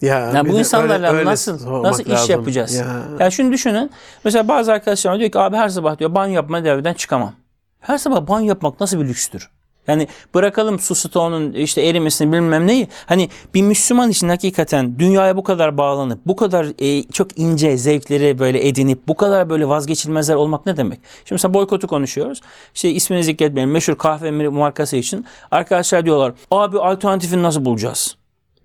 Ya, 0.00 0.18
Ya 0.18 0.44
bir 0.44 0.50
bu 0.50 0.58
insanlarla 0.58 1.12
öyle- 1.12 1.30
nasıl 1.30 1.82
nasıl 1.82 2.02
iş 2.02 2.10
lazım. 2.10 2.30
yapacağız? 2.30 2.74
Ya. 2.74 2.86
Ya. 3.20 3.30
şunu 3.30 3.52
düşünün. 3.52 3.90
Mesela 4.24 4.48
bazı 4.48 4.72
arkadaşlar 4.72 5.18
diyor 5.18 5.30
ki 5.30 5.38
abi 5.38 5.56
her 5.56 5.68
sabah 5.68 5.98
diyor 5.98 6.14
banyo 6.14 6.34
yapmaya 6.34 6.74
evden 6.74 6.94
çıkamam. 6.94 7.32
Her 7.80 7.98
sabah 7.98 8.26
banyo 8.28 8.46
yapmak 8.46 8.80
nasıl 8.80 9.00
bir 9.00 9.08
lükstür? 9.08 9.50
Yani 9.86 10.08
bırakalım 10.34 10.78
su 10.78 10.94
stoğunun 10.94 11.52
işte 11.52 11.82
erimesini 11.82 12.32
bilmem 12.32 12.66
neyi. 12.66 12.88
Hani 13.06 13.28
bir 13.54 13.62
Müslüman 13.62 14.10
için 14.10 14.28
hakikaten 14.28 14.98
dünyaya 14.98 15.36
bu 15.36 15.42
kadar 15.42 15.78
bağlanıp 15.78 16.18
bu 16.26 16.36
kadar 16.36 16.66
e, 16.78 17.02
çok 17.02 17.38
ince 17.38 17.76
zevkleri 17.76 18.38
böyle 18.38 18.68
edinip 18.68 19.08
bu 19.08 19.16
kadar 19.16 19.50
böyle 19.50 19.68
vazgeçilmezler 19.68 20.34
olmak 20.34 20.66
ne 20.66 20.76
demek? 20.76 21.00
Şimdi 21.18 21.32
mesela 21.34 21.54
boykotu 21.54 21.86
konuşuyoruz. 21.86 22.40
İşte 22.74 22.90
ismini 22.90 23.24
zikretmeyelim. 23.24 23.72
Meşhur 23.72 23.94
kahve 23.94 24.30
markası 24.48 24.96
için. 24.96 25.26
Arkadaşlar 25.50 26.04
diyorlar 26.04 26.32
abi 26.50 26.78
alternatifini 26.78 27.42
nasıl 27.42 27.64
bulacağız? 27.64 28.17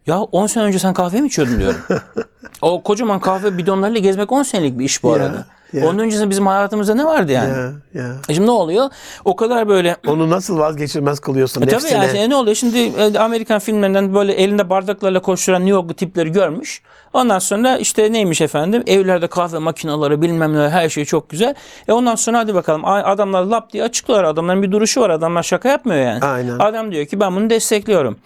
Ya 0.07 0.19
10 0.21 0.47
sene 0.47 0.63
önce 0.63 0.79
sen 0.79 0.93
kahve 0.93 1.21
mi 1.21 1.27
içiyordun 1.27 1.59
diyorum. 1.59 1.79
o 2.61 2.83
kocaman 2.83 3.19
kahve 3.19 3.57
bidonlarıyla 3.57 3.99
gezmek 3.99 4.31
10 4.31 4.43
senelik 4.43 4.79
bir 4.79 4.85
iş 4.85 5.03
bu 5.03 5.07
Ya, 5.07 5.13
arada. 5.15 5.45
Ya. 5.73 5.87
Onun 5.87 5.99
öncesinde 5.99 6.29
bizim 6.29 6.47
hayatımızda 6.47 6.95
ne 6.95 7.05
vardı 7.05 7.31
yani? 7.31 7.49
Ya, 7.49 7.71
ya. 8.03 8.15
E 8.29 8.33
Şimdi 8.33 8.47
ne 8.47 8.51
oluyor? 8.51 8.89
O 9.25 9.35
kadar 9.35 9.67
böyle 9.67 9.97
Onu 10.07 10.29
nasıl 10.29 10.57
vazgeçilmez 10.57 11.19
kılıyorsun 11.19 11.61
e 11.61 11.65
tabii 11.65 11.75
nefsine? 11.75 11.97
yani 12.05 12.17
e 12.17 12.29
ne 12.29 12.35
oluyor? 12.35 12.55
Şimdi 12.55 12.77
e, 12.77 13.19
Amerikan 13.19 13.59
filmlerinden 13.59 14.13
böyle 14.15 14.33
elinde 14.33 14.69
bardaklarla 14.69 15.21
koşturan 15.21 15.61
New 15.61 15.71
Yorklu 15.73 15.93
tipleri 15.93 16.31
görmüş. 16.31 16.81
Ondan 17.13 17.39
sonra 17.39 17.77
işte 17.77 18.11
neymiş 18.11 18.41
efendim? 18.41 18.83
Evlerde 18.87 19.27
kahve 19.27 19.57
makineleri 19.59 20.21
bilmem 20.21 20.53
ne 20.57 20.69
her 20.69 20.89
şey 20.89 21.05
çok 21.05 21.29
güzel. 21.29 21.55
E 21.87 21.91
ondan 21.93 22.15
sonra 22.15 22.37
hadi 22.39 22.55
bakalım 22.55 22.85
adamlar 22.85 23.43
lap 23.43 23.73
diye 23.73 23.83
açıklıyorlar. 23.83 24.29
Adamların 24.29 24.63
bir 24.63 24.71
duruşu 24.71 25.01
var. 25.01 25.09
Adamlar 25.09 25.43
şaka 25.43 25.69
yapmıyor 25.69 26.01
yani. 26.01 26.25
Aynen. 26.25 26.59
Adam 26.59 26.91
diyor 26.91 27.05
ki 27.05 27.19
ben 27.19 27.35
bunu 27.35 27.49
destekliyorum. 27.49 28.17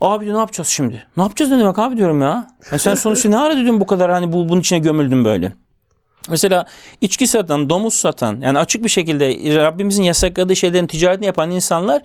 Abi 0.00 0.24
diyor 0.24 0.36
ne 0.36 0.40
yapacağız 0.40 0.68
şimdi? 0.68 1.06
Ne 1.16 1.22
yapacağız 1.22 1.50
ne 1.50 1.58
demek 1.58 1.78
abi 1.78 1.96
diyorum 1.96 2.22
ya. 2.22 2.46
ya 2.72 2.78
sen 2.78 2.94
sonuçta 2.94 3.28
ne 3.28 3.38
ara 3.38 3.56
dedim 3.56 3.80
bu 3.80 3.86
kadar 3.86 4.10
hani 4.10 4.32
bu 4.32 4.48
bunun 4.48 4.60
içine 4.60 4.78
gömüldün 4.78 5.24
böyle. 5.24 5.52
Mesela 6.28 6.66
içki 7.00 7.26
satan, 7.26 7.70
domuz 7.70 7.94
satan 7.94 8.40
yani 8.40 8.58
açık 8.58 8.84
bir 8.84 8.88
şekilde 8.88 9.56
Rabbimizin 9.56 10.02
yasakladığı 10.02 10.56
şeylerin 10.56 10.86
ticaretini 10.86 11.26
yapan 11.26 11.50
insanlar 11.50 12.02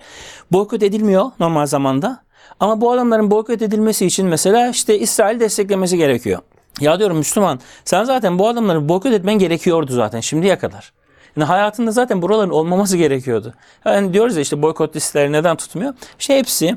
boykot 0.52 0.82
edilmiyor 0.82 1.30
normal 1.40 1.66
zamanda. 1.66 2.22
Ama 2.60 2.80
bu 2.80 2.92
adamların 2.92 3.30
boykot 3.30 3.62
edilmesi 3.62 4.06
için 4.06 4.26
mesela 4.26 4.68
işte 4.68 4.98
İsrail 4.98 5.40
desteklemesi 5.40 5.96
gerekiyor. 5.96 6.40
Ya 6.80 6.98
diyorum 6.98 7.16
Müslüman 7.16 7.60
sen 7.84 8.04
zaten 8.04 8.38
bu 8.38 8.48
adamları 8.48 8.88
boykot 8.88 9.12
etmen 9.12 9.38
gerekiyordu 9.38 9.92
zaten 9.92 10.20
şimdiye 10.20 10.58
kadar. 10.58 10.92
Yani 11.36 11.46
hayatında 11.46 11.90
zaten 11.90 12.22
buraların 12.22 12.50
olmaması 12.50 12.96
gerekiyordu. 12.96 13.54
Yani 13.84 14.14
diyoruz 14.14 14.36
ya 14.36 14.42
işte 14.42 14.62
boykot 14.62 14.96
listeleri 14.96 15.32
neden 15.32 15.56
tutmuyor? 15.56 15.94
İşte 16.18 16.38
hepsi 16.38 16.74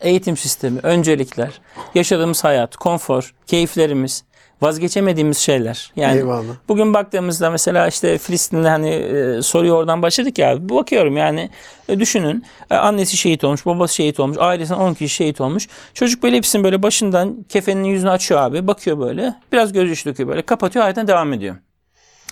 eğitim 0.00 0.36
sistemi, 0.36 0.80
öncelikler, 0.82 1.60
yaşadığımız 1.94 2.44
hayat, 2.44 2.76
konfor, 2.76 3.34
keyiflerimiz, 3.46 4.24
vazgeçemediğimiz 4.62 5.38
şeyler. 5.38 5.92
Yani 5.96 6.16
Eyvallah. 6.16 6.54
bugün 6.68 6.94
baktığımızda 6.94 7.50
mesela 7.50 7.88
işte 7.88 8.18
Filistin'de 8.18 8.68
hani 8.68 8.88
e, 8.90 9.42
soruyu 9.42 9.72
oradan 9.72 10.02
başladık 10.02 10.38
ya. 10.38 10.68
Bakıyorum 10.68 11.16
yani 11.16 11.50
e, 11.88 12.00
düşünün 12.00 12.44
e, 12.70 12.74
annesi 12.74 13.16
şehit 13.16 13.44
olmuş, 13.44 13.66
babası 13.66 13.94
şehit 13.94 14.20
olmuş, 14.20 14.36
ailesinden 14.40 14.80
10 14.80 14.94
kişi 14.94 15.14
şehit 15.14 15.40
olmuş. 15.40 15.68
Çocuk 15.94 16.22
böyle 16.22 16.36
hepsinin 16.36 16.64
böyle 16.64 16.82
başından 16.82 17.44
kefenin 17.48 17.84
yüzünü 17.84 18.10
açıyor 18.10 18.40
abi. 18.40 18.66
Bakıyor 18.66 18.98
böyle. 19.00 19.34
Biraz 19.52 19.72
göz 19.72 20.04
döküyor 20.04 20.28
böyle. 20.28 20.42
Kapatıyor 20.42 20.82
hayatına 20.82 21.08
devam 21.08 21.32
ediyor. 21.32 21.56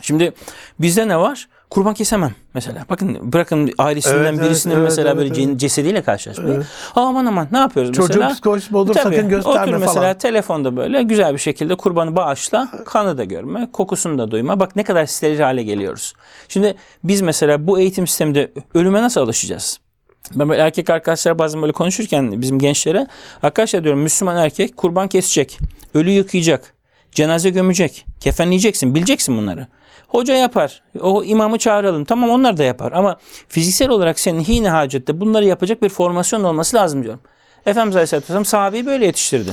Şimdi 0.02 0.32
bizde 0.80 1.08
ne 1.08 1.18
var? 1.18 1.48
Kurban 1.70 1.94
kesemem 1.94 2.34
mesela. 2.54 2.84
Bakın 2.90 3.32
bırakın 3.32 3.72
ailesinden 3.78 4.16
Evet, 4.16 4.34
evet, 4.34 4.44
birisinin 4.44 4.74
evet, 4.74 4.84
mesela 4.84 5.08
evet, 5.08 5.18
böyle 5.18 5.42
evet. 5.42 5.60
cesediyle 5.60 6.02
karşılaşmayı. 6.02 6.62
Aman 6.94 7.26
aman 7.26 7.48
ne 7.52 7.58
yapıyoruz 7.58 7.92
Çocuğun 7.92 8.18
mesela? 8.18 8.32
psikolojisi 8.32 8.72
bozulur 8.72 8.94
sakın 8.94 9.28
gösterme 9.28 9.60
otur 9.62 9.72
mesela 9.72 9.94
falan. 9.94 10.18
telefonda 10.18 10.76
böyle 10.76 11.02
güzel 11.02 11.32
bir 11.32 11.38
şekilde 11.38 11.74
kurbanı 11.74 12.16
bağışla. 12.16 12.68
Kanı 12.84 13.18
da 13.18 13.24
görme, 13.24 13.68
kokusunu 13.72 14.18
da 14.18 14.30
duyma. 14.30 14.60
Bak 14.60 14.76
ne 14.76 14.84
kadar 14.84 15.06
steril 15.06 15.40
hale 15.40 15.62
geliyoruz. 15.62 16.14
Şimdi 16.48 16.74
biz 17.04 17.20
mesela 17.20 17.66
bu 17.66 17.78
eğitim 17.80 18.06
sisteminde 18.06 18.52
ölüme 18.74 19.02
nasıl 19.02 19.20
alışacağız? 19.20 19.80
Ben 20.34 20.48
böyle 20.48 20.62
erkek 20.62 20.90
arkadaşlar 20.90 21.38
bazen 21.38 21.62
böyle 21.62 21.72
konuşurken 21.72 22.42
bizim 22.42 22.58
gençlere 22.58 23.06
arkadaşlar 23.42 23.84
diyorum 23.84 24.00
Müslüman 24.00 24.36
erkek 24.36 24.76
kurban 24.76 25.08
kesecek, 25.08 25.58
ölü 25.94 26.10
yıkayacak, 26.10 26.74
cenaze 27.12 27.50
gömecek, 27.50 28.06
kefenleyeceksin, 28.20 28.94
bileceksin 28.94 29.38
bunları. 29.38 29.66
Hoca 30.08 30.34
yapar. 30.34 30.82
O 31.00 31.24
imamı 31.24 31.58
çağıralım. 31.58 32.04
Tamam 32.04 32.30
onlar 32.30 32.56
da 32.56 32.62
yapar. 32.62 32.92
Ama 32.92 33.16
fiziksel 33.48 33.88
olarak 33.88 34.20
senin 34.20 34.40
hine 34.40 34.70
hacette 34.70 35.20
bunları 35.20 35.44
yapacak 35.44 35.82
bir 35.82 35.88
formasyon 35.88 36.44
olması 36.44 36.76
lazım 36.76 37.02
diyorum. 37.02 37.20
Efendimiz 37.66 37.96
Aleyhisselatü 37.96 38.24
Vesselam 38.24 38.44
sahabeyi 38.44 38.86
böyle 38.86 39.06
yetiştirdi. 39.06 39.52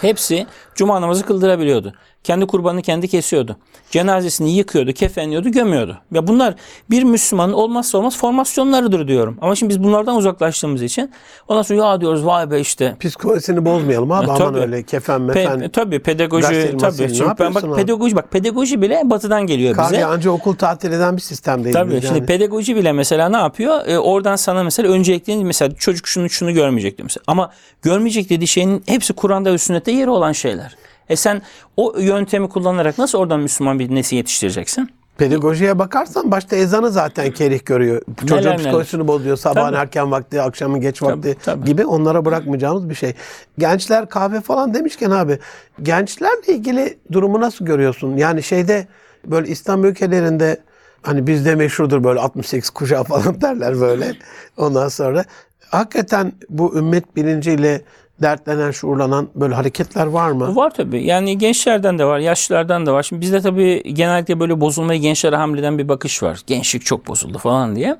Hepsi 0.00 0.46
cuma 0.74 1.00
namazı 1.00 1.26
kıldırabiliyordu. 1.26 1.94
Kendi 2.26 2.46
kurbanını 2.46 2.82
kendi 2.82 3.08
kesiyordu. 3.08 3.56
Cenazesini 3.90 4.56
yıkıyordu, 4.56 4.92
kefenliyordu, 4.92 5.48
gömüyordu. 5.48 5.98
Ya 6.12 6.26
bunlar 6.26 6.54
bir 6.90 7.02
Müslümanın 7.02 7.52
olmazsa 7.52 7.98
olmaz 7.98 8.16
formasyonlarıdır 8.16 9.08
diyorum. 9.08 9.38
Ama 9.40 9.54
şimdi 9.54 9.70
biz 9.70 9.82
bunlardan 9.82 10.16
uzaklaştığımız 10.16 10.82
için 10.82 11.10
ondan 11.48 11.62
sonra 11.62 11.78
ya 11.86 12.00
diyoruz 12.00 12.26
vay 12.26 12.50
be 12.50 12.60
işte 12.60 12.96
Psikolojisini 13.00 13.64
bozmayalım 13.64 14.12
abi 14.12 14.30
aman 14.30 14.54
öyle 14.54 14.82
kefen 14.82 15.20
Pe- 15.20 15.24
mefen. 15.26 15.68
tabii 15.68 15.98
pedagoji 16.02 16.76
tabii. 16.80 17.14
Şimdi 17.14 17.30
ben 17.40 17.54
bak 17.54 17.64
abi? 17.64 17.74
pedagoji 17.74 18.16
bak 18.16 18.30
pedagoji 18.30 18.82
bile 18.82 19.02
batıdan 19.04 19.46
geliyor 19.46 19.70
bize. 19.70 19.82
Kahve 19.82 20.04
anca 20.04 20.30
okul 20.30 20.54
tatil 20.54 20.92
eden 20.92 21.16
bir 21.16 21.22
sistemdeyiz 21.22 21.74
Tabii 21.74 21.90
biz 21.94 22.02
şimdi 22.02 22.18
yani. 22.18 22.26
pedagoji 22.26 22.76
bile 22.76 22.92
mesela 22.92 23.28
ne 23.28 23.36
yapıyor? 23.36 23.86
Ee, 23.86 23.98
oradan 23.98 24.36
sana 24.36 24.62
mesela 24.62 24.92
önceliklerini 24.92 25.44
mesela 25.44 25.74
çocuk 25.74 26.06
şunu 26.08 26.30
şunu 26.30 26.52
görmeyecek 26.54 26.98
diyor 26.98 27.04
mesela. 27.04 27.24
Ama 27.26 27.50
görmeyecek 27.82 28.30
dediği 28.30 28.46
şeyin 28.48 28.82
hepsi 28.86 29.12
Kur'an'da 29.12 29.52
ve 29.52 29.58
sünnette 29.58 29.92
yeri 29.92 30.10
olan 30.10 30.32
şeyler. 30.32 30.76
E 31.08 31.16
sen 31.16 31.42
o 31.76 31.98
yöntemi 31.98 32.48
kullanarak 32.48 32.98
nasıl 32.98 33.18
oradan 33.18 33.40
Müslüman 33.40 33.78
bir 33.78 33.94
nesil 33.94 34.16
yetiştireceksin? 34.16 34.90
Pedagojiye 35.18 35.78
bakarsan 35.78 36.30
başta 36.30 36.56
ezanı 36.56 36.90
zaten 36.90 37.30
kerih 37.30 37.64
görüyor. 37.64 38.02
Çocuğun 38.20 38.36
neler. 38.36 38.56
psikolojisini 38.56 39.08
bozuyor. 39.08 39.36
Sabahın 39.36 39.66
Tabii. 39.66 39.76
erken 39.82 40.10
vakti, 40.10 40.42
akşamın 40.42 40.80
geç 40.80 41.02
vakti 41.02 41.36
tabii. 41.44 41.64
gibi 41.64 41.84
onlara 41.86 42.24
bırakmayacağımız 42.24 42.88
bir 42.90 42.94
şey. 42.94 43.14
Gençler 43.58 44.08
kahve 44.08 44.40
falan 44.40 44.74
demişken 44.74 45.10
abi 45.10 45.38
gençlerle 45.82 46.54
ilgili 46.54 46.98
durumu 47.12 47.40
nasıl 47.40 47.64
görüyorsun? 47.64 48.16
Yani 48.16 48.42
şeyde 48.42 48.86
böyle 49.24 49.48
İslam 49.48 49.84
ülkelerinde 49.84 50.60
hani 51.02 51.26
bizde 51.26 51.54
meşhurdur 51.54 52.04
böyle 52.04 52.20
68 52.20 52.70
kuşağı 52.70 53.04
falan 53.04 53.40
derler 53.40 53.80
böyle. 53.80 54.12
Ondan 54.56 54.88
sonra 54.88 55.24
hakikaten 55.70 56.32
bu 56.48 56.78
ümmet 56.78 57.16
bilinciyle 57.16 57.82
dertlenen, 58.22 58.70
şuurlanan 58.70 59.28
böyle 59.34 59.54
hareketler 59.54 60.06
var 60.06 60.30
mı? 60.30 60.56
Var 60.56 60.70
tabii. 60.74 61.04
Yani 61.04 61.38
gençlerden 61.38 61.98
de 61.98 62.04
var, 62.04 62.18
yaşlılardan 62.18 62.86
da 62.86 62.92
var. 62.94 63.02
Şimdi 63.02 63.20
bizde 63.22 63.40
tabii 63.40 63.94
genellikle 63.94 64.40
böyle 64.40 64.60
bozulmayı 64.60 65.00
gençlere 65.00 65.36
hamleden 65.36 65.78
bir 65.78 65.88
bakış 65.88 66.22
var. 66.22 66.40
Gençlik 66.46 66.84
çok 66.84 67.08
bozuldu 67.08 67.38
falan 67.38 67.76
diye. 67.76 67.96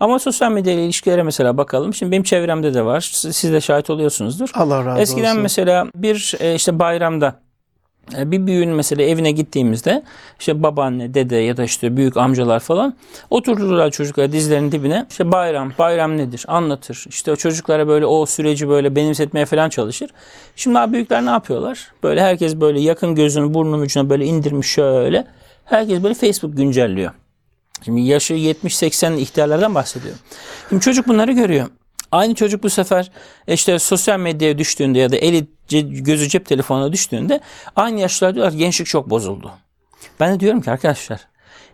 Ama 0.00 0.18
sosyal 0.18 0.52
medya 0.52 0.72
ile 0.72 0.84
ilişkilere 0.84 1.22
mesela 1.22 1.56
bakalım. 1.56 1.94
Şimdi 1.94 2.12
benim 2.12 2.22
çevremde 2.22 2.74
de 2.74 2.84
var. 2.84 3.10
Siz 3.12 3.36
siz 3.36 3.52
de 3.52 3.60
şahit 3.60 3.90
oluyorsunuzdur. 3.90 4.50
Allah 4.54 4.84
razı 4.84 5.00
Eskiden 5.00 5.30
olsun. 5.30 5.42
mesela 5.42 5.86
bir 5.94 6.34
e, 6.40 6.54
işte 6.54 6.78
bayramda 6.78 7.34
bir 8.16 8.46
büyüğün 8.46 8.70
mesela 8.70 9.02
evine 9.02 9.30
gittiğimizde 9.30 10.02
işte 10.38 10.62
babaanne, 10.62 11.14
dede 11.14 11.36
ya 11.36 11.56
da 11.56 11.64
işte 11.64 11.96
büyük 11.96 12.16
amcalar 12.16 12.60
falan 12.60 12.94
otururlar 13.30 13.90
çocuklar 13.90 14.32
dizlerinin 14.32 14.72
dibine. 14.72 15.06
İşte 15.10 15.32
bayram, 15.32 15.72
bayram 15.78 16.16
nedir 16.16 16.44
anlatır. 16.48 17.04
İşte 17.08 17.32
o 17.32 17.36
çocuklara 17.36 17.88
böyle 17.88 18.06
o 18.06 18.26
süreci 18.26 18.68
böyle 18.68 18.96
benimsetmeye 18.96 19.46
falan 19.46 19.68
çalışır. 19.68 20.10
Şimdi 20.56 20.78
abi 20.78 20.92
büyükler 20.92 21.26
ne 21.26 21.30
yapıyorlar? 21.30 21.92
Böyle 22.02 22.22
herkes 22.22 22.56
böyle 22.56 22.80
yakın 22.80 23.14
gözünü 23.14 23.54
burnunun 23.54 23.80
ucuna 23.80 24.10
böyle 24.10 24.24
indirmiş 24.24 24.66
şöyle. 24.66 25.26
Herkes 25.64 26.02
böyle 26.02 26.14
Facebook 26.14 26.56
güncelliyor. 26.56 27.12
Şimdi 27.84 28.00
yaşı 28.00 28.34
70-80 28.34 29.16
ihtiyarlardan 29.16 29.74
bahsediyorum. 29.74 30.20
Şimdi 30.68 30.82
çocuk 30.84 31.08
bunları 31.08 31.32
görüyor. 31.32 31.66
Aynı 32.12 32.34
çocuk 32.34 32.62
bu 32.62 32.70
sefer 32.70 33.10
işte 33.46 33.78
sosyal 33.78 34.18
medyaya 34.18 34.58
düştüğünde 34.58 34.98
ya 34.98 35.12
da 35.12 35.16
eli 35.16 35.46
gözü 35.82 36.28
cep 36.28 36.46
telefonuna 36.46 36.92
düştüğünde 36.92 37.40
aynı 37.76 38.00
yaşlılar 38.00 38.34
diyorlar 38.34 38.52
gençlik 38.52 38.86
çok 38.86 39.10
bozuldu. 39.10 39.50
Ben 40.20 40.34
de 40.34 40.40
diyorum 40.40 40.60
ki 40.60 40.70
arkadaşlar 40.70 41.28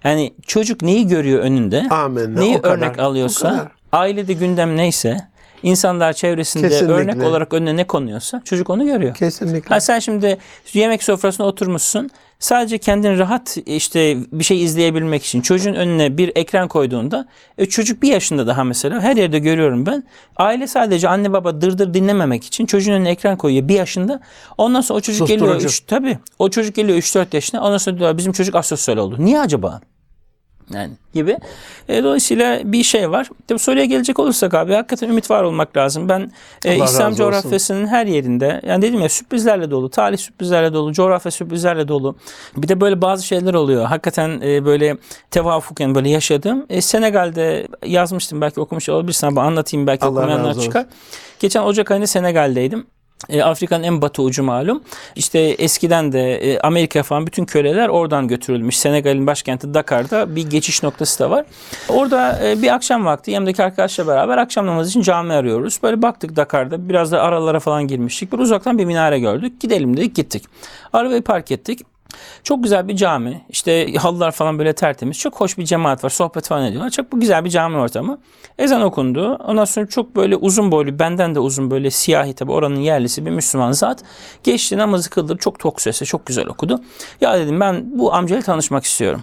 Yani 0.04 0.34
çocuk 0.46 0.82
neyi 0.82 1.08
görüyor 1.08 1.42
önünde, 1.42 1.86
Amenna, 1.90 2.40
neyi 2.40 2.58
örnek 2.62 2.98
alıyorsa, 2.98 3.70
ailede 3.92 4.32
gündem 4.32 4.76
neyse, 4.76 5.28
insanlar 5.64 6.12
çevresinde 6.12 6.68
Kesinlikle. 6.68 6.94
örnek 6.94 7.22
olarak 7.22 7.52
önüne 7.52 7.76
ne 7.76 7.84
konuyorsa 7.84 8.42
çocuk 8.44 8.70
onu 8.70 8.86
görüyor. 8.86 9.14
Kesinlikle. 9.14 9.74
Ha 9.74 9.80
sen 9.80 9.98
şimdi 9.98 10.38
yemek 10.72 11.02
sofrasına 11.02 11.46
oturmuşsun. 11.46 12.10
Sadece 12.38 12.78
kendini 12.78 13.18
rahat 13.18 13.56
işte 13.66 14.16
bir 14.32 14.44
şey 14.44 14.62
izleyebilmek 14.62 15.24
için 15.24 15.40
çocuğun 15.40 15.74
önüne 15.74 16.18
bir 16.18 16.32
ekran 16.34 16.68
koyduğunda 16.68 17.28
e, 17.58 17.66
çocuk 17.66 18.02
bir 18.02 18.08
yaşında 18.08 18.46
daha 18.46 18.64
mesela 18.64 19.00
her 19.00 19.16
yerde 19.16 19.38
görüyorum 19.38 19.86
ben. 19.86 20.04
Aile 20.36 20.66
sadece 20.66 21.08
anne 21.08 21.32
baba 21.32 21.60
dırdır 21.60 21.94
dinlememek 21.94 22.44
için 22.44 22.66
çocuğun 22.66 22.92
önüne 22.92 23.10
ekran 23.10 23.36
koyuyor 23.36 23.68
bir 23.68 23.74
yaşında. 23.74 24.20
Ondan 24.58 24.80
sonra 24.80 24.98
o 24.98 25.00
çocuk 25.00 25.28
geliyor 25.28 25.46
Susturucu. 25.46 25.66
üç, 25.68 25.80
tabii 25.80 26.18
o 26.38 26.50
çocuk 26.50 26.74
geliyor 26.74 26.98
3-4 26.98 27.26
yaşına 27.32 27.62
ondan 27.62 27.78
sonra 27.78 27.98
diyorlar 27.98 28.18
bizim 28.18 28.32
çocuk 28.32 28.54
asosyal 28.54 28.96
oldu. 28.96 29.16
Niye 29.18 29.40
acaba? 29.40 29.80
Yani 30.72 30.92
gibi. 31.14 31.38
E, 31.88 32.02
dolayısıyla 32.02 32.72
bir 32.72 32.82
şey 32.82 33.10
var. 33.10 33.28
Tabii 33.48 33.58
soruya 33.58 33.84
gelecek 33.84 34.18
olursak 34.18 34.54
abi 34.54 34.74
hakikaten 34.74 35.08
ümit 35.08 35.30
var 35.30 35.42
olmak 35.42 35.76
lazım. 35.76 36.08
Ben 36.08 36.32
e, 36.64 36.76
Allah 36.76 36.84
İslam 36.84 37.14
coğrafyasının 37.14 37.86
her 37.86 38.06
yerinde 38.06 38.60
yani 38.66 38.82
dedim 38.82 39.00
ya 39.00 39.08
sürprizlerle 39.08 39.70
dolu, 39.70 39.90
tarih 39.90 40.18
sürprizlerle 40.18 40.72
dolu, 40.72 40.92
coğrafya 40.92 41.30
sürprizlerle 41.30 41.88
dolu. 41.88 42.16
Bir 42.56 42.68
de 42.68 42.80
böyle 42.80 43.02
bazı 43.02 43.26
şeyler 43.26 43.54
oluyor. 43.54 43.84
Hakikaten 43.84 44.40
e, 44.40 44.64
böyle 44.64 44.96
tevafuken 45.30 45.94
böyle 45.94 46.10
yaşadım. 46.10 46.66
E, 46.70 46.80
Senegal'de 46.80 47.68
yazmıştım 47.86 48.40
belki 48.40 48.60
okumuş 48.60 48.88
olabilirsin 48.88 49.26
ama 49.26 49.42
anlatayım 49.42 49.86
belki 49.86 50.04
Allah 50.04 50.18
okumayanlar 50.20 50.50
olsun. 50.50 50.60
çıkar. 50.60 50.86
Geçen 51.40 51.62
Ocak 51.62 51.90
ayında 51.90 52.06
Senegal'deydim. 52.06 52.86
E, 53.28 53.42
Afrika'nın 53.42 53.82
en 53.82 54.02
batı 54.02 54.22
ucu 54.22 54.42
malum. 54.42 54.82
İşte 55.16 55.38
eskiden 55.38 56.12
de 56.12 56.34
e, 56.34 56.58
Amerika 56.58 57.02
falan 57.02 57.26
bütün 57.26 57.44
köleler 57.44 57.88
oradan 57.88 58.28
götürülmüş. 58.28 58.76
Senegal'in 58.76 59.26
başkenti 59.26 59.74
Dakar'da 59.74 60.36
bir 60.36 60.50
geçiş 60.50 60.82
noktası 60.82 61.24
da 61.24 61.30
var. 61.30 61.44
Orada 61.88 62.40
e, 62.44 62.62
bir 62.62 62.74
akşam 62.74 63.04
vakti 63.04 63.30
yanımdaki 63.30 63.64
arkadaşla 63.64 64.06
beraber 64.06 64.38
akşam 64.38 64.66
namazı 64.66 64.90
için 64.90 65.02
cami 65.02 65.32
arıyoruz. 65.32 65.78
Böyle 65.82 66.02
baktık 66.02 66.36
Dakar'da 66.36 66.88
biraz 66.88 67.12
da 67.12 67.22
aralara 67.22 67.60
falan 67.60 67.88
girmiştik. 67.88 68.32
Bir 68.32 68.38
uzaktan 68.38 68.78
bir 68.78 68.84
minare 68.84 69.18
gördük. 69.18 69.60
Gidelim 69.60 69.96
dedik 69.96 70.14
gittik. 70.14 70.44
Arabayı 70.92 71.22
park 71.22 71.50
ettik. 71.50 71.80
Çok 72.42 72.62
güzel 72.62 72.88
bir 72.88 72.96
cami. 72.96 73.44
İşte 73.48 73.94
halılar 73.94 74.32
falan 74.32 74.58
böyle 74.58 74.72
tertemiz. 74.72 75.18
Çok 75.18 75.40
hoş 75.40 75.58
bir 75.58 75.64
cemaat 75.64 76.04
var. 76.04 76.10
Sohbet 76.10 76.48
falan 76.48 76.66
ediyorlar. 76.66 76.90
Çok 76.90 77.12
bu 77.12 77.20
güzel 77.20 77.44
bir 77.44 77.50
cami 77.50 77.76
ortamı. 77.76 78.18
Ezan 78.58 78.82
okundu. 78.82 79.34
Ondan 79.34 79.64
sonra 79.64 79.86
çok 79.86 80.16
böyle 80.16 80.36
uzun 80.36 80.70
boylu, 80.72 80.98
benden 80.98 81.34
de 81.34 81.40
uzun 81.40 81.70
böyle 81.70 81.90
siyahi 81.90 82.34
tabi 82.34 82.52
oranın 82.52 82.80
yerlisi 82.80 83.26
bir 83.26 83.30
Müslüman 83.30 83.72
zat. 83.72 84.02
Geçti 84.42 84.76
namazı 84.76 85.10
kıldı. 85.10 85.36
Çok 85.36 85.58
tok 85.58 85.80
sesle 85.80 86.06
çok 86.06 86.26
güzel 86.26 86.46
okudu. 86.46 86.80
Ya 87.20 87.38
dedim 87.38 87.60
ben 87.60 87.98
bu 87.98 88.14
amcayla 88.14 88.42
tanışmak 88.42 88.84
istiyorum. 88.84 89.22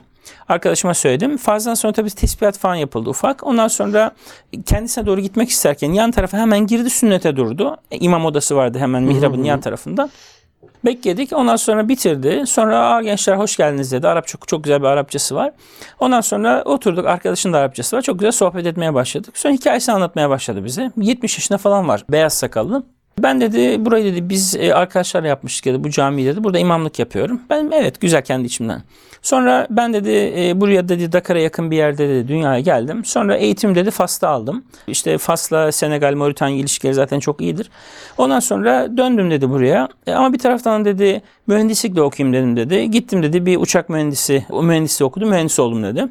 Arkadaşıma 0.49 0.93
söyledim. 0.93 1.37
Fazladan 1.37 1.73
sonra 1.73 1.93
tabii 1.93 2.09
tespihat 2.09 2.57
falan 2.57 2.75
yapıldı 2.75 3.09
ufak. 3.09 3.47
Ondan 3.47 3.67
sonra 3.67 4.11
kendisine 4.65 5.05
doğru 5.05 5.21
gitmek 5.21 5.49
isterken 5.49 5.91
yan 5.91 6.11
tarafa 6.11 6.37
hemen 6.37 6.67
girdi 6.67 6.89
sünnete 6.89 7.35
durdu. 7.35 7.77
E, 7.91 7.97
İmam 7.97 8.25
odası 8.25 8.55
vardı 8.55 8.79
hemen 8.79 9.03
mihrabın 9.03 9.43
yan 9.43 9.61
tarafında. 9.61 10.09
Bekledik. 10.85 11.33
Ondan 11.33 11.55
sonra 11.55 11.89
bitirdi. 11.89 12.43
Sonra 12.47 12.79
Aa, 12.79 13.01
gençler 13.01 13.35
hoş 13.35 13.57
geldiniz 13.57 13.91
dedi. 13.91 14.07
Arapça 14.07 14.37
çok 14.47 14.63
güzel 14.63 14.81
bir 14.81 14.87
Arapçası 14.87 15.35
var. 15.35 15.51
Ondan 15.99 16.21
sonra 16.21 16.63
oturduk. 16.65 17.05
Arkadaşın 17.05 17.53
da 17.53 17.57
Arapçası 17.57 17.97
var. 17.97 18.01
Çok 18.01 18.19
güzel 18.19 18.31
sohbet 18.31 18.65
etmeye 18.65 18.93
başladık. 18.93 19.37
Sonra 19.37 19.53
hikayesini 19.53 19.95
anlatmaya 19.95 20.29
başladı 20.29 20.65
bize. 20.65 20.91
70 20.97 21.37
yaşında 21.37 21.57
falan 21.57 21.87
var. 21.87 22.05
Beyaz 22.09 22.33
sakallı. 22.33 22.83
Ben 23.23 23.41
dedi 23.41 23.85
burayı 23.85 24.05
dedi 24.05 24.29
biz 24.29 24.55
e, 24.55 24.73
arkadaşlarla 24.73 25.27
yapmıştık 25.27 25.65
dedi 25.65 25.83
bu 25.83 25.89
camiyi 25.89 26.27
dedi. 26.27 26.43
Burada 26.43 26.59
imamlık 26.59 26.99
yapıyorum. 26.99 27.41
Ben 27.49 27.71
evet 27.73 28.01
güzel 28.01 28.21
kendi 28.21 28.45
içimden. 28.45 28.83
Sonra 29.21 29.67
ben 29.69 29.93
dedi 29.93 30.33
e, 30.37 30.61
buraya 30.61 30.89
dedi 30.89 31.11
Dakar'a 31.11 31.39
yakın 31.39 31.71
bir 31.71 31.77
yerde 31.77 32.09
dedi 32.09 32.27
dünyaya 32.27 32.59
geldim. 32.59 33.05
Sonra 33.05 33.37
eğitim 33.37 33.75
dedi 33.75 33.91
Fas'ta 33.91 34.29
aldım. 34.29 34.63
İşte 34.87 35.17
Fas'la 35.17 35.71
Senegal 35.71 36.13
Moritanya 36.13 36.57
ilişkileri 36.57 36.93
zaten 36.93 37.19
çok 37.19 37.41
iyidir. 37.41 37.69
Ondan 38.17 38.39
sonra 38.39 38.97
döndüm 38.97 39.31
dedi 39.31 39.49
buraya. 39.49 39.87
E, 40.07 40.13
ama 40.13 40.33
bir 40.33 40.39
taraftan 40.39 40.85
dedi 40.85 41.21
mühendislik 41.47 41.95
de 41.95 42.01
okuyayım 42.01 42.33
dedim 42.33 42.57
dedi. 42.57 42.91
Gittim 42.91 43.23
dedi 43.23 43.45
bir 43.45 43.57
uçak 43.57 43.89
mühendisi 43.89 44.45
o 44.49 44.63
mühendisliği 44.63 45.07
okudum 45.07 45.29
mühendis 45.29 45.59
oldum 45.59 45.83
dedi. 45.83 46.07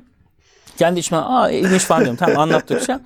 Kendi 0.81 1.01
içime 1.01 1.21
aa 1.21 1.51
ilginç 1.51 1.83
falan 1.83 2.01
diyorum. 2.01 2.17
Tamam 2.17 2.39
anlattıkça. 2.39 3.01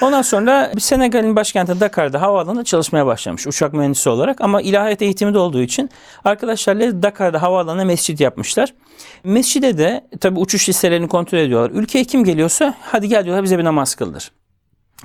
Ondan 0.00 0.22
sonra 0.22 0.72
bir 0.76 0.80
Senegal'in 0.80 1.36
başkenti 1.36 1.80
Dakar'da 1.80 2.20
havaalanında 2.20 2.64
çalışmaya 2.64 3.06
başlamış 3.06 3.46
uçak 3.46 3.72
mühendisi 3.72 4.08
olarak. 4.08 4.40
Ama 4.40 4.62
ilahiyat 4.62 5.02
eğitimi 5.02 5.34
de 5.34 5.38
olduğu 5.38 5.62
için 5.62 5.90
arkadaşlarla 6.24 7.02
Dakar'da 7.02 7.42
havaalanına 7.42 7.84
mescit 7.84 8.20
yapmışlar. 8.20 8.74
Mescide 9.24 9.78
de 9.78 10.04
tabii 10.20 10.38
uçuş 10.38 10.68
listelerini 10.68 11.08
kontrol 11.08 11.38
ediyorlar. 11.38 11.70
Ülkeye 11.70 12.04
kim 12.04 12.24
geliyorsa 12.24 12.74
hadi 12.80 13.08
gel 13.08 13.24
diyorlar 13.24 13.44
bize 13.44 13.58
bir 13.58 13.64
namaz 13.64 13.94
kıldır. 13.94 14.32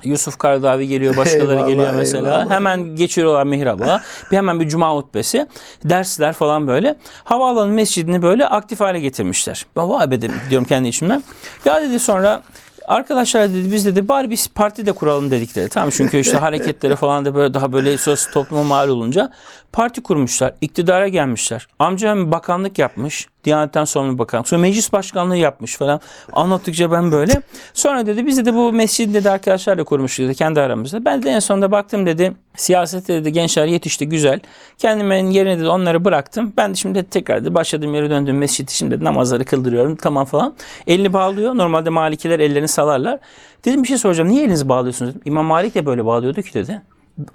Yusuf 0.04 0.38
Kardavi 0.38 0.88
geliyor, 0.88 1.16
başkaları 1.16 1.52
Eyvallah, 1.52 1.68
geliyor 1.68 1.94
mesela. 1.94 2.28
eyvallah. 2.28 2.50
Hemen 2.50 2.96
geçiyorlar 2.96 3.44
mihraba. 3.44 4.02
bir 4.30 4.36
hemen 4.36 4.60
bir 4.60 4.68
cuma 4.68 4.94
hutbesi. 4.94 5.46
Dersler 5.84 6.32
falan 6.32 6.66
böyle. 6.66 6.96
Havaalanı 7.24 7.72
mescidini 7.72 8.22
böyle 8.22 8.46
aktif 8.46 8.80
hale 8.80 9.00
getirmişler. 9.00 9.66
Ben 9.76 9.88
vay 9.90 10.10
be 10.10 10.22
dedim, 10.22 10.40
diyorum 10.50 10.66
kendi 10.66 10.88
içimden. 10.88 11.24
Ya 11.64 11.82
dedi 11.82 11.98
sonra 11.98 12.42
Arkadaşlar 12.88 13.50
dedi 13.50 13.72
biz 13.72 13.86
dedi 13.86 14.08
bari 14.08 14.30
biz 14.30 14.48
parti 14.48 14.86
de 14.86 14.92
kuralım 14.92 15.30
dedikleri. 15.30 15.68
Tamam 15.68 15.90
çünkü 15.90 16.18
işte 16.18 16.36
hareketleri 16.38 16.96
falan 16.96 17.24
da 17.24 17.34
böyle 17.34 17.54
daha 17.54 17.72
böyle 17.72 17.98
söz 17.98 18.30
topluma 18.30 18.62
mal 18.62 18.88
olunca 18.88 19.32
parti 19.72 20.02
kurmuşlar. 20.02 20.54
iktidara 20.60 21.08
gelmişler. 21.08 21.66
Amcam 21.78 22.30
bakanlık 22.32 22.78
yapmış. 22.78 23.28
Diyanetten 23.44 23.84
sorumlu 23.84 24.18
bakan. 24.18 24.42
Sonra 24.42 24.60
meclis 24.60 24.92
başkanlığı 24.92 25.36
yapmış 25.36 25.76
falan. 25.76 26.00
Anlattıkça 26.32 26.92
ben 26.92 27.12
böyle. 27.12 27.32
Sonra 27.74 28.06
dedi 28.06 28.26
biz 28.26 28.46
de 28.46 28.54
bu 28.54 28.72
mescidi 28.72 29.14
dedi 29.14 29.30
arkadaşlarla 29.30 29.84
kurmuştuk 29.84 30.26
dedi 30.26 30.34
kendi 30.34 30.60
aramızda. 30.60 31.04
Ben 31.04 31.22
de 31.22 31.30
en 31.30 31.38
sonunda 31.38 31.70
baktım 31.70 32.06
dedi 32.06 32.32
siyasette 32.56 33.14
dedi 33.14 33.32
gençler 33.32 33.66
yetişti 33.66 34.08
güzel. 34.08 34.40
Kendimin 34.78 35.30
yerine 35.30 35.58
dedi 35.58 35.68
onları 35.68 36.04
bıraktım. 36.04 36.52
Ben 36.56 36.70
de 36.70 36.74
şimdi 36.74 37.04
tekrar 37.04 37.42
dedi 37.42 37.54
başladığım 37.54 37.94
yere 37.94 38.10
döndüm 38.10 38.38
mescidi 38.38 38.72
şimdi 38.72 38.90
dedi, 38.90 39.04
namazları 39.04 39.44
kıldırıyorum 39.44 39.96
tamam 39.96 40.24
falan. 40.24 40.54
Elini 40.86 41.12
bağlıyor. 41.12 41.56
Normalde 41.56 41.90
malikiler 41.90 42.40
ellerini 42.40 42.68
salarlar. 42.68 43.18
Dedim 43.64 43.82
bir 43.82 43.88
şey 43.88 43.98
soracağım. 43.98 44.28
Niye 44.28 44.44
elinizi 44.44 44.68
bağlıyorsunuz? 44.68 45.10
Dedim. 45.10 45.22
İmam 45.24 45.46
Malik 45.46 45.74
de 45.74 45.86
böyle 45.86 46.04
bağlıyordu 46.04 46.42
ki 46.42 46.54
dedi. 46.54 46.82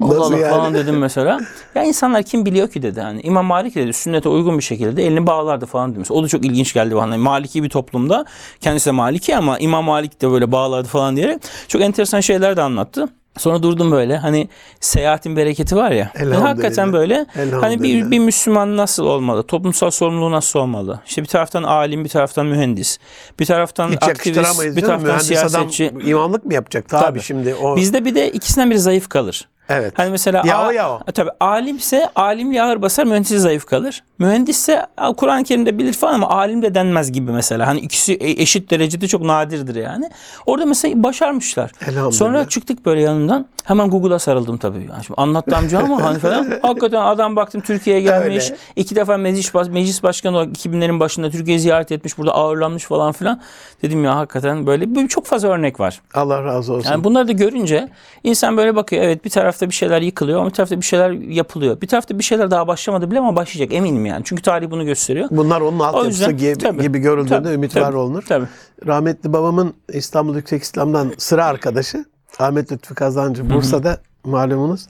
Allah 0.01 0.19
Nasıl 0.19 0.34
Allah 0.34 0.38
yani? 0.38 0.49
falan 0.51 0.73
dedim 0.73 0.97
mesela. 0.97 1.39
Ya 1.75 1.84
insanlar 1.84 2.23
kim 2.23 2.45
biliyor 2.45 2.67
ki 2.69 2.81
dedi. 2.81 3.01
Hani 3.01 3.21
İmam 3.21 3.45
Malik 3.45 3.75
dedi 3.75 3.93
sünnete 3.93 4.29
uygun 4.29 4.57
bir 4.57 4.63
şekilde 4.63 5.05
elini 5.05 5.27
bağlardı 5.27 5.65
falan 5.65 5.95
demiş. 5.95 6.11
O 6.11 6.23
da 6.23 6.27
çok 6.27 6.45
ilginç 6.45 6.73
geldi 6.73 6.95
bana. 6.95 7.17
Maliki 7.17 7.63
bir 7.63 7.69
toplumda 7.69 8.25
kendisi 8.61 8.86
de 8.86 8.91
Maliki 8.91 9.38
ama 9.38 9.59
İmam 9.59 9.86
Malik 9.86 10.21
de 10.21 10.31
böyle 10.31 10.51
bağlardı 10.51 10.88
falan 10.88 11.15
diyerek 11.15 11.41
çok 11.67 11.81
enteresan 11.81 12.19
şeyler 12.19 12.57
de 12.57 12.61
anlattı. 12.61 13.09
Sonra 13.38 13.63
durdum 13.63 13.91
böyle 13.91 14.17
hani 14.17 14.49
seyahatin 14.79 15.36
bereketi 15.36 15.75
var 15.75 15.91
ya. 15.91 16.11
Elhamdülillah. 16.15 16.49
hakikaten 16.49 16.93
böyle 16.93 17.25
hani 17.61 17.84
bir, 17.84 18.11
bir 18.11 18.19
Müslüman 18.19 18.77
nasıl 18.77 19.05
olmalı? 19.05 19.43
Toplumsal 19.43 19.91
sorumluluğu 19.91 20.31
nasıl 20.31 20.59
olmalı? 20.59 20.99
İşte 21.05 21.21
bir 21.21 21.27
taraftan 21.27 21.63
alim, 21.63 22.03
bir 22.03 22.09
taraftan 22.09 22.45
mühendis. 22.45 22.97
Bir 23.39 23.45
taraftan 23.45 23.91
Hiç 23.91 24.03
aktivist, 24.03 24.61
bir 24.75 24.81
taraftan 24.81 25.01
Mühendis 25.03 25.27
siyasetçi. 25.27 25.89
adam 25.89 26.07
imamlık 26.07 26.45
mı 26.45 26.53
yapacak? 26.53 26.89
Tabii, 26.89 27.03
Tabii. 27.03 27.21
şimdi 27.21 27.55
o. 27.55 27.75
Bizde 27.75 28.05
bir 28.05 28.15
de 28.15 28.31
ikisinden 28.31 28.69
biri 28.71 28.79
zayıf 28.79 29.09
kalır. 29.09 29.47
Evet. 29.70 29.93
Hani 29.99 30.11
mesela 30.11 30.43
Ya 30.45 30.68
o 30.68 30.72
ya 30.72 30.91
o. 30.91 30.99
E, 31.07 31.11
Tabii 31.11 31.32
alimse 31.39 32.09
alimliği 32.16 32.64
ağır 32.64 32.82
basar, 32.82 33.05
mühendisi 33.05 33.39
zayıf 33.39 33.66
kalır. 33.66 34.03
Mühendisse 34.20 34.86
Kur'an-ı 35.18 35.43
Kerim'de 35.43 35.78
bilir 35.78 35.93
falan 35.93 36.14
ama 36.14 36.30
alim 36.30 36.61
de 36.61 36.76
denmez 36.76 37.11
gibi 37.11 37.32
mesela. 37.32 37.68
Hani 37.68 37.80
ikisi 37.80 38.14
e- 38.14 38.41
eşit 38.41 38.72
derecede 38.72 39.07
çok 39.07 39.22
nadirdir 39.22 39.76
yani. 39.76 40.09
Orada 40.45 40.66
mesela 40.66 41.03
başarmışlar. 41.03 41.72
Sonra 42.11 42.49
çıktık 42.49 42.86
böyle 42.86 43.01
yanından. 43.01 43.45
Hemen 43.64 43.89
Google'a 43.89 44.20
sarıldım 44.20 44.57
tabii. 44.57 44.88
Yani 44.91 45.03
şimdi 45.03 45.22
anlattı 45.22 45.55
amca 45.57 45.80
ama 45.80 46.01
hani 46.03 46.20
falan. 46.20 46.47
Hakikaten 46.61 47.01
adam 47.01 47.36
baktım 47.36 47.61
Türkiye'ye 47.61 48.01
gelmiş. 48.01 48.45
Öyle. 48.45 48.57
iki 48.76 48.95
defa 48.95 49.18
meclis, 49.18 49.53
baş- 49.53 49.68
meclis 49.68 50.03
başkanı 50.03 50.38
olarak 50.38 50.53
2000'lerin 50.57 50.99
başında 50.99 51.30
Türkiye'yi 51.30 51.59
ziyaret 51.59 51.91
etmiş. 51.91 52.18
Burada 52.18 52.32
ağırlanmış 52.36 52.84
falan 52.84 53.11
filan. 53.11 53.41
Dedim 53.82 54.03
ya 54.03 54.16
hakikaten 54.16 54.66
böyle, 54.68 54.95
böyle 54.95 55.07
çok 55.07 55.26
fazla 55.26 55.47
örnek 55.47 55.80
var. 55.80 56.01
Allah 56.14 56.43
razı 56.43 56.74
olsun. 56.74 56.91
Yani 56.91 57.03
bunları 57.03 57.28
da 57.28 57.32
görünce 57.32 57.89
insan 58.24 58.57
böyle 58.57 58.76
bakıyor. 58.76 59.03
Evet 59.03 59.26
bir 59.26 59.30
tarafta 59.30 59.62
bir 59.70 59.74
şeyler 59.74 60.01
yıkılıyor 60.01 60.39
ama 60.39 60.49
bir 60.49 60.53
tarafta 60.53 60.78
bir 60.78 60.86
şeyler 60.86 61.11
yapılıyor. 61.11 61.82
Bir 61.82 61.88
tarafta 61.88 62.20
bir 62.20 62.24
şeyler 62.24 62.51
daha 62.51 62.68
başlamadı 62.68 63.11
bile 63.11 63.20
ama 63.20 63.36
başlayacak 63.36 63.74
eminim 63.74 64.05
yani. 64.05 64.22
Çünkü 64.26 64.41
tarih 64.41 64.72
bunu 64.72 64.86
gösteriyor. 64.86 65.28
Bunlar 65.32 65.61
onun 65.61 65.80
altyapısı 65.80 66.32
gibi, 66.32 66.57
tabii, 66.57 66.82
gibi 66.82 66.99
görüldüğünde 66.99 67.43
tabii, 67.43 67.53
ümit 67.53 67.74
tabii, 67.74 67.84
var 67.84 67.93
olunur. 67.93 68.24
Tabii. 68.28 68.45
Rahmetli 68.88 69.34
babamın 69.34 69.74
İstanbul 69.89 70.36
Yüksek 70.36 70.64
İslam'dan 70.64 71.11
sıra 71.18 71.45
arkadaşı 71.45 72.05
Ahmet 72.39 72.72
Lütfü 72.72 72.95
Kazancı 72.95 73.49
Bursa'da 73.49 73.97
malumunuz. 74.24 74.88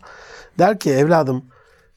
Der 0.60 0.80
ki 0.80 0.92
evladım 0.92 1.44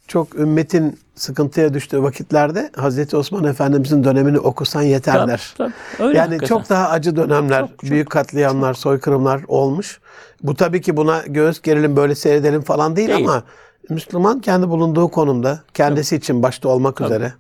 çok 0.09 0.35
ümmetin 0.35 0.99
sıkıntıya 1.15 1.75
düştüğü 1.75 2.03
vakitlerde 2.03 2.71
Hazreti 2.77 3.17
Osman 3.17 3.45
Efendimizin 3.45 4.05
dönemini 4.05 4.39
okusan 4.39 4.83
yeter 4.83 5.15
Tabii, 5.15 5.31
der. 5.31 5.55
tabii. 5.59 5.73
Öyle 5.99 6.19
yani 6.19 6.29
hakikaten. 6.29 6.47
çok 6.47 6.69
daha 6.71 6.89
acı 6.89 7.17
dönemler, 7.17 7.61
Çok, 7.61 7.69
çok, 7.71 7.83
büyük 7.91 8.11
katliamlar, 8.11 8.75
soykırımlar 8.75 9.41
olmuş. 9.49 10.01
Bu 10.43 10.55
tabii 10.55 10.81
ki 10.81 10.97
buna 10.97 11.23
göğüs 11.27 11.63
gerelim 11.63 11.97
böyle 11.97 12.15
seyredelim 12.15 12.63
falan 12.63 12.97
değil, 12.97 13.09
Değil. 13.09 13.29
ama 13.29 13.43
Müslüman 13.91 14.41
kendi 14.41 14.69
bulunduğu 14.69 15.09
konumda 15.09 15.61
kendisi 15.75 16.17
için 16.17 16.43
başta 16.43 16.69
olmak 16.69 17.01
üzere 17.01 17.33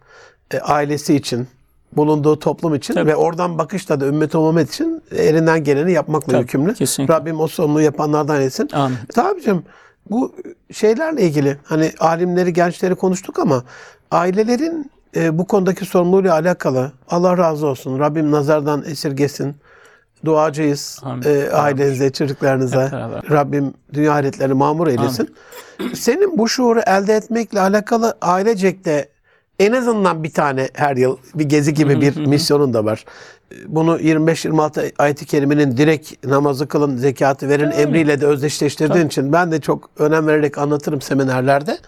e, 0.50 0.58
ailesi 0.60 1.14
için 1.16 1.48
bulunduğu 1.92 2.38
toplum 2.38 2.74
için 2.74 2.94
Tabii. 2.94 3.10
ve 3.10 3.16
oradan 3.16 3.58
bakışla 3.58 4.00
da 4.00 4.06
ümmet 4.06 4.34
olmamak 4.34 4.68
için 4.68 5.02
elinden 5.16 5.64
geleni 5.64 5.92
yapmakla 5.92 6.32
Tabii, 6.32 6.40
yükümlü. 6.42 6.74
kesinlikle. 6.74 7.14
Rabbim 7.14 7.40
o 7.40 7.48
sorumluluğu 7.48 7.80
yapanlardan 7.80 8.40
etsin. 8.40 8.68
Amin. 8.72 8.96
Tabicim 9.14 9.62
bu 10.10 10.34
şeylerle 10.72 11.22
ilgili 11.22 11.56
hani 11.64 11.92
alimleri, 12.00 12.52
gençleri 12.52 12.94
konuştuk 12.94 13.38
ama 13.38 13.64
ailelerin 14.10 14.90
e, 15.16 15.38
bu 15.38 15.46
konudaki 15.46 15.84
sorumluluğuyla 15.84 16.34
alakalı 16.34 16.92
Allah 17.08 17.38
razı 17.38 17.66
olsun. 17.66 17.98
Rabbim 17.98 18.32
nazardan 18.32 18.84
esirgesin. 18.86 19.56
Duacıyız 20.24 21.00
Amin. 21.02 21.22
e, 21.26 21.50
ailenize, 21.50 22.12
çocuklarınıza. 22.12 22.84
Hep 22.84 22.92
beraber. 22.92 23.24
Rabbim 23.30 23.74
dünya 23.92 24.12
ahiretlerini 24.12 24.54
mamur 24.54 24.86
eylesin. 24.86 25.34
Senin 25.94 26.38
bu 26.38 26.48
şuuru 26.48 26.80
elde 26.80 27.14
etmekle 27.14 27.60
alakalı 27.60 28.16
ailecekte 28.20 29.08
en 29.58 29.72
azından 29.72 30.24
bir 30.24 30.32
tane 30.32 30.68
her 30.74 30.96
yıl 30.96 31.16
bir 31.34 31.44
gezi 31.44 31.74
gibi 31.74 32.00
bir 32.00 32.26
misyonun 32.26 32.74
da 32.74 32.84
var. 32.84 33.04
Bunu 33.66 33.98
25-26 33.98 34.92
ayet-i 34.98 35.26
kerimenin 35.26 35.76
direkt 35.76 36.26
namazı 36.26 36.68
kılın, 36.68 36.96
zekatı 36.96 37.48
verin 37.48 37.70
emriyle 37.70 38.20
de 38.20 38.26
özdeşleştirdiğin 38.26 39.06
için 39.06 39.32
ben 39.32 39.52
de 39.52 39.60
çok 39.60 39.90
önem 39.98 40.26
vererek 40.26 40.58
anlatırım 40.58 41.00
seminerlerde. 41.00 41.78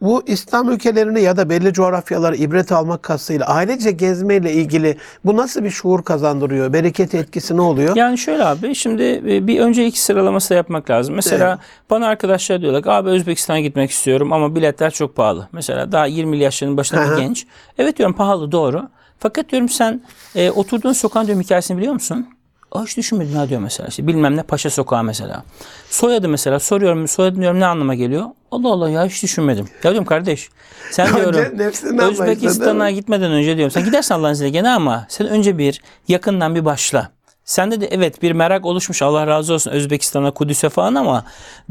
Bu 0.00 0.22
İslam 0.26 0.70
ülkelerini 0.70 1.22
ya 1.22 1.36
da 1.36 1.50
belli 1.50 1.72
coğrafyaları 1.72 2.36
ibret 2.36 2.72
almak 2.72 3.02
kastıyla 3.02 3.46
ailece 3.46 3.90
gezmeyle 3.90 4.52
ilgili 4.52 4.96
bu 5.24 5.36
nasıl 5.36 5.64
bir 5.64 5.70
şuur 5.70 6.02
kazandırıyor? 6.02 6.72
Bereket 6.72 7.14
etkisi 7.14 7.56
ne 7.56 7.60
oluyor? 7.60 7.96
Yani 7.96 8.18
şöyle 8.18 8.44
abi 8.44 8.74
şimdi 8.74 9.02
e, 9.02 9.46
bir 9.46 9.60
öncelik 9.60 9.98
sıralaması 9.98 10.50
da 10.50 10.54
yapmak 10.54 10.90
lazım. 10.90 11.14
Mesela 11.14 11.58
bana 11.90 12.06
arkadaşlar 12.06 12.60
diyorlar 12.60 12.82
ki 12.82 12.90
abi 12.90 13.08
Özbekistan'a 13.08 13.60
gitmek 13.60 13.90
istiyorum 13.90 14.32
ama 14.32 14.56
biletler 14.56 14.90
çok 14.90 15.16
pahalı. 15.16 15.48
Mesela 15.52 15.92
daha 15.92 16.06
20 16.06 16.38
yaşlarının 16.38 16.76
başında 16.76 17.10
bir 17.10 17.22
genç. 17.22 17.46
Evet 17.78 17.98
diyorum 17.98 18.16
pahalı 18.16 18.52
doğru. 18.52 18.88
Fakat 19.22 19.48
diyorum 19.48 19.68
sen 19.68 20.00
e, 20.34 20.50
oturduğun 20.50 20.92
sokağın 20.92 21.26
diyorum 21.26 21.42
hikayesini 21.42 21.78
biliyor 21.78 21.92
musun? 21.92 22.28
Aa 22.72 22.84
hiç 22.84 22.96
düşünmedim 22.96 23.34
ha 23.34 23.48
diyor 23.48 23.60
mesela. 23.60 23.88
İşte 23.88 24.06
bilmem 24.06 24.36
ne 24.36 24.42
Paşa 24.42 24.70
Sokağı 24.70 25.04
mesela. 25.04 25.44
Soyadı 25.90 26.28
mesela 26.28 26.58
soruyorum 26.58 27.08
soyadı 27.08 27.36
diyorum 27.40 27.60
ne 27.60 27.66
anlama 27.66 27.94
geliyor? 27.94 28.26
Allah 28.50 28.68
Allah 28.68 28.90
ya 28.90 29.06
hiç 29.06 29.22
düşünmedim. 29.22 29.68
Ya 29.84 29.90
diyorum 29.90 30.04
kardeş 30.04 30.48
sen 30.90 31.16
diyorum 31.16 31.58
Özbekistan'a 31.98 32.90
gitmeden 32.90 33.32
önce 33.32 33.56
diyorum. 33.56 33.70
Sen 33.70 33.84
gidersen 33.84 34.14
Allah'ın 34.18 34.32
izniyle 34.32 34.50
gene 34.50 34.70
ama 34.70 35.06
sen 35.08 35.26
önce 35.26 35.58
bir 35.58 35.82
yakından 36.08 36.54
bir 36.54 36.64
başla. 36.64 37.10
Sende 37.44 37.80
de 37.80 37.86
evet 37.86 38.22
bir 38.22 38.32
merak 38.32 38.66
oluşmuş 38.66 39.02
Allah 39.02 39.26
razı 39.26 39.54
olsun 39.54 39.70
Özbekistan'a, 39.70 40.30
Kudüs'e 40.30 40.68
falan 40.68 40.94
ama 40.94 41.24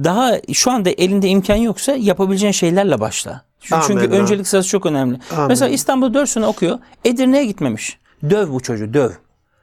daha 0.04 0.34
şu 0.54 0.72
anda 0.72 0.90
elinde 0.90 1.28
imkan 1.28 1.56
yoksa 1.56 1.92
yapabileceğin 1.92 2.52
şeylerle 2.52 3.00
başla. 3.00 3.51
Çünkü, 3.62 4.06
amin. 4.06 4.12
öncelik 4.12 4.48
sırası 4.48 4.70
çok 4.70 4.86
önemli. 4.86 5.20
Amin. 5.36 5.48
Mesela 5.48 5.70
İstanbul'da 5.70 6.14
4 6.14 6.30
sene 6.30 6.46
okuyor. 6.46 6.80
Edirne'ye 7.06 7.46
gitmemiş. 7.46 8.00
Döv 8.30 8.50
bu 8.52 8.60
çocuğu 8.60 8.94
döv. 8.94 9.10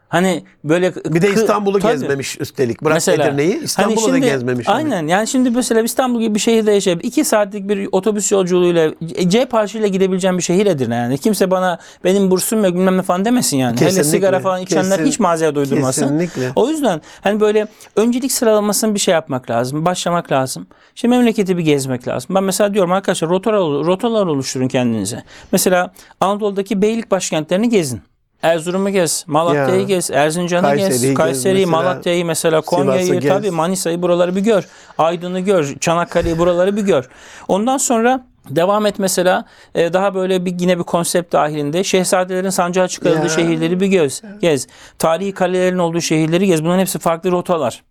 Hani 0.09 0.43
böyle 0.65 0.95
Bir 0.95 1.23
de 1.23 1.33
İstanbul'u 1.33 1.81
gezmemiş 1.81 2.41
üstelik. 2.41 2.83
Bırak 2.83 2.95
Mesela, 2.95 3.25
Edirne'yi 3.25 3.63
İstanbul'u 3.63 4.13
hani 4.13 4.23
da 4.23 4.27
gezmemiş. 4.27 4.69
Aynen 4.69 5.07
yani 5.07 5.27
şimdi 5.27 5.51
mesela 5.51 5.81
İstanbul 5.83 6.21
gibi 6.21 6.35
bir 6.35 6.41
şehirde 6.41 6.73
yaşayıp 6.73 7.05
iki 7.05 7.25
saatlik 7.25 7.69
bir 7.69 7.89
otobüs 7.93 8.33
yolculuğuyla 8.33 8.93
e, 9.15 9.29
C 9.29 9.45
parçayla 9.47 9.89
gidebileceğim 9.89 10.39
bir 10.39 10.43
şehir 10.43 10.67
Edirne 10.67 10.95
yani. 10.95 11.19
Kimse 11.19 11.51
bana 11.51 11.79
benim 12.05 12.31
bursum 12.31 12.65
yok 12.65 12.75
bilmem 12.75 12.97
ne 12.99 13.03
falan 13.03 13.25
demesin 13.25 13.57
yani. 13.57 13.77
Hele 13.77 13.85
Kesinlikle, 13.85 14.11
sigara 14.11 14.41
falan 14.41 14.61
içenler 14.61 14.99
kesin- 14.99 15.11
hiç 15.11 15.21
mazeret 15.21 15.57
uydurmasın. 15.57 16.03
kesinlikle. 16.03 16.53
O 16.57 16.69
yüzden 16.69 17.01
hani 17.21 17.41
böyle 17.41 17.67
öncelik 17.97 18.33
sıralamasını 18.33 18.95
bir 18.95 19.01
şey 19.01 19.15
yapmak 19.15 19.51
lazım. 19.51 19.85
Başlamak 19.85 20.33
lazım. 20.33 20.67
Şimdi 20.95 21.17
memleketi 21.17 21.57
bir 21.59 21.63
gezmek 21.63 22.09
lazım. 22.09 22.35
Ben 22.35 22.45
mesela 22.45 22.75
diyorum 22.75 22.93
arkadaşlar 22.93 23.31
rotalar, 23.31 23.87
rotalar 23.87 24.27
oluşturun 24.27 24.69
kendinize. 24.69 25.23
Mesela 25.53 25.93
Anadolu'daki 26.21 26.83
beylik 26.83 27.11
başkentlerini 27.11 27.69
gezin. 27.69 28.03
Erzurum'u 28.43 28.91
gez, 28.91 29.25
Malatya'yı 29.27 29.81
Ya. 29.81 29.87
gez, 29.87 30.11
Erzincan'ı 30.11 30.63
Kayseri'yi 30.63 31.01
gez, 31.01 31.15
Kayseri'yi, 31.15 31.67
mesela. 31.67 31.83
Malatya'yı 31.83 32.25
mesela 32.25 32.61
Konya'yı 32.61 33.21
tabii 33.29 33.51
Manisa'yı 33.51 34.03
buraları 34.03 34.37
bir 34.37 34.41
gör. 34.41 34.69
Aydın'ı 34.99 35.41
gör, 35.41 35.75
Çanakkale'yi 35.81 36.39
buraları 36.39 36.77
bir 36.77 36.83
gör. 36.83 37.09
Ondan 37.49 37.77
sonra 37.77 38.27
devam 38.51 38.87
et 38.87 38.99
mesela 38.99 39.45
e, 39.75 39.93
daha 39.93 40.15
böyle 40.15 40.45
bir 40.45 40.55
yine 40.61 40.79
bir 40.79 40.83
konsept 40.85 41.33
dahilinde 41.33 41.85
şehzadelerin 41.85 42.51
sancağa 42.51 42.89
çıkarıldığı 42.89 43.23
Ya. 43.23 43.29
şehirleri 43.29 43.81
bir 43.81 43.87
göz, 43.87 44.23
gez. 44.41 44.67
Tarihi 44.99 45.33
kalelerin 45.33 45.79
olduğu 45.79 46.01
şehirleri 46.01 46.47
gez. 46.47 46.65
Bunların 46.65 46.81
hepsi 46.81 46.99
farklı 46.99 47.31
rotalar. 47.33 47.83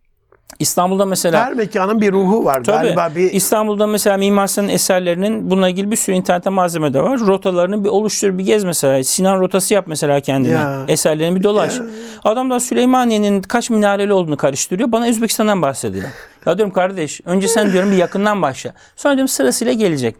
İstanbul'da 0.59 1.05
mesela 1.05 1.45
Her 1.45 1.53
mekanın 1.53 2.01
bir 2.01 2.11
ruhu 2.11 2.45
var. 2.45 2.63
Tabii. 2.63 2.93
Galiba 2.93 3.15
bir 3.15 3.31
İstanbul'da 3.31 3.87
mesela 3.87 4.17
Mimar 4.17 4.47
Sinan'ın 4.47 4.69
eserlerinin 4.69 5.51
bununla 5.51 5.69
ilgili 5.69 5.91
bir 5.91 5.95
sürü 5.95 6.15
internette 6.15 6.49
malzeme 6.49 6.93
de 6.93 7.01
var. 7.03 7.19
Rotalarını 7.19 7.83
bir 7.83 7.89
oluştur 7.89 8.37
bir 8.37 8.45
gez 8.45 8.63
mesela. 8.63 9.03
Sinan 9.03 9.39
rotası 9.39 9.73
yap 9.73 9.85
mesela 9.87 10.19
kendine. 10.19 10.53
Ya. 10.53 10.85
Eserlerini 10.87 11.35
bir 11.39 11.43
dolaş. 11.43 11.73
Adam 12.23 12.49
da 12.49 12.59
Süleymaniye'nin 12.59 13.41
kaç 13.41 13.69
minareli 13.69 14.13
olduğunu 14.13 14.37
karıştırıyor. 14.37 14.91
Bana 14.91 15.05
Özbekistan'dan 15.07 15.61
bahsediyor. 15.61 16.05
Ya 16.47 16.57
diyorum 16.57 16.73
kardeş 16.73 17.21
önce 17.25 17.47
sen 17.47 17.73
diyorum 17.73 17.91
bir 17.91 17.97
yakından 17.97 18.41
başla. 18.41 18.73
Sonra 18.95 19.13
diyorum 19.13 19.27
sırasıyla 19.27 19.73
gelecek. 19.73 20.15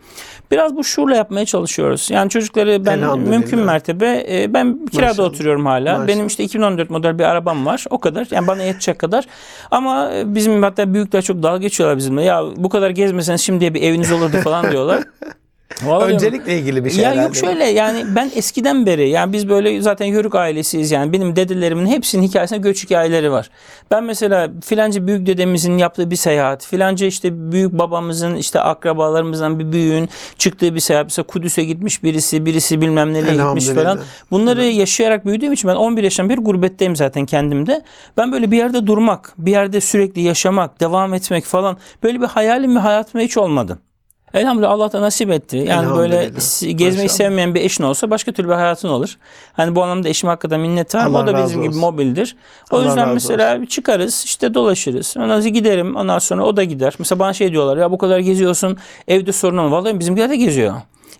Biraz 0.51 0.75
bu 0.75 0.84
şuurla 0.84 1.15
yapmaya 1.15 1.45
çalışıyoruz. 1.45 2.07
Yani 2.11 2.30
çocukları 2.30 2.86
ben 2.86 3.19
mümkün 3.19 3.59
mertebe 3.59 4.25
e, 4.30 4.53
ben 4.53 4.86
kirada 4.86 5.07
Maşallah. 5.07 5.30
oturuyorum 5.30 5.65
hala. 5.65 5.91
Maşallah. 5.91 6.07
Benim 6.07 6.28
işte 6.28 6.43
2014 6.43 6.89
model 6.89 7.19
bir 7.19 7.23
arabam 7.23 7.65
var. 7.65 7.86
O 7.89 7.99
kadar. 7.99 8.28
Yani 8.32 8.47
bana 8.47 8.63
yetecek 8.63 8.99
kadar. 8.99 9.25
Ama 9.71 10.11
e, 10.13 10.36
bizim 10.36 10.63
hatta 10.63 10.93
büyükler 10.93 11.21
çok 11.21 11.43
dalga 11.43 11.57
geçiyorlar 11.57 11.97
bizimle. 11.97 12.23
Ya 12.23 12.43
bu 12.55 12.69
kadar 12.69 12.89
gezmeseniz 12.89 13.41
şimdiye 13.41 13.73
bir 13.73 13.82
eviniz 13.82 14.11
olurdu 14.11 14.38
falan 14.43 14.71
diyorlar. 14.71 15.03
Vallahi 15.84 16.13
öncelikle 16.13 16.59
ilgili 16.59 16.86
bir 16.86 16.89
şey 16.89 17.03
ya 17.03 17.09
herhalde. 17.09 17.26
yok 17.26 17.36
şöyle 17.36 17.65
yani 17.65 18.05
ben 18.15 18.32
eskiden 18.36 18.86
beri 18.86 19.09
yani 19.09 19.34
biz 19.34 19.49
böyle 19.49 19.82
zaten 19.82 20.05
Yörük 20.05 20.36
ailesiyiz 20.36 20.91
yani 20.91 21.13
benim 21.13 21.36
dedelerimin 21.36 21.86
hepsinin 21.86 22.24
hikayesinde 22.24 22.59
göç 22.59 22.84
hikayeleri 22.84 23.32
var. 23.32 23.49
Ben 23.91 24.03
mesela 24.03 24.49
filanca 24.65 25.07
büyük 25.07 25.26
dedemizin 25.26 25.78
yaptığı 25.78 26.11
bir 26.11 26.15
seyahat, 26.15 26.65
filanca 26.65 27.07
işte 27.07 27.51
büyük 27.51 27.74
babamızın 27.74 28.36
işte 28.36 28.59
akrabalarımızdan 28.59 29.59
bir 29.59 29.72
büyüğün 29.72 30.09
çıktığı 30.38 30.76
bir 30.76 30.80
seyahat. 30.80 31.05
Mesela 31.05 31.28
Kudüs'e 31.28 31.63
gitmiş 31.63 32.03
birisi, 32.03 32.45
birisi 32.45 32.82
bilmem 32.82 33.13
nereye 33.13 33.34
gitmiş 33.34 33.68
falan. 33.68 33.99
Bunları 34.32 34.65
yaşayarak 34.65 35.26
büyüdüğüm 35.26 35.53
için 35.53 35.70
ben 35.70 35.76
11 35.76 36.03
yaşından 36.03 36.30
beri 36.30 36.38
gurbetteyim 36.38 36.95
zaten 36.95 37.26
kendimde. 37.26 37.84
Ben 38.18 38.32
böyle 38.32 38.51
bir 38.51 38.57
yerde 38.57 38.88
durmak, 38.88 39.34
bir 39.38 39.51
yerde 39.51 39.82
sürekli 39.82 40.22
yaşamak, 40.22 40.80
devam 40.80 41.13
etmek 41.13 41.45
falan 41.45 41.78
böyle 42.03 42.22
bir 42.22 42.28
hayalim 42.28 42.76
ve 42.76 42.80
hayatımda 42.80 43.24
hiç 43.24 43.38
olmadı. 43.38 43.80
Elhamdülillah 44.39 44.71
Allah 44.71 44.91
da 44.91 45.01
nasip 45.01 45.31
etti. 45.31 45.65
Yani 45.67 45.97
böyle 45.97 46.29
gezmeyi 46.61 46.91
Maşallah. 46.91 47.07
sevmeyen 47.07 47.55
bir 47.55 47.61
eşin 47.61 47.83
olsa 47.83 48.09
başka 48.09 48.31
türlü 48.31 48.47
bir 48.47 48.53
hayatın 48.53 48.89
olur. 48.89 49.17
Hani 49.53 49.75
bu 49.75 49.83
anlamda 49.83 50.09
eşim 50.09 50.29
hakikaten 50.29 50.59
minnettarım. 50.59 51.15
O 51.15 51.27
da 51.27 51.43
bizim 51.43 51.61
gibi 51.61 51.69
olsun. 51.69 51.81
mobildir. 51.81 52.35
O 52.71 52.75
Allah 52.77 52.85
yüzden 52.85 53.09
mesela 53.09 53.65
çıkarız 53.65 54.23
işte 54.25 54.53
dolaşırız. 54.53 55.13
Ondan 55.17 55.39
sonra 55.39 55.49
giderim. 55.49 55.95
Ondan 55.95 56.19
sonra 56.19 56.45
o 56.45 56.57
da 56.57 56.63
gider. 56.63 56.93
Mesela 56.99 57.19
bana 57.19 57.33
şey 57.33 57.51
diyorlar 57.51 57.77
ya 57.77 57.91
bu 57.91 57.97
kadar 57.97 58.19
geziyorsun 58.19 58.77
evde 59.07 59.31
sorun 59.31 59.57
olmuyor. 59.57 59.81
Vallahi 59.81 59.99
bizimkiler 59.99 60.29
de 60.29 60.35
geziyor. 60.35 60.73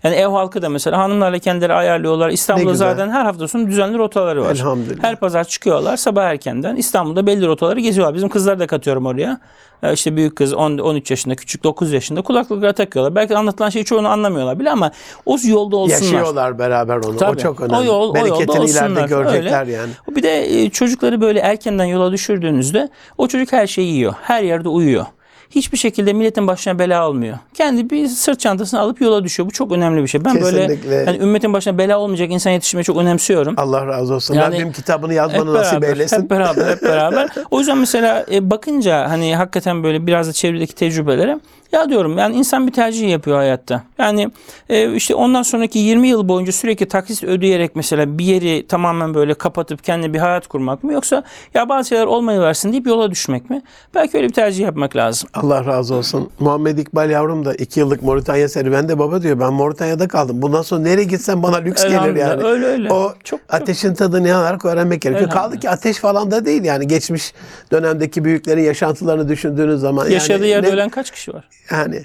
Yani 0.04 0.14
ev 0.14 0.26
halkı 0.26 0.62
da 0.62 0.68
mesela 0.68 0.98
hanımlarla 0.98 1.38
kendileri 1.38 1.72
ayarlıyorlar. 1.74 2.28
İstanbul'da 2.30 2.74
zaten 2.74 3.10
her 3.10 3.24
hafta 3.24 3.48
sonu 3.48 3.66
düzenli 3.66 3.98
rotaları 3.98 4.42
var. 4.44 4.50
Elhamdülillah. 4.50 5.02
Her 5.04 5.16
pazar 5.16 5.44
çıkıyorlar 5.44 5.96
sabah 5.96 6.24
erkenden. 6.24 6.76
İstanbul'da 6.76 7.26
belli 7.26 7.46
rotaları 7.46 7.80
geziyorlar. 7.80 8.14
Bizim 8.14 8.28
kızlar 8.28 8.58
da 8.58 8.66
katıyorum 8.66 9.06
oraya. 9.06 9.40
Ee, 9.82 9.92
İşte 9.92 10.16
büyük 10.16 10.36
kız 10.36 10.54
10, 10.54 10.78
13 10.78 11.10
yaşında, 11.10 11.34
küçük 11.34 11.64
9 11.64 11.92
yaşında 11.92 12.22
kulaklıkları 12.22 12.72
takıyorlar. 12.72 13.14
Belki 13.14 13.36
anlatılan 13.36 13.70
şeyi 13.70 13.84
çoğunu 13.84 14.08
anlamıyorlar 14.08 14.58
bile 14.58 14.70
ama 14.70 14.90
o 15.26 15.36
yolda 15.44 15.76
olsunlar. 15.76 16.02
Yaşıyorlar 16.02 16.58
beraber 16.58 16.96
onu. 16.96 17.14
O 17.14 17.16
Tabii. 17.16 17.38
çok 17.40 17.60
O 17.60 17.64
önemli. 17.64 17.86
yol- 17.86 17.94
o 18.14 18.16
yolda 18.16 18.38
Bereketini 18.38 18.70
ileride 18.70 19.02
görecekler 19.06 19.60
Öyle. 19.60 19.72
yani. 19.72 19.90
Bir 20.08 20.22
de 20.22 20.62
e, 20.62 20.70
çocukları 20.70 21.20
böyle 21.20 21.40
erkenden 21.40 21.84
yola 21.84 22.12
düşürdüğünüzde 22.12 22.88
o 23.18 23.28
çocuk 23.28 23.52
her 23.52 23.66
şeyi 23.66 23.92
yiyor. 23.92 24.14
Her 24.22 24.42
yerde 24.42 24.68
uyuyor. 24.68 25.06
Hiçbir 25.50 25.78
şekilde 25.78 26.12
milletin 26.12 26.46
başına 26.46 26.78
bela 26.78 27.00
almıyor. 27.00 27.38
Kendi 27.54 27.90
bir 27.90 28.06
sırt 28.06 28.40
çantasını 28.40 28.80
alıp 28.80 29.00
yola 29.00 29.24
düşüyor. 29.24 29.46
Bu 29.48 29.52
çok 29.52 29.72
önemli 29.72 30.02
bir 30.02 30.08
şey. 30.08 30.24
Ben 30.24 30.34
Kesinlikle. 30.38 30.90
böyle 30.90 31.04
hani 31.04 31.18
ümmetin 31.18 31.52
başına 31.52 31.78
bela 31.78 31.98
olmayacak 31.98 32.30
insan 32.30 32.50
yetiştirmeyi 32.50 32.84
çok 32.84 32.96
önemsiyorum. 32.96 33.54
Allah 33.56 33.86
razı 33.86 34.14
olsun. 34.14 34.34
Yani- 34.34 34.56
Rabbim 34.56 34.72
kitabını 34.72 35.14
yazmanı 35.14 35.54
nasip 35.54 35.72
beraber, 35.72 35.88
eylesin. 35.88 36.22
hep 36.22 36.30
beraber, 36.30 36.70
hep 36.70 36.82
beraber. 36.82 37.28
O 37.50 37.58
yüzden 37.58 37.78
mesela 37.78 38.26
e, 38.32 38.50
bakınca 38.50 39.10
hani 39.10 39.36
hakikaten 39.36 39.82
böyle 39.82 40.06
biraz 40.06 40.28
da 40.28 40.32
çevredeki 40.32 40.74
tecrübelere 40.74 41.40
ya 41.72 41.88
diyorum 41.88 42.18
yani 42.18 42.36
insan 42.36 42.66
bir 42.66 42.72
tercih 42.72 43.10
yapıyor 43.10 43.36
hayatta. 43.36 43.82
Yani 43.98 44.30
e, 44.68 44.94
işte 44.94 45.14
ondan 45.14 45.42
sonraki 45.42 45.78
20 45.78 46.08
yıl 46.08 46.28
boyunca 46.28 46.52
sürekli 46.52 46.88
taksit 46.88 47.24
ödeyerek 47.24 47.76
mesela 47.76 48.18
bir 48.18 48.24
yeri 48.24 48.66
tamamen 48.66 49.14
böyle 49.14 49.34
kapatıp 49.34 49.84
kendine 49.84 50.14
bir 50.14 50.18
hayat 50.18 50.46
kurmak 50.46 50.84
mı 50.84 50.92
yoksa 50.92 51.22
ya 51.54 51.68
bazı 51.68 51.88
şeyler 51.88 52.06
olmayı 52.06 52.40
versin 52.40 52.72
deyip 52.72 52.86
yola 52.86 53.10
düşmek 53.10 53.50
mi? 53.50 53.62
Belki 53.94 54.16
öyle 54.16 54.28
bir 54.28 54.32
tercih 54.32 54.64
yapmak 54.64 54.96
lazım. 54.96 55.28
Allah 55.34 55.64
razı 55.66 55.94
olsun. 55.94 56.30
Muhammed 56.40 56.78
İkbal 56.78 57.10
yavrum 57.10 57.44
da 57.44 57.54
iki 57.54 57.80
yıllık 57.80 58.02
Moritanya 58.02 58.48
serüvende 58.48 58.98
baba 58.98 59.22
diyor 59.22 59.40
ben 59.40 59.52
Moritanya'da 59.52 60.08
kaldım. 60.08 60.42
Bundan 60.42 60.62
sonra 60.62 60.80
nereye 60.80 61.04
gitsem 61.04 61.42
bana 61.42 61.56
lüks 61.56 61.82
gelir 61.82 62.16
yani. 62.16 62.42
öyle 62.44 62.66
öyle. 62.66 62.92
O 62.92 63.08
Çok- 63.08 63.24
çok- 63.24 63.40
ateşin 63.48 63.94
tadını 63.94 64.28
yanarak 64.28 64.64
öğrenmek 64.64 65.02
gerekiyor. 65.02 65.30
Kaldı 65.30 65.58
ki 65.58 65.70
ateş 65.70 65.96
falan 65.96 66.30
da 66.30 66.44
değil 66.44 66.64
yani 66.64 66.86
geçmiş 66.86 67.32
dönemdeki 67.72 68.24
büyüklerin 68.24 68.62
yaşantılarını 68.62 69.28
düşündüğünüz 69.28 69.80
zaman. 69.80 70.08
Yaşadığı 70.10 70.32
yani 70.42 70.48
yerde 70.48 70.68
ne- 70.68 70.72
ölen 70.72 70.88
kaç 70.88 71.10
kişi 71.10 71.34
var? 71.34 71.48
Yani 71.70 72.02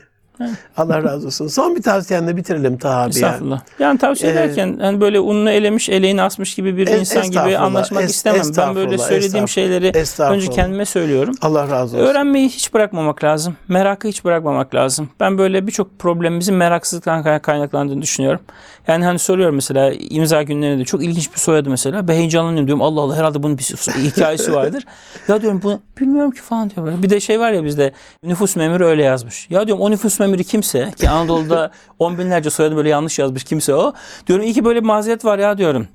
Allah 0.78 1.04
razı 1.04 1.28
olsun. 1.28 1.48
Son 1.48 1.76
bir 1.76 1.82
tavsiyenle 1.82 2.38
bitirelim 2.38 2.78
Taha 2.78 3.02
abi. 3.02 3.10
Estağfurullah. 3.10 3.62
Yani 3.80 3.98
tavsiye 3.98 4.32
Ee, 4.32 4.36
ederken 4.36 4.78
hani 4.82 5.02
böyle 5.02 5.20
ununu 5.20 5.50
elemiş, 5.50 5.90
eleğini 5.90 6.22
asmış 6.22 6.56
gibi 6.56 6.78
bir 6.78 6.88
insan 6.88 7.32
gibi 7.32 7.58
anlaşmak 7.58 8.04
es- 8.04 8.08
istemem. 8.10 8.42
Ben 8.58 8.76
böyle 8.76 8.98
söylediğim 8.98 9.48
şeyleri 9.48 9.92
önce 10.34 10.50
kendime 10.50 10.86
söylüyorum. 10.86 11.36
Allah 11.42 11.70
razı 11.70 11.98
olsun. 11.98 12.08
Öğrenmeyi 12.08 12.50
hiç 12.50 12.74
bırakmamak 12.74 13.24
lazım. 13.24 13.56
Merakı 13.68 14.08
hiç 14.08 14.26
bırakmamak 14.26 14.76
lazım. 14.76 15.10
Ben 15.20 15.38
böyle 15.38 15.68
birçok 15.68 16.00
problemimizin 16.00 16.56
meraksızlıktan 16.56 17.24
kay- 17.24 17.40
kaynaklandığını 17.40 18.02
düşünüyorum. 18.02 18.40
Yani 18.88 19.06
hani 19.06 19.20
soruyorum 19.20 19.56
mesela 19.56 19.92
imza 19.92 20.44
günlerinde 20.44 20.86
çok 20.86 21.04
ilginç 21.04 21.34
bir 21.34 21.40
soyadı 21.40 21.70
mesela. 21.70 22.08
Ben 22.08 22.14
heyecanlanıyorum 22.14 22.68
diyorum. 22.68 22.82
Allah 22.82 23.02
Allah 23.02 23.16
herhalde 23.16 23.44
bunun 23.44 23.58
bir 23.58 23.64
hikayesi 23.64 24.54
vardır. 24.54 24.86
ya 25.28 25.42
diyorum 25.42 25.62
bu 25.64 25.80
bilmiyorum 26.00 26.32
ki 26.32 26.42
falan 26.42 26.70
diyor. 26.70 26.86
böyle. 26.86 27.04
Bir 27.04 27.10
de 27.10 27.20
şey 27.20 27.40
var 27.40 27.52
ya 27.52 27.64
bizde 27.64 27.92
nüfus 28.24 28.56
memuru 28.56 28.86
öyle 28.86 29.04
yazmış. 29.04 29.48
Ya 29.50 29.68
diyorum 29.68 29.84
o 29.84 29.92
nüfus 29.92 30.20
memuru 30.20 30.44
kimse 30.44 30.92
ki 30.98 31.10
Anadolu'da 31.10 31.72
on 32.00 32.18
binlerce 32.18 32.50
soyadı 32.50 32.76
böyle 32.76 32.90
yanlış 32.90 33.20
yazmış 33.20 33.44
kimse 33.44 33.76
o. 33.76 33.94
Diyorum 34.28 34.46
iyi 34.46 34.54
ki 34.54 34.66
böyle 34.66 34.82
bir 34.82 34.86
mazeret 34.86 35.26
var 35.26 35.40
ya 35.40 35.58
diyorum. 35.58 35.88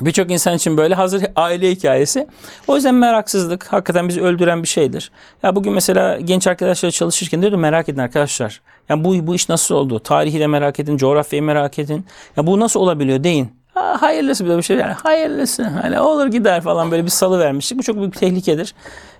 Birçok 0.00 0.30
insan 0.30 0.54
için 0.54 0.76
böyle 0.76 0.94
hazır 0.94 1.24
aile 1.36 1.70
hikayesi. 1.70 2.26
O 2.68 2.74
yüzden 2.74 2.94
meraksızlık 2.94 3.72
hakikaten 3.72 4.08
bizi 4.08 4.22
öldüren 4.22 4.62
bir 4.62 4.68
şeydir. 4.68 5.10
Ya 5.42 5.56
bugün 5.56 5.72
mesela 5.72 6.20
genç 6.20 6.46
arkadaşlar 6.46 6.90
çalışırken 6.90 7.40
diyorum 7.42 7.60
merak 7.60 7.88
edin 7.88 8.00
arkadaşlar. 8.00 8.60
Ya 8.88 9.04
bu 9.04 9.26
bu 9.26 9.34
iş 9.34 9.48
nasıl 9.48 9.74
oldu? 9.74 9.98
Tarihi 9.98 10.40
de 10.40 10.46
merak 10.46 10.80
edin, 10.80 10.96
coğrafyayı 10.96 11.42
merak 11.42 11.78
edin. 11.78 12.06
Ya 12.36 12.46
bu 12.46 12.60
nasıl 12.60 12.80
olabiliyor 12.80 13.24
deyin. 13.24 13.48
Ha, 13.74 13.96
hayırlısı 14.00 14.48
de 14.48 14.56
bir 14.56 14.62
şey 14.62 14.76
yani 14.76 14.92
hayırlısı 14.92 15.62
hani 15.64 16.00
olur 16.00 16.26
gider 16.26 16.60
falan 16.60 16.90
böyle 16.90 17.04
bir 17.04 17.10
salı 17.10 17.38
vermiştik. 17.38 17.78
Bu 17.78 17.82
çok 17.82 17.96
büyük 17.96 18.14
bir 18.14 18.18
tehlikedir. 18.18 18.74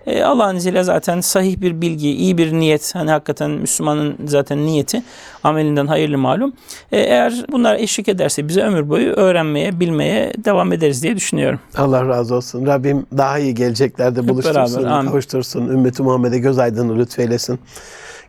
Ee, 0.06 0.22
Allah'ın 0.22 0.56
izniyle 0.56 0.82
zaten 0.82 1.20
sahih 1.20 1.60
bir 1.60 1.80
bilgi, 1.80 2.10
iyi 2.10 2.38
bir 2.38 2.52
niyet. 2.52 2.94
Hani 2.94 3.10
hakikaten 3.10 3.50
Müslümanın 3.50 4.16
zaten 4.26 4.66
niyeti 4.66 5.02
amelinden 5.44 5.86
hayırlı 5.86 6.18
malum. 6.18 6.52
Ee, 6.92 7.00
eğer 7.00 7.44
bunlar 7.52 7.74
eşlik 7.76 8.08
ederse 8.08 8.48
bize 8.48 8.62
ömür 8.62 8.88
boyu 8.88 9.12
öğrenmeye, 9.12 9.80
bilmeye 9.80 10.32
devam 10.44 10.72
ederiz 10.72 11.02
diye 11.02 11.16
düşünüyorum. 11.16 11.60
Allah 11.76 12.08
razı 12.08 12.34
olsun. 12.34 12.66
Rabbim 12.66 13.06
daha 13.16 13.38
iyi 13.38 13.54
geleceklerde 13.54 14.28
buluştursun, 14.28 14.84
beraber, 14.84 15.06
kavuştursun. 15.06 15.68
Ümmeti 15.68 16.02
Muhammed'e 16.02 16.38
göz 16.38 16.58
aydınlığı 16.58 16.98
lütfeylesin. 16.98 17.60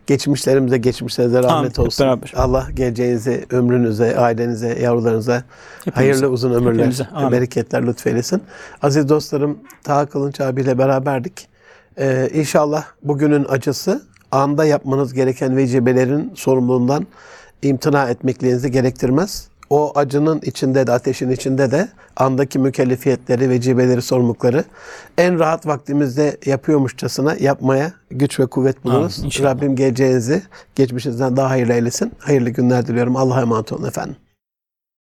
Geçmişlerimize, 0.06 0.78
geçmişlerinize 0.78 1.42
rahmet 1.42 1.78
Amin. 1.78 1.86
Olsun. 1.86 2.06
beraber. 2.06 2.32
Allah 2.36 2.66
geleceğinize, 2.74 3.44
ömrünüze, 3.50 4.16
ailenize, 4.16 4.78
yavrularınıza 4.82 5.42
hayırlı 5.94 6.28
uzun 6.28 6.52
ömürler, 6.52 6.86
Hepimize. 6.86 7.32
Bereketler 7.32 7.86
lütfeylesin. 7.86 8.42
Aziz 8.82 9.08
dostlarım, 9.08 9.58
Taha 9.84 10.06
Kılınç 10.06 10.40
abiyle 10.40 10.78
beraberdik. 10.78 11.47
Ee, 11.98 12.30
inşallah 12.34 12.84
bugünün 13.02 13.46
acısı 13.48 14.02
anda 14.32 14.64
yapmanız 14.64 15.14
gereken 15.14 15.56
vecibelerin 15.56 16.32
sorumluluğundan 16.34 17.06
imtina 17.62 18.08
etmekliğinizi 18.08 18.70
gerektirmez. 18.70 19.48
O 19.70 19.92
acının 19.94 20.40
içinde 20.42 20.86
de 20.86 20.92
ateşin 20.92 21.30
içinde 21.30 21.70
de 21.70 21.88
andaki 22.16 22.58
mükellefiyetleri, 22.58 23.50
vecibeleri, 23.50 24.02
sorumlulukları 24.02 24.64
en 25.18 25.38
rahat 25.38 25.66
vaktimizde 25.66 26.36
yapıyormuşçasına 26.46 27.36
yapmaya 27.40 27.92
güç 28.10 28.40
ve 28.40 28.46
kuvvet 28.46 28.84
buluruz. 28.84 29.18
Amin. 29.20 29.32
Rabbim 29.42 29.76
geleceğinizi 29.76 30.42
geçmişinizden 30.74 31.36
daha 31.36 31.50
hayırlı 31.50 31.72
eylesin. 31.72 32.12
Hayırlı 32.18 32.50
günler 32.50 32.86
diliyorum. 32.86 33.16
Allah'a 33.16 33.40
emanet 33.40 33.72
olun 33.72 33.88
efendim. 33.88 34.16